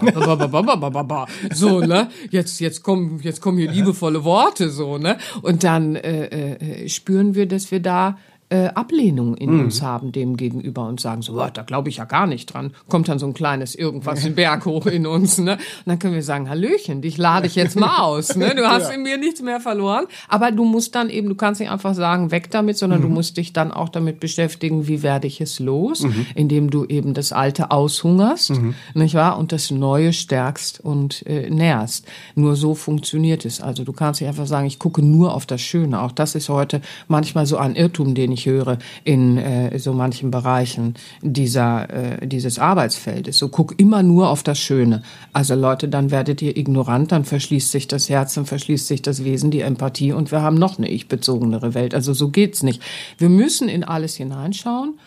so, 1.53 1.81
ne? 1.81 2.09
Jetzt, 2.31 2.59
jetzt 2.59 2.83
kommen, 2.83 3.19
jetzt 3.21 3.41
kommen 3.41 3.57
hier 3.57 3.71
liebevolle 3.71 4.23
Worte, 4.23 4.69
so, 4.69 4.97
ne? 4.97 5.17
Und 5.41 5.63
dann 5.63 5.95
äh, 5.95 6.55
äh, 6.55 6.89
spüren 6.89 7.35
wir, 7.35 7.47
dass 7.47 7.71
wir 7.71 7.81
da 7.81 8.17
äh, 8.49 8.67
Ablehnung 8.67 9.37
in 9.37 9.53
mhm. 9.53 9.59
uns 9.61 9.81
haben 9.81 10.11
dem 10.11 10.35
gegenüber 10.35 10.87
und 10.87 10.99
sagen 10.99 11.21
so, 11.21 11.37
da 11.37 11.61
glaube 11.61 11.89
ich 11.89 11.97
ja 11.97 12.05
gar 12.05 12.25
nicht 12.25 12.53
dran. 12.53 12.73
Kommt 12.87 13.07
dann 13.07 13.19
so 13.19 13.27
ein 13.27 13.33
kleines 13.35 13.75
irgendwas 13.75 14.23
den 14.23 14.35
Berg 14.39 14.65
hoch 14.65 14.87
in 14.87 15.05
uns, 15.05 15.37
ne? 15.37 15.53
Und 15.53 15.59
dann 15.85 15.99
können 15.99 16.15
wir 16.15 16.23
sagen, 16.23 16.49
Hallöchen, 16.49 17.01
dich 17.01 17.17
lade 17.17 17.45
ich 17.45 17.55
jetzt 17.55 17.79
mal 17.79 17.99
aus, 17.99 18.35
ne? 18.35 18.55
Du 18.55 18.63
hast 18.67 18.89
ja. 18.89 18.95
in 18.95 19.03
mir 19.03 19.17
nichts 19.17 19.41
mehr 19.41 19.59
verloren, 19.59 20.05
aber 20.27 20.51
du 20.51 20.65
musst 20.65 20.95
dann 20.95 21.09
eben, 21.09 21.29
du 21.29 21.35
kannst 21.35 21.61
nicht 21.61 21.69
einfach 21.69 21.93
sagen, 21.93 22.31
weg 22.31 22.49
damit, 22.49 22.77
sondern 22.77 22.99
mhm. 22.99 23.03
du 23.03 23.09
musst 23.09 23.37
dich 23.37 23.53
dann 23.53 23.71
auch 23.71 23.89
damit 23.89 24.19
beschäftigen, 24.19 24.87
wie 24.87 25.03
werde 25.03 25.27
ich 25.27 25.41
es 25.41 25.59
los, 25.59 26.01
mhm. 26.01 26.25
indem 26.33 26.71
du 26.71 26.85
eben 26.85 27.13
das 27.13 27.31
Alte 27.31 27.69
aushungerst, 27.69 28.51
mhm. 28.51 28.73
nicht 28.95 29.13
wahr? 29.13 29.37
Und 29.37 29.51
das 29.51 29.69
Neue 29.69 30.11
stärkst 30.11 30.79
und 30.79 31.25
äh, 31.27 31.51
nährst. 31.51 32.07
Nur 32.33 32.55
so 32.55 32.73
funktioniert 32.73 33.45
es. 33.45 33.61
Also 33.61 33.83
du 33.83 33.93
kannst 33.93 34.21
nicht 34.21 34.27
einfach 34.27 34.47
sagen, 34.47 34.65
ich 34.65 34.79
gucke 34.79 35.03
nur 35.03 35.35
auf 35.35 35.45
das 35.45 35.61
Schöne. 35.61 36.01
Auch 36.01 36.11
das 36.11 36.33
ist 36.33 36.49
heute 36.49 36.81
manchmal 37.07 37.45
so 37.45 37.57
ein 37.57 37.75
Irrtum, 37.75 38.15
den 38.15 38.31
ich 38.31 38.38
ich 38.39 38.45
höre 38.45 38.77
in 39.03 39.37
äh, 39.37 39.77
so 39.79 39.93
manchen 39.93 40.31
Bereichen 40.31 40.93
dieser, 41.21 42.21
äh, 42.21 42.27
dieses 42.27 42.57
Arbeitsfeldes. 42.57 43.37
So 43.37 43.49
guck 43.49 43.79
immer 43.79 44.01
nur 44.01 44.29
auf 44.29 44.43
das 44.43 44.59
Schöne. 44.59 45.03
Also 45.33 45.55
Leute, 45.55 45.89
dann 45.89 46.09
werdet 46.09 46.41
ihr 46.41 46.55
ignorant, 46.55 47.11
dann 47.11 47.25
verschließt 47.25 47.71
sich 47.71 47.87
das 47.87 48.09
Herz, 48.09 48.35
dann 48.35 48.45
verschließt 48.45 48.87
sich 48.87 49.01
das 49.01 49.23
Wesen, 49.23 49.51
die 49.51 49.61
Empathie 49.61 50.13
und 50.13 50.31
wir 50.31 50.41
haben 50.41 50.57
noch 50.57 50.77
eine 50.77 50.89
ich-bezogenere 50.89 51.73
Welt. 51.73 51.93
Also 51.93 52.13
so 52.13 52.29
geht's 52.29 52.63
nicht. 52.63 52.81
Wir 53.17 53.29
müssen 53.29 53.67
in 53.67 53.83
alles 53.83 54.15
hineinschauen, 54.15 54.99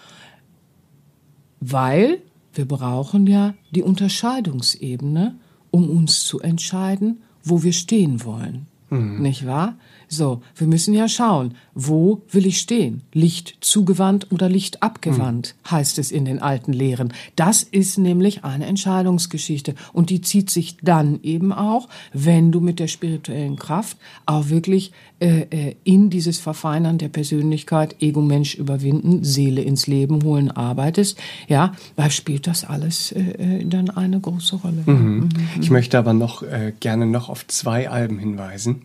weil 1.61 2.19
wir 2.53 2.69
brauchen 2.69 3.27
ja 3.27 3.55
die 3.71 3.83
Unterscheidungsebene, 3.83 5.37
um 5.71 5.89
uns 5.89 6.25
zu 6.25 6.41
entscheiden, 6.41 7.23
wo 7.43 7.63
wir 7.63 7.73
stehen 7.73 8.25
wollen. 8.25 8.67
Mhm. 8.91 9.23
Nicht 9.23 9.47
wahr? 9.47 9.77
So, 10.13 10.43
wir 10.57 10.67
müssen 10.67 10.93
ja 10.93 11.09
schauen, 11.09 11.55
wo 11.75 12.21
will 12.31 12.45
ich 12.45 12.59
stehen? 12.59 13.01
Licht 13.15 13.57
zugewandt 13.63 14.31
oder 14.31 14.47
Licht 14.47 14.83
abgewandt, 14.83 15.55
mhm. 15.65 15.71
heißt 15.71 15.99
es 15.99 16.11
in 16.11 16.27
den 16.27 16.43
alten 16.43 16.75
Lehren. 16.75 17.15
Das 17.35 17.63
ist 17.63 17.97
nämlich 17.97 18.45
eine 18.45 18.67
Entscheidungsgeschichte 18.67 19.75
und 19.95 20.11
die 20.11 20.21
zieht 20.21 20.51
sich 20.51 20.77
dann 20.83 21.21
eben 21.23 21.51
auch, 21.51 21.89
wenn 22.13 22.53
du 22.53 22.61
mit 22.61 22.79
der 22.79 22.89
spirituellen 22.89 23.57
Kraft 23.57 23.97
auch 24.27 24.51
wirklich 24.51 24.93
äh, 25.19 25.47
äh, 25.49 25.77
in 25.85 26.11
dieses 26.11 26.39
Verfeinern 26.39 26.99
der 26.99 27.09
Persönlichkeit, 27.09 28.03
Ego-Mensch 28.03 28.55
überwinden, 28.55 29.25
Seele 29.25 29.63
ins 29.63 29.87
Leben 29.87 30.25
holen 30.25 30.51
arbeitest. 30.51 31.19
Ja, 31.49 31.73
da 31.97 32.11
spielt 32.11 32.47
das 32.47 32.67
alles 32.67 33.13
äh, 33.13 33.21
äh, 33.21 33.65
dann 33.65 33.89
eine 33.89 34.21
große 34.21 34.57
Rolle. 34.57 34.83
Mhm. 34.85 34.95
Mhm. 34.95 35.29
Ich 35.59 35.71
möchte 35.71 35.99
aber 35.99 36.13
noch 36.13 36.43
äh, 36.43 36.75
gerne 36.81 37.07
noch 37.07 37.31
auf 37.31 37.47
zwei 37.47 37.89
Alben 37.89 38.19
hinweisen 38.19 38.83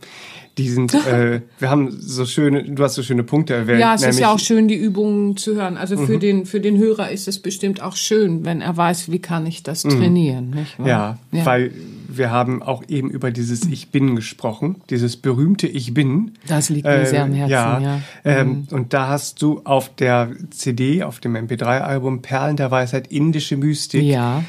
die 0.58 0.70
sind, 0.70 0.94
äh, 1.08 1.42
wir 1.60 1.70
haben 1.70 1.92
so 2.00 2.26
schöne, 2.26 2.64
du 2.64 2.84
hast 2.84 2.96
so 2.96 3.04
schöne 3.04 3.24
Punkte 3.24 3.54
erwähnt. 3.54 3.80
Ja, 3.80 3.96
es 3.96 4.04
ist 4.04 4.20
ja 4.20 4.32
auch 4.32 4.40
schön, 4.40 4.68
die 4.68 4.76
Übungen 4.76 5.38
zu 5.38 5.56
hören. 5.56 5.78
Also 5.78 5.98
für 5.98 6.16
mhm. 6.16 6.20
den 6.20 6.46
für 6.46 6.60
den 6.60 6.78
Hörer 6.78 7.12
ist 7.12 7.28
es 7.28 7.40
bestimmt 7.40 7.82
auch 7.82 7.96
schön, 7.96 8.46
wenn 8.46 8.62
er 8.62 8.76
weiß, 8.76 9.12
wie 9.12 9.20
kann 9.20 9.46
ich 9.46 9.64
das 9.64 9.84
mhm. 9.84 9.90
trainieren. 9.92 10.50
Nicht 10.52 10.80
wahr? 10.80 10.88
Ja, 10.88 11.20
ja, 11.32 11.46
weil 11.46 11.72
wir 12.08 12.32
haben 12.32 12.64
auch 12.64 12.84
eben 12.88 13.10
über 13.10 13.32
dieses 13.32 13.66
Ich 13.66 13.90
Bin 13.92 14.16
gesprochen, 14.16 14.78
dieses 14.90 15.18
berühmte 15.18 15.68
Ich 15.68 15.94
Bin. 15.94 16.32
Das 16.48 16.70
liegt 16.70 16.86
mir 16.86 17.02
äh, 17.02 17.06
sehr 17.06 17.24
am 17.24 17.34
Herzen. 17.34 17.52
Ja, 17.52 17.80
ja. 17.80 18.02
Ähm, 18.26 18.48
mhm. 18.48 18.68
und 18.72 18.94
da 18.94 19.10
hast 19.10 19.42
du 19.42 19.62
auf 19.64 19.94
der 19.96 20.32
CD, 20.50 21.04
auf 21.04 21.20
dem 21.20 21.36
MP3-Album 21.36 22.22
Perlen 22.22 22.58
der 22.58 22.72
Weisheit 22.72 23.08
indische 23.12 23.58
Mystik. 23.58 24.04
Ja 24.04 24.44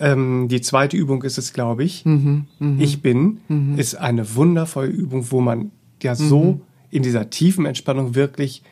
ähm, 0.00 0.48
die 0.48 0.60
zweite 0.60 0.96
Übung 0.96 1.22
ist 1.22 1.38
es, 1.38 1.52
glaube 1.52 1.84
ich. 1.84 2.04
Mhm, 2.04 2.46
mh. 2.58 2.82
Ich 2.82 3.02
bin, 3.02 3.40
mhm. 3.48 3.78
ist 3.78 3.94
eine 3.94 4.34
wundervolle 4.34 4.88
Übung, 4.88 5.30
wo 5.30 5.40
man 5.40 5.70
ja 6.02 6.14
so 6.14 6.42
mhm. 6.42 6.60
in 6.90 7.02
dieser 7.02 7.30
tiefen 7.30 7.66
Entspannung 7.66 8.14
wirklich 8.14 8.62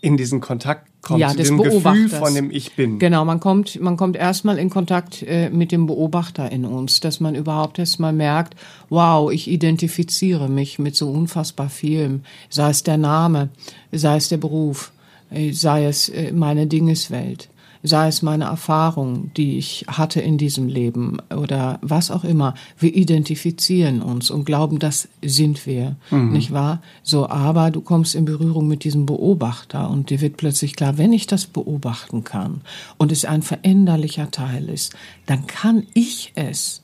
in 0.00 0.16
diesen 0.16 0.40
Kontakt 0.40 0.90
kommt, 1.02 1.20
ja, 1.20 1.28
zu 1.28 1.42
dem 1.42 1.58
Gefühl 1.58 2.08
von 2.08 2.34
dem 2.34 2.50
Ich 2.50 2.74
Bin. 2.74 2.98
Genau, 2.98 3.24
man 3.24 3.38
kommt, 3.38 3.80
man 3.80 3.96
kommt 3.96 4.16
erstmal 4.16 4.58
in 4.58 4.70
Kontakt 4.70 5.22
äh, 5.22 5.50
mit 5.50 5.72
dem 5.72 5.86
Beobachter 5.86 6.50
in 6.50 6.64
uns, 6.64 7.00
dass 7.00 7.20
man 7.20 7.34
überhaupt 7.34 7.78
erstmal 7.78 8.12
merkt, 8.12 8.56
wow, 8.88 9.30
ich 9.30 9.48
identifiziere 9.48 10.48
mich 10.48 10.78
mit 10.78 10.96
so 10.96 11.10
unfassbar 11.10 11.68
vielem, 11.68 12.22
sei 12.48 12.70
es 12.70 12.82
der 12.82 12.96
Name, 12.96 13.50
sei 13.92 14.16
es 14.16 14.28
der 14.28 14.38
Beruf, 14.38 14.92
äh, 15.30 15.52
sei 15.52 15.84
es 15.84 16.08
äh, 16.08 16.32
meine 16.32 16.66
Dingeswelt 16.66 17.49
sei 17.82 18.08
es 18.08 18.22
meine 18.22 18.44
Erfahrung, 18.44 19.32
die 19.36 19.58
ich 19.58 19.86
hatte 19.88 20.20
in 20.20 20.38
diesem 20.38 20.68
Leben 20.68 21.18
oder 21.34 21.78
was 21.82 22.10
auch 22.10 22.24
immer, 22.24 22.54
wir 22.78 22.94
identifizieren 22.94 24.02
uns 24.02 24.30
und 24.30 24.44
glauben, 24.44 24.78
das 24.78 25.08
sind 25.22 25.66
wir, 25.66 25.96
mhm. 26.10 26.32
nicht 26.32 26.52
wahr? 26.52 26.82
So, 27.02 27.28
aber 27.28 27.70
du 27.70 27.80
kommst 27.80 28.14
in 28.14 28.24
Berührung 28.24 28.68
mit 28.68 28.84
diesem 28.84 29.06
Beobachter 29.06 29.88
und 29.90 30.10
dir 30.10 30.20
wird 30.20 30.36
plötzlich 30.36 30.76
klar, 30.76 30.98
wenn 30.98 31.12
ich 31.12 31.26
das 31.26 31.46
beobachten 31.46 32.24
kann 32.24 32.60
und 32.98 33.12
es 33.12 33.24
ein 33.24 33.42
veränderlicher 33.42 34.30
Teil 34.30 34.68
ist, 34.68 34.94
dann 35.26 35.46
kann 35.46 35.86
ich 35.94 36.32
es 36.34 36.82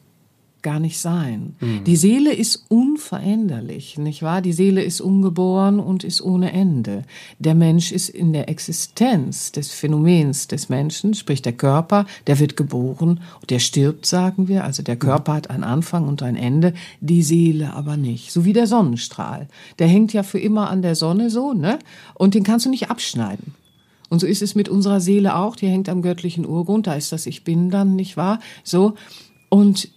gar 0.63 0.81
nicht 0.81 0.99
sein. 0.99 1.55
Mhm. 1.61 1.85
Die 1.85 1.97
Seele 1.97 2.33
ist 2.33 2.65
unveränderlich, 2.69 3.99
nicht 3.99 4.23
wahr? 4.23 4.43
Die 4.43 4.53
Seele 4.53 4.83
ist 4.83 5.01
ungeboren 5.01 5.79
und 5.79 6.05
ist 6.05 6.21
ohne 6.21 6.53
Ende. 6.53 7.05
Der 7.39 7.55
Mensch 7.55 7.93
ist 7.93 8.09
in 8.09 8.33
der 8.33 8.49
Existenz 8.49 9.53
des 9.53 9.73
Phänomens 9.73 10.49
des 10.49 10.69
Menschen, 10.69 11.15
sprich 11.15 11.43
der 11.43 11.53
Körper, 11.53 12.07
der 12.27 12.39
wird 12.39 12.57
geboren, 12.57 13.21
der 13.49 13.59
stirbt, 13.59 14.07
sagen 14.07 14.49
wir. 14.49 14.65
Also 14.65 14.83
der 14.83 14.97
Körper 14.97 15.33
mhm. 15.33 15.37
hat 15.37 15.51
einen 15.51 15.65
Anfang 15.65 16.09
und 16.09 16.23
ein 16.23 16.37
Ende, 16.37 16.75
die 17.01 17.23
Seele 17.23 17.75
aber 17.75 17.97
nicht. 17.97 18.33
So 18.33 18.45
wie 18.45 18.53
der 18.53 18.67
Sonnenstrahl. 18.67 19.49
Der 19.79 19.89
hängt 19.89 20.13
ja 20.13 20.23
für 20.23 20.41
immer 20.41 20.71
an 20.71 20.83
der 20.83 20.95
Sonne 20.95 21.31
so, 21.31 21.53
ne? 21.53 21.79
Und 22.15 22.35
den 22.35 22.43
kannst 22.43 22.67
du 22.67 22.71
nicht 22.71 22.91
abschneiden. 22.91 23.55
Und 24.09 24.21
so 24.21 24.27
ist 24.27 24.43
es 24.43 24.55
mit 24.55 24.69
unserer 24.69 25.01
Seele 25.01 25.37
auch, 25.37 25.57
die 25.57 25.69
hängt 25.69 25.89
am 25.89 26.03
göttlichen 26.03 26.47
Urgrund, 26.47 26.87
da 26.87 26.95
ist 26.95 27.13
das 27.13 27.27
Ich 27.27 27.45
Bin 27.45 27.71
dann, 27.71 27.97
nicht 27.97 28.17
wahr? 28.17 28.41
So. 28.63 28.95
Und 29.49 29.89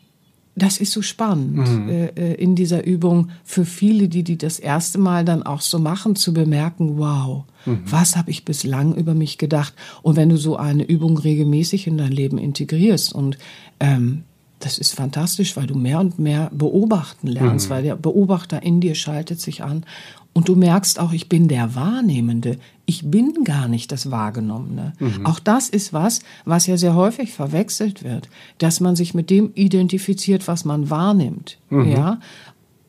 das 0.62 0.78
ist 0.78 0.92
so 0.92 1.02
spannend 1.02 1.58
mhm. 1.58 1.90
Äh, 1.90 2.06
äh, 2.08 2.34
in 2.36 2.56
dieser 2.56 2.86
Übung 2.86 3.30
für 3.44 3.66
viele, 3.66 4.08
die 4.08 4.24
die 4.24 4.38
das 4.38 4.60
erste 4.60 4.98
Mal 4.98 5.26
dann 5.26 5.44
auch 5.44 5.62
so 5.62 5.80
machen, 5.80 6.16
zu 6.16 6.34
bemerken, 6.34 6.98
wow, 6.98 7.46
mhm. 7.66 7.82
was 7.86 8.16
habe 8.16 8.32
ich 8.32 8.46
bislang 8.46 8.96
über 8.96 9.14
mich 9.14 9.38
gedacht? 9.38 9.74
Und 10.02 10.16
wenn 10.16 10.30
du 10.30 10.38
so 10.38 10.58
eine 10.58 10.84
Übung 10.84 11.18
regelmäßig 11.18 11.88
in 11.88 11.98
dein 11.98 12.12
Leben 12.12 12.38
integrierst 12.38 13.14
und 13.14 13.38
ähm, 13.80 14.24
das 14.60 14.78
ist 14.78 14.94
fantastisch, 14.94 15.56
weil 15.56 15.68
du 15.68 15.76
mehr 15.76 16.00
und 16.00 16.20
mehr 16.20 16.52
beobachten 16.54 17.28
lernst, 17.28 17.70
mhm. 17.70 17.74
weil 17.74 17.84
der 17.84 17.96
Beobachter 17.96 18.62
in 18.62 18.82
dir 18.82 18.94
schaltet 18.94 19.40
sich 19.40 19.64
an 19.64 19.86
und 20.34 20.48
du 20.48 20.56
merkst 20.56 21.00
auch, 21.00 21.12
ich 21.12 21.28
bin 21.28 21.48
der 21.48 21.76
Wahrnehmende. 21.76 22.60
Ich 22.86 23.10
bin 23.10 23.44
gar 23.44 23.68
nicht 23.68 23.92
das 23.92 24.10
Wahrgenommene. 24.10 24.94
Mhm. 25.00 25.26
Auch 25.26 25.40
das 25.40 25.70
ist 25.70 25.92
was, 25.92 26.22
was 26.46 26.68
ja 26.68 26.78
sehr 26.78 26.96
häufig 26.96 27.34
verwechselt 27.34 28.04
wird, 28.04 28.30
dass 28.58 28.80
man 28.80 28.96
sich 28.96 29.14
mit 29.14 29.30
dem 29.30 29.52
identifiziert, 29.56 30.48
was 30.48 30.66
man 30.66 30.90
wahrnimmt. 30.90 31.58
Mhm. 31.70 31.92
Ja, 31.92 32.20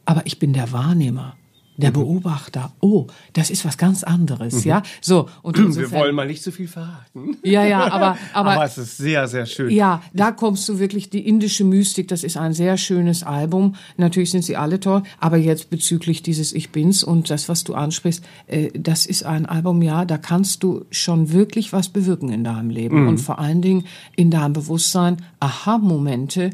aber 0.05 0.27
ich 0.27 0.39
bin 0.39 0.53
der 0.53 0.73
Wahrnehmer 0.73 1.37
der 1.77 1.91
mhm. 1.91 1.95
Beobachter. 1.95 2.73
Oh, 2.81 3.07
das 3.33 3.51
ist 3.51 3.65
was 3.65 3.79
ganz 3.79 4.05
anderes, 4.05 4.65
mhm. 4.65 4.71
ja. 4.71 4.83
So 5.01 5.29
und 5.43 5.59
insofern, 5.59 5.91
wir 5.93 5.99
wollen 5.99 6.15
mal 6.15 6.27
nicht 6.27 6.43
zu 6.43 6.51
so 6.51 6.57
viel 6.57 6.69
verraten. 6.69 7.37
Ja, 7.43 7.65
ja, 7.65 7.91
aber, 7.91 8.19
aber 8.33 8.53
aber 8.53 8.65
es 8.65 8.79
ist 8.79 8.99
sehr 8.99 9.29
sehr 9.29 9.47
schön. 9.47 9.71
Ja, 9.71 10.03
da 10.13 10.33
kommst 10.33 10.69
du 10.69 10.79
wirklich 10.79 11.11
die 11.11 11.27
indische 11.27 11.65
Mystik. 11.65 12.09
Das 12.09 12.25
ist 12.25 12.37
ein 12.37 12.53
sehr 12.53 12.77
schönes 12.77 13.23
Album. 13.23 13.77
Natürlich 13.97 14.31
sind 14.31 14.45
sie 14.45 14.57
alle 14.57 14.81
toll, 14.81 15.03
aber 15.19 15.37
jetzt 15.37 15.71
bezüglich 15.71 16.23
dieses 16.23 16.53
Ich 16.53 16.71
Bin's 16.71 17.03
und 17.03 17.31
das, 17.31 17.49
was 17.49 17.65
du 17.65 17.75
ansprichst, 17.75 18.25
äh, 18.47 18.71
das 18.75 19.07
ist 19.07 19.25
ein 19.25 19.47
Album, 19.47 19.83
ja, 19.83 20.05
da 20.05 20.19
kannst 20.19 20.63
du 20.63 20.85
schon 20.91 21.33
wirklich 21.33 21.73
was 21.73 21.89
bewirken 21.89 22.31
in 22.31 22.45
deinem 22.45 22.71
Leben 22.71 23.03
mhm. 23.03 23.09
und 23.09 23.19
vor 23.19 23.39
allen 23.39 23.63
Dingen 23.63 23.87
in 24.17 24.31
deinem 24.31 24.53
Bewusstsein. 24.53 25.19
Aha-Momente 25.41 26.51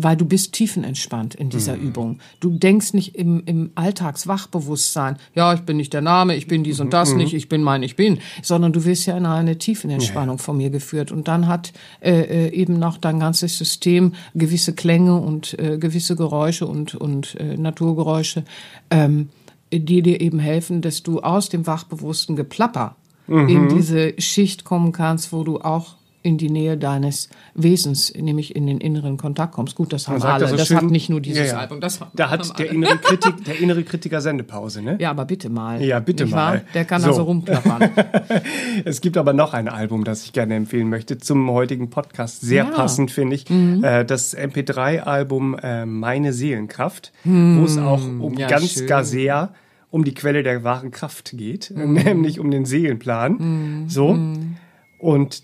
weil 0.00 0.16
du 0.16 0.24
bist 0.24 0.52
tiefenentspannt 0.52 1.34
in 1.34 1.50
dieser 1.50 1.76
mhm. 1.76 1.82
Übung. 1.82 2.18
Du 2.38 2.50
denkst 2.50 2.94
nicht 2.94 3.16
im, 3.16 3.42
im 3.46 3.70
Alltagswachbewusstsein, 3.74 5.16
ja, 5.34 5.52
ich 5.54 5.62
bin 5.62 5.76
nicht 5.76 5.92
der 5.92 6.02
Name, 6.02 6.36
ich 6.36 6.46
bin 6.46 6.62
dies 6.62 6.78
und 6.78 6.92
das 6.92 7.10
mhm. 7.10 7.18
nicht, 7.18 7.34
ich 7.34 7.48
bin 7.48 7.62
mein, 7.62 7.82
ich 7.82 7.96
bin, 7.96 8.18
sondern 8.42 8.72
du 8.72 8.84
wirst 8.84 9.06
ja 9.06 9.16
in 9.16 9.26
eine 9.26 9.58
Tiefenentspannung 9.58 10.36
ja. 10.36 10.42
von 10.42 10.56
mir 10.56 10.70
geführt. 10.70 11.10
Und 11.10 11.26
dann 11.26 11.48
hat 11.48 11.72
äh, 12.00 12.12
äh, 12.12 12.48
eben 12.52 12.78
noch 12.78 12.96
dein 12.96 13.18
ganzes 13.18 13.58
System 13.58 14.14
gewisse 14.34 14.72
Klänge 14.72 15.16
und 15.16 15.58
äh, 15.58 15.78
gewisse 15.78 16.14
Geräusche 16.14 16.66
und, 16.66 16.94
und 16.94 17.34
äh, 17.40 17.56
Naturgeräusche, 17.56 18.44
ähm, 18.90 19.30
die 19.72 20.02
dir 20.02 20.20
eben 20.20 20.38
helfen, 20.38 20.80
dass 20.80 21.02
du 21.02 21.20
aus 21.20 21.48
dem 21.48 21.66
wachbewussten 21.66 22.36
Geplapper 22.36 22.94
mhm. 23.26 23.48
in 23.48 23.68
diese 23.68 24.14
Schicht 24.18 24.64
kommen 24.64 24.92
kannst, 24.92 25.32
wo 25.32 25.42
du 25.42 25.58
auch 25.60 25.97
in 26.22 26.36
die 26.36 26.50
Nähe 26.50 26.76
deines 26.76 27.28
Wesens, 27.54 28.12
nämlich 28.14 28.56
in 28.56 28.66
den 28.66 28.78
inneren 28.78 29.16
Kontakt 29.16 29.54
kommst. 29.54 29.76
Gut, 29.76 29.92
das 29.92 30.08
haben 30.08 30.20
alle. 30.22 30.40
Das, 30.40 30.50
so 30.50 30.56
das 30.56 30.70
hat 30.70 30.84
nicht 30.84 31.08
nur 31.08 31.20
dieses 31.20 31.46
ja, 31.46 31.54
ja. 31.54 31.58
Album. 31.58 31.80
Das 31.80 32.00
da 32.14 32.30
hat 32.30 32.58
der 32.58 32.70
innere, 32.70 32.98
Kritik, 33.02 33.44
der 33.44 33.58
innere 33.60 33.84
Kritiker 33.84 34.20
Sendepause, 34.20 34.82
ne? 34.82 34.96
Ja, 35.00 35.10
aber 35.10 35.24
bitte 35.24 35.48
mal. 35.48 35.82
Ja, 35.82 36.00
bitte 36.00 36.24
nicht 36.24 36.34
mal. 36.34 36.54
Wahr? 36.54 36.60
Der 36.74 36.84
kann 36.84 37.00
so. 37.00 37.08
also 37.08 37.22
rumplappern. 37.22 37.90
es 38.84 39.00
gibt 39.00 39.16
aber 39.16 39.32
noch 39.32 39.54
ein 39.54 39.68
Album, 39.68 40.04
das 40.04 40.24
ich 40.24 40.32
gerne 40.32 40.56
empfehlen 40.56 40.88
möchte 40.88 41.18
zum 41.18 41.50
heutigen 41.50 41.88
Podcast. 41.88 42.40
Sehr 42.40 42.64
ja. 42.64 42.70
passend, 42.70 43.10
finde 43.10 43.36
ich. 43.36 43.48
Mhm. 43.48 43.84
Äh, 43.84 44.04
das 44.04 44.36
MP3-Album 44.36 45.56
äh, 45.62 45.86
Meine 45.86 46.32
Seelenkraft, 46.32 47.12
mhm. 47.24 47.60
wo 47.60 47.64
es 47.64 47.78
auch 47.78 48.02
um 48.02 48.34
ganz 48.34 48.72
schön. 48.72 48.86
gar 48.86 49.04
sehr 49.04 49.52
um 49.90 50.04
die 50.04 50.14
Quelle 50.14 50.42
der 50.42 50.64
wahren 50.64 50.90
Kraft 50.90 51.32
geht, 51.36 51.72
mhm. 51.74 51.92
nämlich 52.04 52.40
um 52.40 52.50
den 52.50 52.64
Seelenplan. 52.64 53.32
Mhm. 53.38 53.88
So. 53.88 54.14
Mhm. 54.14 54.56
Und 54.98 55.42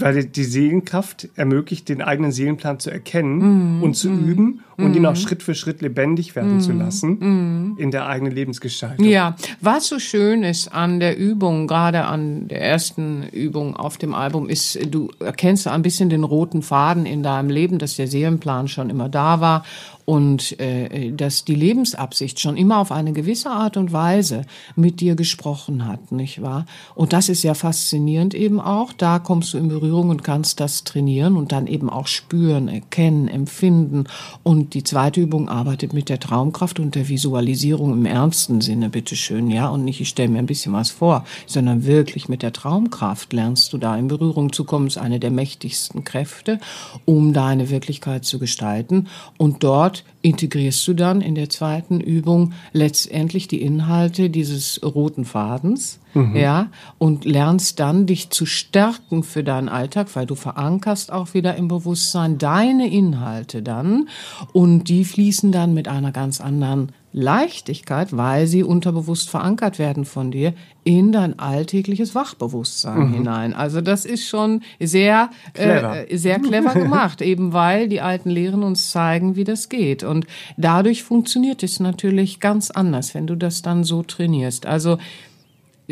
weil 0.00 0.24
die 0.24 0.44
Seelenkraft 0.44 1.28
ermöglicht, 1.36 1.88
den 1.88 2.02
eigenen 2.02 2.32
Seelenplan 2.32 2.78
zu 2.78 2.90
erkennen 2.90 3.78
mm, 3.78 3.82
und 3.82 3.94
zu 3.94 4.10
mm, 4.10 4.28
üben 4.28 4.60
und 4.76 4.92
mm. 4.92 4.96
ihn 4.96 5.06
auch 5.06 5.16
Schritt 5.16 5.42
für 5.42 5.54
Schritt 5.54 5.80
lebendig 5.82 6.36
werden 6.36 6.60
zu 6.60 6.72
lassen 6.72 7.76
in 7.78 7.90
der 7.90 8.06
eigenen 8.06 8.32
Lebensgestaltung. 8.32 9.04
Ja, 9.04 9.36
was 9.60 9.88
so 9.88 9.98
schön 9.98 10.42
ist 10.42 10.68
an 10.68 11.00
der 11.00 11.18
Übung, 11.18 11.66
gerade 11.66 12.04
an 12.04 12.48
der 12.48 12.62
ersten 12.62 13.24
Übung 13.24 13.76
auf 13.76 13.98
dem 13.98 14.14
Album, 14.14 14.48
ist, 14.48 14.78
du 14.90 15.10
erkennst 15.20 15.66
ein 15.68 15.82
bisschen 15.82 16.08
den 16.08 16.24
roten 16.24 16.62
Faden 16.62 17.06
in 17.06 17.22
deinem 17.22 17.50
Leben, 17.50 17.78
dass 17.78 17.96
der 17.96 18.06
Seelenplan 18.06 18.68
schon 18.68 18.90
immer 18.90 19.08
da 19.08 19.40
war 19.40 19.64
und 20.10 20.58
äh, 20.58 21.12
dass 21.12 21.44
die 21.44 21.54
Lebensabsicht 21.54 22.40
schon 22.40 22.56
immer 22.56 22.78
auf 22.78 22.90
eine 22.90 23.12
gewisse 23.12 23.48
Art 23.48 23.76
und 23.76 23.92
Weise 23.92 24.42
mit 24.74 24.98
dir 24.98 25.14
gesprochen 25.14 25.86
hat, 25.86 26.10
nicht 26.10 26.42
wahr? 26.42 26.66
Und 26.96 27.12
das 27.12 27.28
ist 27.28 27.44
ja 27.44 27.54
faszinierend 27.54 28.34
eben 28.34 28.60
auch. 28.60 28.92
Da 28.92 29.20
kommst 29.20 29.54
du 29.54 29.58
in 29.58 29.68
Berührung 29.68 30.08
und 30.08 30.24
kannst 30.24 30.58
das 30.58 30.82
trainieren 30.82 31.36
und 31.36 31.52
dann 31.52 31.68
eben 31.68 31.88
auch 31.88 32.08
spüren, 32.08 32.66
erkennen, 32.66 33.28
empfinden. 33.28 34.06
Und 34.42 34.74
die 34.74 34.82
zweite 34.82 35.20
Übung 35.20 35.48
arbeitet 35.48 35.92
mit 35.92 36.08
der 36.08 36.18
Traumkraft 36.18 36.80
und 36.80 36.96
der 36.96 37.08
Visualisierung 37.08 37.92
im 37.92 38.04
ernsten 38.04 38.62
Sinne, 38.62 38.90
bitteschön, 38.90 39.48
ja. 39.48 39.68
Und 39.68 39.84
nicht, 39.84 40.00
ich 40.00 40.08
stelle 40.08 40.30
mir 40.30 40.40
ein 40.40 40.46
bisschen 40.46 40.72
was 40.72 40.90
vor, 40.90 41.24
sondern 41.46 41.86
wirklich 41.86 42.28
mit 42.28 42.42
der 42.42 42.52
Traumkraft 42.52 43.32
lernst 43.32 43.72
du 43.72 43.78
da 43.78 43.96
in 43.96 44.08
Berührung 44.08 44.52
zu 44.52 44.64
kommen. 44.64 44.86
Das 44.86 44.96
ist 44.96 45.02
eine 45.02 45.20
der 45.20 45.30
mächtigsten 45.30 46.02
Kräfte, 46.02 46.58
um 47.04 47.32
deine 47.32 47.70
Wirklichkeit 47.70 48.24
zu 48.24 48.40
gestalten. 48.40 49.06
Und 49.38 49.62
dort 49.62 49.99
integrierst 50.22 50.86
du 50.86 50.94
dann 50.94 51.20
in 51.20 51.34
der 51.34 51.48
zweiten 51.48 52.00
Übung 52.00 52.52
letztendlich 52.72 53.48
die 53.48 53.62
Inhalte 53.62 54.28
dieses 54.28 54.80
roten 54.82 55.24
Fadens, 55.24 55.98
mhm. 56.14 56.36
ja, 56.36 56.68
und 56.98 57.24
lernst 57.24 57.80
dann 57.80 58.06
dich 58.06 58.30
zu 58.30 58.44
stärken 58.44 59.22
für 59.22 59.42
deinen 59.42 59.68
Alltag, 59.68 60.08
weil 60.14 60.26
du 60.26 60.34
verankerst 60.34 61.12
auch 61.12 61.34
wieder 61.34 61.56
im 61.56 61.68
Bewusstsein 61.68 62.38
deine 62.38 62.90
Inhalte 62.90 63.62
dann 63.62 64.08
und 64.52 64.84
die 64.84 65.04
fließen 65.04 65.52
dann 65.52 65.72
mit 65.74 65.88
einer 65.88 66.12
ganz 66.12 66.40
anderen 66.40 66.92
Leichtigkeit, 67.12 68.16
weil 68.16 68.46
sie 68.46 68.62
unterbewusst 68.62 69.30
verankert 69.30 69.78
werden 69.78 70.04
von 70.04 70.30
dir 70.30 70.54
in 70.84 71.12
dein 71.12 71.38
alltägliches 71.38 72.14
Wachbewusstsein 72.14 73.08
mhm. 73.08 73.14
hinein. 73.14 73.54
Also 73.54 73.80
das 73.80 74.04
ist 74.04 74.28
schon 74.28 74.62
sehr 74.78 75.30
clever. 75.54 76.10
Äh, 76.10 76.16
sehr 76.16 76.38
clever 76.38 76.72
gemacht, 76.74 77.20
eben 77.20 77.52
weil 77.52 77.88
die 77.88 78.00
alten 78.00 78.30
Lehren 78.30 78.62
uns 78.62 78.90
zeigen, 78.90 79.36
wie 79.36 79.44
das 79.44 79.68
geht. 79.68 80.04
Und 80.04 80.26
dadurch 80.56 81.02
funktioniert 81.02 81.62
es 81.62 81.80
natürlich 81.80 82.40
ganz 82.40 82.70
anders, 82.70 83.14
wenn 83.14 83.26
du 83.26 83.34
das 83.34 83.62
dann 83.62 83.84
so 83.84 84.02
trainierst. 84.02 84.66
Also 84.66 84.98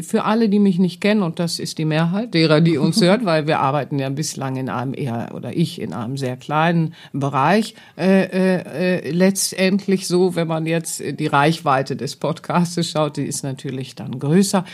für 0.03 0.25
alle, 0.25 0.49
die 0.49 0.59
mich 0.59 0.79
nicht 0.79 1.01
kennen, 1.01 1.23
und 1.23 1.39
das 1.39 1.59
ist 1.59 1.79
die 1.79 1.85
Mehrheit 1.85 2.35
derer, 2.35 2.61
die 2.61 2.79
uns 2.79 3.01
hört, 3.03 3.25
weil 3.25 3.47
wir 3.47 3.61
arbeiten 3.61 3.99
ja 3.99 4.09
bislang 4.09 4.57
in 4.57 4.69
einem 4.69 4.95
eher, 4.95 5.31
oder 5.35 5.57
ich 5.57 5.81
in 5.81 5.93
einem 5.93 6.17
sehr 6.17 6.37
kleinen 6.37 6.95
Bereich, 7.13 7.75
äh, 7.97 8.25
äh, 8.25 9.07
äh 9.07 9.11
letztendlich 9.11 10.07
so, 10.07 10.35
wenn 10.35 10.49
man 10.49 10.67
jetzt 10.67 11.03
die 11.03 11.27
Reichweite 11.27 11.97
des 11.97 12.17
Podcasts 12.17 12.89
schaut, 12.89 13.17
die 13.17 13.25
ist 13.25 13.43
natürlich 13.43 13.95
dann 13.95 14.19
größer. 14.19 14.65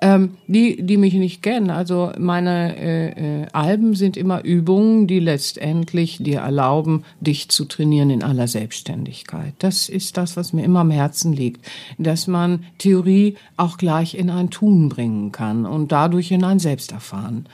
Ähm, 0.00 0.36
die, 0.46 0.80
die 0.80 0.96
mich 0.96 1.14
nicht 1.14 1.42
kennen, 1.42 1.70
also 1.70 2.12
meine 2.18 2.76
äh, 2.76 3.42
äh, 3.42 3.46
Alben 3.52 3.96
sind 3.96 4.16
immer 4.16 4.44
Übungen, 4.44 5.08
die 5.08 5.18
letztendlich 5.18 6.18
dir 6.18 6.38
erlauben, 6.38 7.02
dich 7.20 7.48
zu 7.48 7.64
trainieren 7.64 8.10
in 8.10 8.22
aller 8.22 8.46
Selbstständigkeit. 8.46 9.54
Das 9.58 9.88
ist 9.88 10.16
das, 10.16 10.36
was 10.36 10.52
mir 10.52 10.64
immer 10.64 10.80
am 10.80 10.92
Herzen 10.92 11.32
liegt, 11.32 11.68
dass 11.98 12.28
man 12.28 12.64
Theorie 12.78 13.36
auch 13.56 13.76
gleich 13.76 14.14
in 14.14 14.30
ein 14.30 14.50
Tun 14.50 14.88
bringen 14.88 15.32
kann 15.32 15.66
und 15.66 15.90
dadurch 15.90 16.30
in 16.30 16.44
ein 16.44 16.60
Selbsterfahren. 16.60 17.46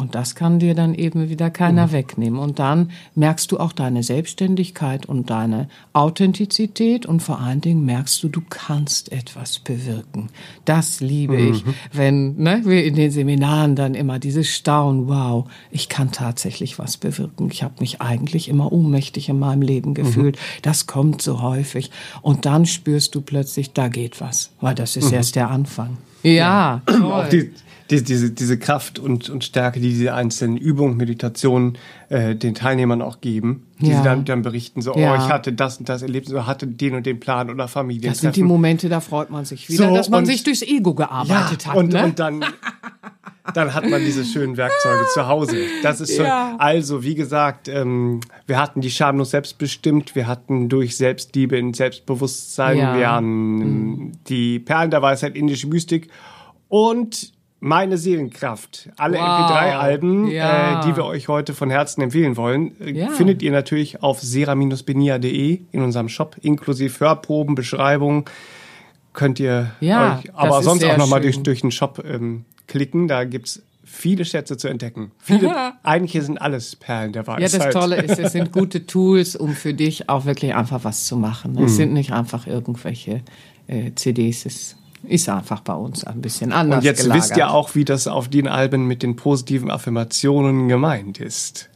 Und 0.00 0.14
das 0.14 0.34
kann 0.34 0.58
dir 0.58 0.74
dann 0.74 0.94
eben 0.94 1.28
wieder 1.28 1.50
keiner 1.50 1.88
mhm. 1.88 1.92
wegnehmen. 1.92 2.38
Und 2.38 2.58
dann 2.58 2.90
merkst 3.14 3.52
du 3.52 3.60
auch 3.60 3.72
deine 3.72 4.02
Selbstständigkeit 4.02 5.04
und 5.04 5.28
deine 5.28 5.68
Authentizität 5.92 7.04
und 7.04 7.20
vor 7.20 7.38
allen 7.38 7.60
Dingen 7.60 7.84
merkst 7.84 8.22
du, 8.22 8.30
du 8.30 8.40
kannst 8.48 9.12
etwas 9.12 9.58
bewirken. 9.58 10.30
Das 10.64 11.00
liebe 11.00 11.36
mhm. 11.36 11.52
ich, 11.52 11.64
wenn 11.92 12.36
ne, 12.36 12.62
wir 12.64 12.82
in 12.82 12.94
den 12.94 13.10
Seminaren 13.10 13.76
dann 13.76 13.92
immer 13.92 14.18
dieses 14.18 14.48
Staunen, 14.48 15.06
wow, 15.06 15.44
ich 15.70 15.90
kann 15.90 16.12
tatsächlich 16.12 16.78
was 16.78 16.96
bewirken. 16.96 17.50
Ich 17.52 17.62
habe 17.62 17.74
mich 17.80 18.00
eigentlich 18.00 18.48
immer 18.48 18.72
ohnmächtig 18.72 19.28
in 19.28 19.38
meinem 19.38 19.60
Leben 19.60 19.92
gefühlt. 19.92 20.36
Mhm. 20.36 20.62
Das 20.62 20.86
kommt 20.86 21.20
so 21.20 21.42
häufig. 21.42 21.90
Und 22.22 22.46
dann 22.46 22.64
spürst 22.64 23.14
du 23.14 23.20
plötzlich, 23.20 23.74
da 23.74 23.88
geht 23.88 24.22
was, 24.22 24.50
weil 24.62 24.74
das 24.74 24.96
ist 24.96 25.08
mhm. 25.08 25.16
erst 25.16 25.36
der 25.36 25.50
Anfang. 25.50 25.98
Ja, 26.22 26.32
ja. 26.32 26.82
toll 26.86 27.50
diese, 27.90 28.04
diese, 28.04 28.30
diese 28.30 28.58
Kraft 28.58 28.98
und, 28.98 29.28
und 29.28 29.44
Stärke, 29.44 29.80
die 29.80 29.90
diese 29.90 30.14
einzelnen 30.14 30.56
Übungen, 30.56 30.96
Meditationen 30.96 31.76
äh, 32.08 32.36
den 32.36 32.54
Teilnehmern 32.54 33.02
auch 33.02 33.20
geben, 33.20 33.66
die 33.80 33.88
ja. 33.88 33.98
sie 33.98 34.04
dann, 34.04 34.24
dann 34.24 34.42
berichten, 34.42 34.80
so, 34.80 34.94
ja. 34.94 35.12
oh, 35.12 35.16
ich 35.16 35.28
hatte 35.28 35.52
das 35.52 35.78
und 35.78 35.88
das 35.88 36.02
erlebt, 36.02 36.28
so 36.28 36.46
hatte 36.46 36.66
den 36.66 36.94
und 36.94 37.06
den 37.06 37.18
Plan 37.18 37.50
oder 37.50 37.66
Familie. 37.66 38.10
Das 38.10 38.20
sind 38.20 38.36
die 38.36 38.44
Momente, 38.44 38.88
da 38.88 39.00
freut 39.00 39.30
man 39.30 39.44
sich 39.44 39.68
wieder, 39.68 39.88
so, 39.88 39.94
dass 39.94 40.08
man 40.08 40.20
und, 40.20 40.26
sich 40.26 40.44
durchs 40.44 40.62
Ego 40.62 40.94
gearbeitet 40.94 41.64
ja, 41.64 41.70
hat. 41.70 41.76
Und, 41.76 41.92
ne? 41.92 42.04
und 42.04 42.18
dann, 42.20 42.44
dann 43.54 43.74
hat 43.74 43.88
man 43.88 44.00
diese 44.04 44.24
schönen 44.24 44.56
Werkzeuge 44.56 45.06
zu 45.12 45.26
Hause. 45.26 45.56
Das 45.82 46.00
ist 46.00 46.16
schon, 46.16 46.26
also, 46.26 47.02
wie 47.02 47.16
gesagt, 47.16 47.66
ähm, 47.66 48.20
wir 48.46 48.58
hatten 48.58 48.80
die 48.80 48.90
schamlos 48.90 49.30
selbstbestimmt, 49.30 50.14
wir 50.14 50.28
hatten 50.28 50.68
durch 50.68 50.96
Selbstliebe 50.96 51.58
in 51.58 51.74
Selbstbewusstsein, 51.74 52.76
wir 52.76 53.08
haben 53.08 53.58
mhm. 53.58 54.12
die 54.28 54.60
Perlen 54.60 54.92
der 54.92 55.02
Weisheit, 55.02 55.34
indische 55.34 55.66
Mystik 55.66 56.08
und 56.68 57.32
meine 57.60 57.98
Seelenkraft. 57.98 58.88
Alle 58.96 59.18
wow. 59.18 59.22
MP3-Alben, 59.22 60.30
ja. 60.30 60.80
äh, 60.80 60.86
die 60.86 60.96
wir 60.96 61.04
euch 61.04 61.28
heute 61.28 61.54
von 61.54 61.70
Herzen 61.70 62.02
empfehlen 62.02 62.36
wollen, 62.36 62.72
äh, 62.80 62.92
ja. 62.92 63.08
findet 63.08 63.42
ihr 63.42 63.52
natürlich 63.52 64.02
auf 64.02 64.20
sera-benia.de 64.20 65.60
in 65.70 65.82
unserem 65.82 66.08
Shop, 66.08 66.36
inklusive 66.40 66.98
Hörproben, 67.00 67.54
Beschreibungen. 67.54 68.24
Könnt 69.12 69.38
ihr 69.40 69.72
ja, 69.80 70.18
euch 70.18 70.34
aber 70.34 70.62
sonst 70.62 70.84
auch 70.84 70.96
nochmal 70.96 71.20
durch, 71.20 71.42
durch 71.42 71.60
den 71.60 71.70
Shop 71.70 72.02
ähm, 72.04 72.44
klicken. 72.66 73.08
Da 73.08 73.24
gibt's 73.24 73.62
viele 73.84 74.24
Schätze 74.24 74.56
zu 74.56 74.68
entdecken. 74.68 75.10
Viele, 75.18 75.74
eigentlich 75.82 76.24
sind 76.24 76.40
alles 76.40 76.76
Perlen 76.76 77.12
der 77.12 77.26
Weisheit. 77.26 77.52
Ja, 77.52 77.58
das 77.58 77.74
Tolle 77.74 77.96
ist, 77.96 78.18
es 78.18 78.32
sind 78.32 78.52
gute 78.52 78.86
Tools, 78.86 79.36
um 79.36 79.54
für 79.54 79.74
dich 79.74 80.08
auch 80.08 80.24
wirklich 80.24 80.54
einfach 80.54 80.84
was 80.84 81.06
zu 81.06 81.16
machen. 81.16 81.56
Es 81.56 81.72
mhm. 81.72 81.76
sind 81.76 81.92
nicht 81.92 82.12
einfach 82.12 82.46
irgendwelche 82.46 83.22
äh, 83.66 83.90
CDs. 83.96 84.76
Ist 85.02 85.28
einfach 85.28 85.60
bei 85.60 85.74
uns 85.74 86.04
ein 86.04 86.20
bisschen 86.20 86.52
anders. 86.52 86.78
Und 86.78 86.84
jetzt 86.84 87.02
gelagert. 87.02 87.22
wisst 87.22 87.36
ihr 87.36 87.50
auch, 87.50 87.74
wie 87.74 87.84
das 87.84 88.06
auf 88.06 88.28
den 88.28 88.46
Alben 88.48 88.86
mit 88.86 89.02
den 89.02 89.16
positiven 89.16 89.70
Affirmationen 89.70 90.68
gemeint 90.68 91.20
ist. 91.20 91.70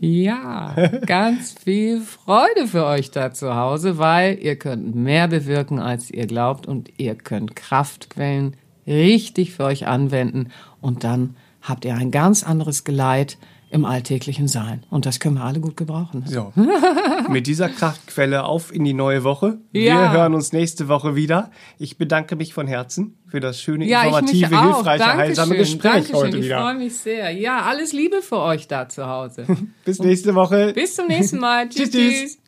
Ja, 0.00 0.74
ganz 1.06 1.54
viel 1.64 2.00
Freude 2.02 2.66
für 2.66 2.84
euch 2.84 3.10
da 3.10 3.32
zu 3.32 3.56
Hause, 3.56 3.96
weil 3.98 4.38
ihr 4.38 4.56
könnt 4.56 4.94
mehr 4.94 5.28
bewirken, 5.28 5.78
als 5.78 6.10
ihr 6.10 6.26
glaubt 6.26 6.66
und 6.66 6.90
ihr 6.98 7.14
könnt 7.14 7.56
Kraftquellen 7.56 8.54
richtig 8.86 9.52
für 9.54 9.64
euch 9.64 9.86
anwenden 9.86 10.48
und 10.80 11.04
dann 11.04 11.36
habt 11.62 11.84
ihr 11.84 11.94
ein 11.94 12.10
ganz 12.10 12.42
anderes 12.42 12.84
Geleit, 12.84 13.38
im 13.70 13.84
alltäglichen 13.84 14.48
Sein. 14.48 14.84
Und 14.90 15.06
das 15.06 15.20
können 15.20 15.36
wir 15.36 15.44
alle 15.44 15.60
gut 15.60 15.76
gebrauchen. 15.76 16.24
So. 16.26 16.52
Mit 17.28 17.46
dieser 17.46 17.68
Kraftquelle 17.68 18.44
auf 18.44 18.74
in 18.74 18.84
die 18.84 18.94
neue 18.94 19.24
Woche. 19.24 19.58
Ja. 19.72 20.12
Wir 20.12 20.12
hören 20.12 20.34
uns 20.34 20.52
nächste 20.52 20.88
Woche 20.88 21.16
wieder. 21.16 21.50
Ich 21.78 21.98
bedanke 21.98 22.36
mich 22.36 22.54
von 22.54 22.66
Herzen 22.66 23.18
für 23.26 23.40
das 23.40 23.60
schöne, 23.60 23.86
ja, 23.86 24.04
informative, 24.04 24.48
hilfreiche, 24.48 24.98
Dankeschön. 24.98 25.18
heilsame 25.18 25.56
Gespräch 25.56 25.92
Dankeschön. 25.92 26.16
heute 26.16 26.42
wieder. 26.42 26.56
Ich 26.56 26.62
freue 26.62 26.74
mich 26.76 26.96
sehr. 26.96 27.30
Ja, 27.30 27.62
alles 27.62 27.92
Liebe 27.92 28.22
für 28.22 28.38
euch 28.38 28.68
da 28.68 28.88
zu 28.88 29.06
Hause. 29.06 29.46
bis 29.84 29.98
nächste 29.98 30.34
Woche. 30.34 30.72
Bis 30.72 30.94
zum 30.94 31.06
nächsten 31.08 31.38
Mal. 31.38 31.68
tschüss, 31.68 31.90
tschüss. 31.90 32.38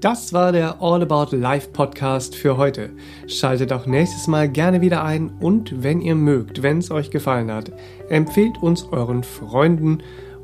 Das 0.00 0.32
war 0.32 0.50
der 0.50 0.80
All 0.80 1.02
About 1.02 1.36
Life 1.36 1.68
Podcast 1.72 2.34
für 2.34 2.56
heute. 2.56 2.88
Schaltet 3.26 3.70
auch 3.70 3.84
nächstes 3.84 4.28
Mal 4.28 4.48
gerne 4.48 4.80
wieder 4.80 5.04
ein 5.04 5.28
und 5.40 5.82
wenn 5.82 6.00
ihr 6.00 6.14
mögt, 6.14 6.62
wenn 6.62 6.78
es 6.78 6.90
euch 6.90 7.10
gefallen 7.10 7.52
hat, 7.52 7.70
empfehlt 8.08 8.56
uns 8.62 8.84
euren 8.84 9.22
Freunden 9.22 10.02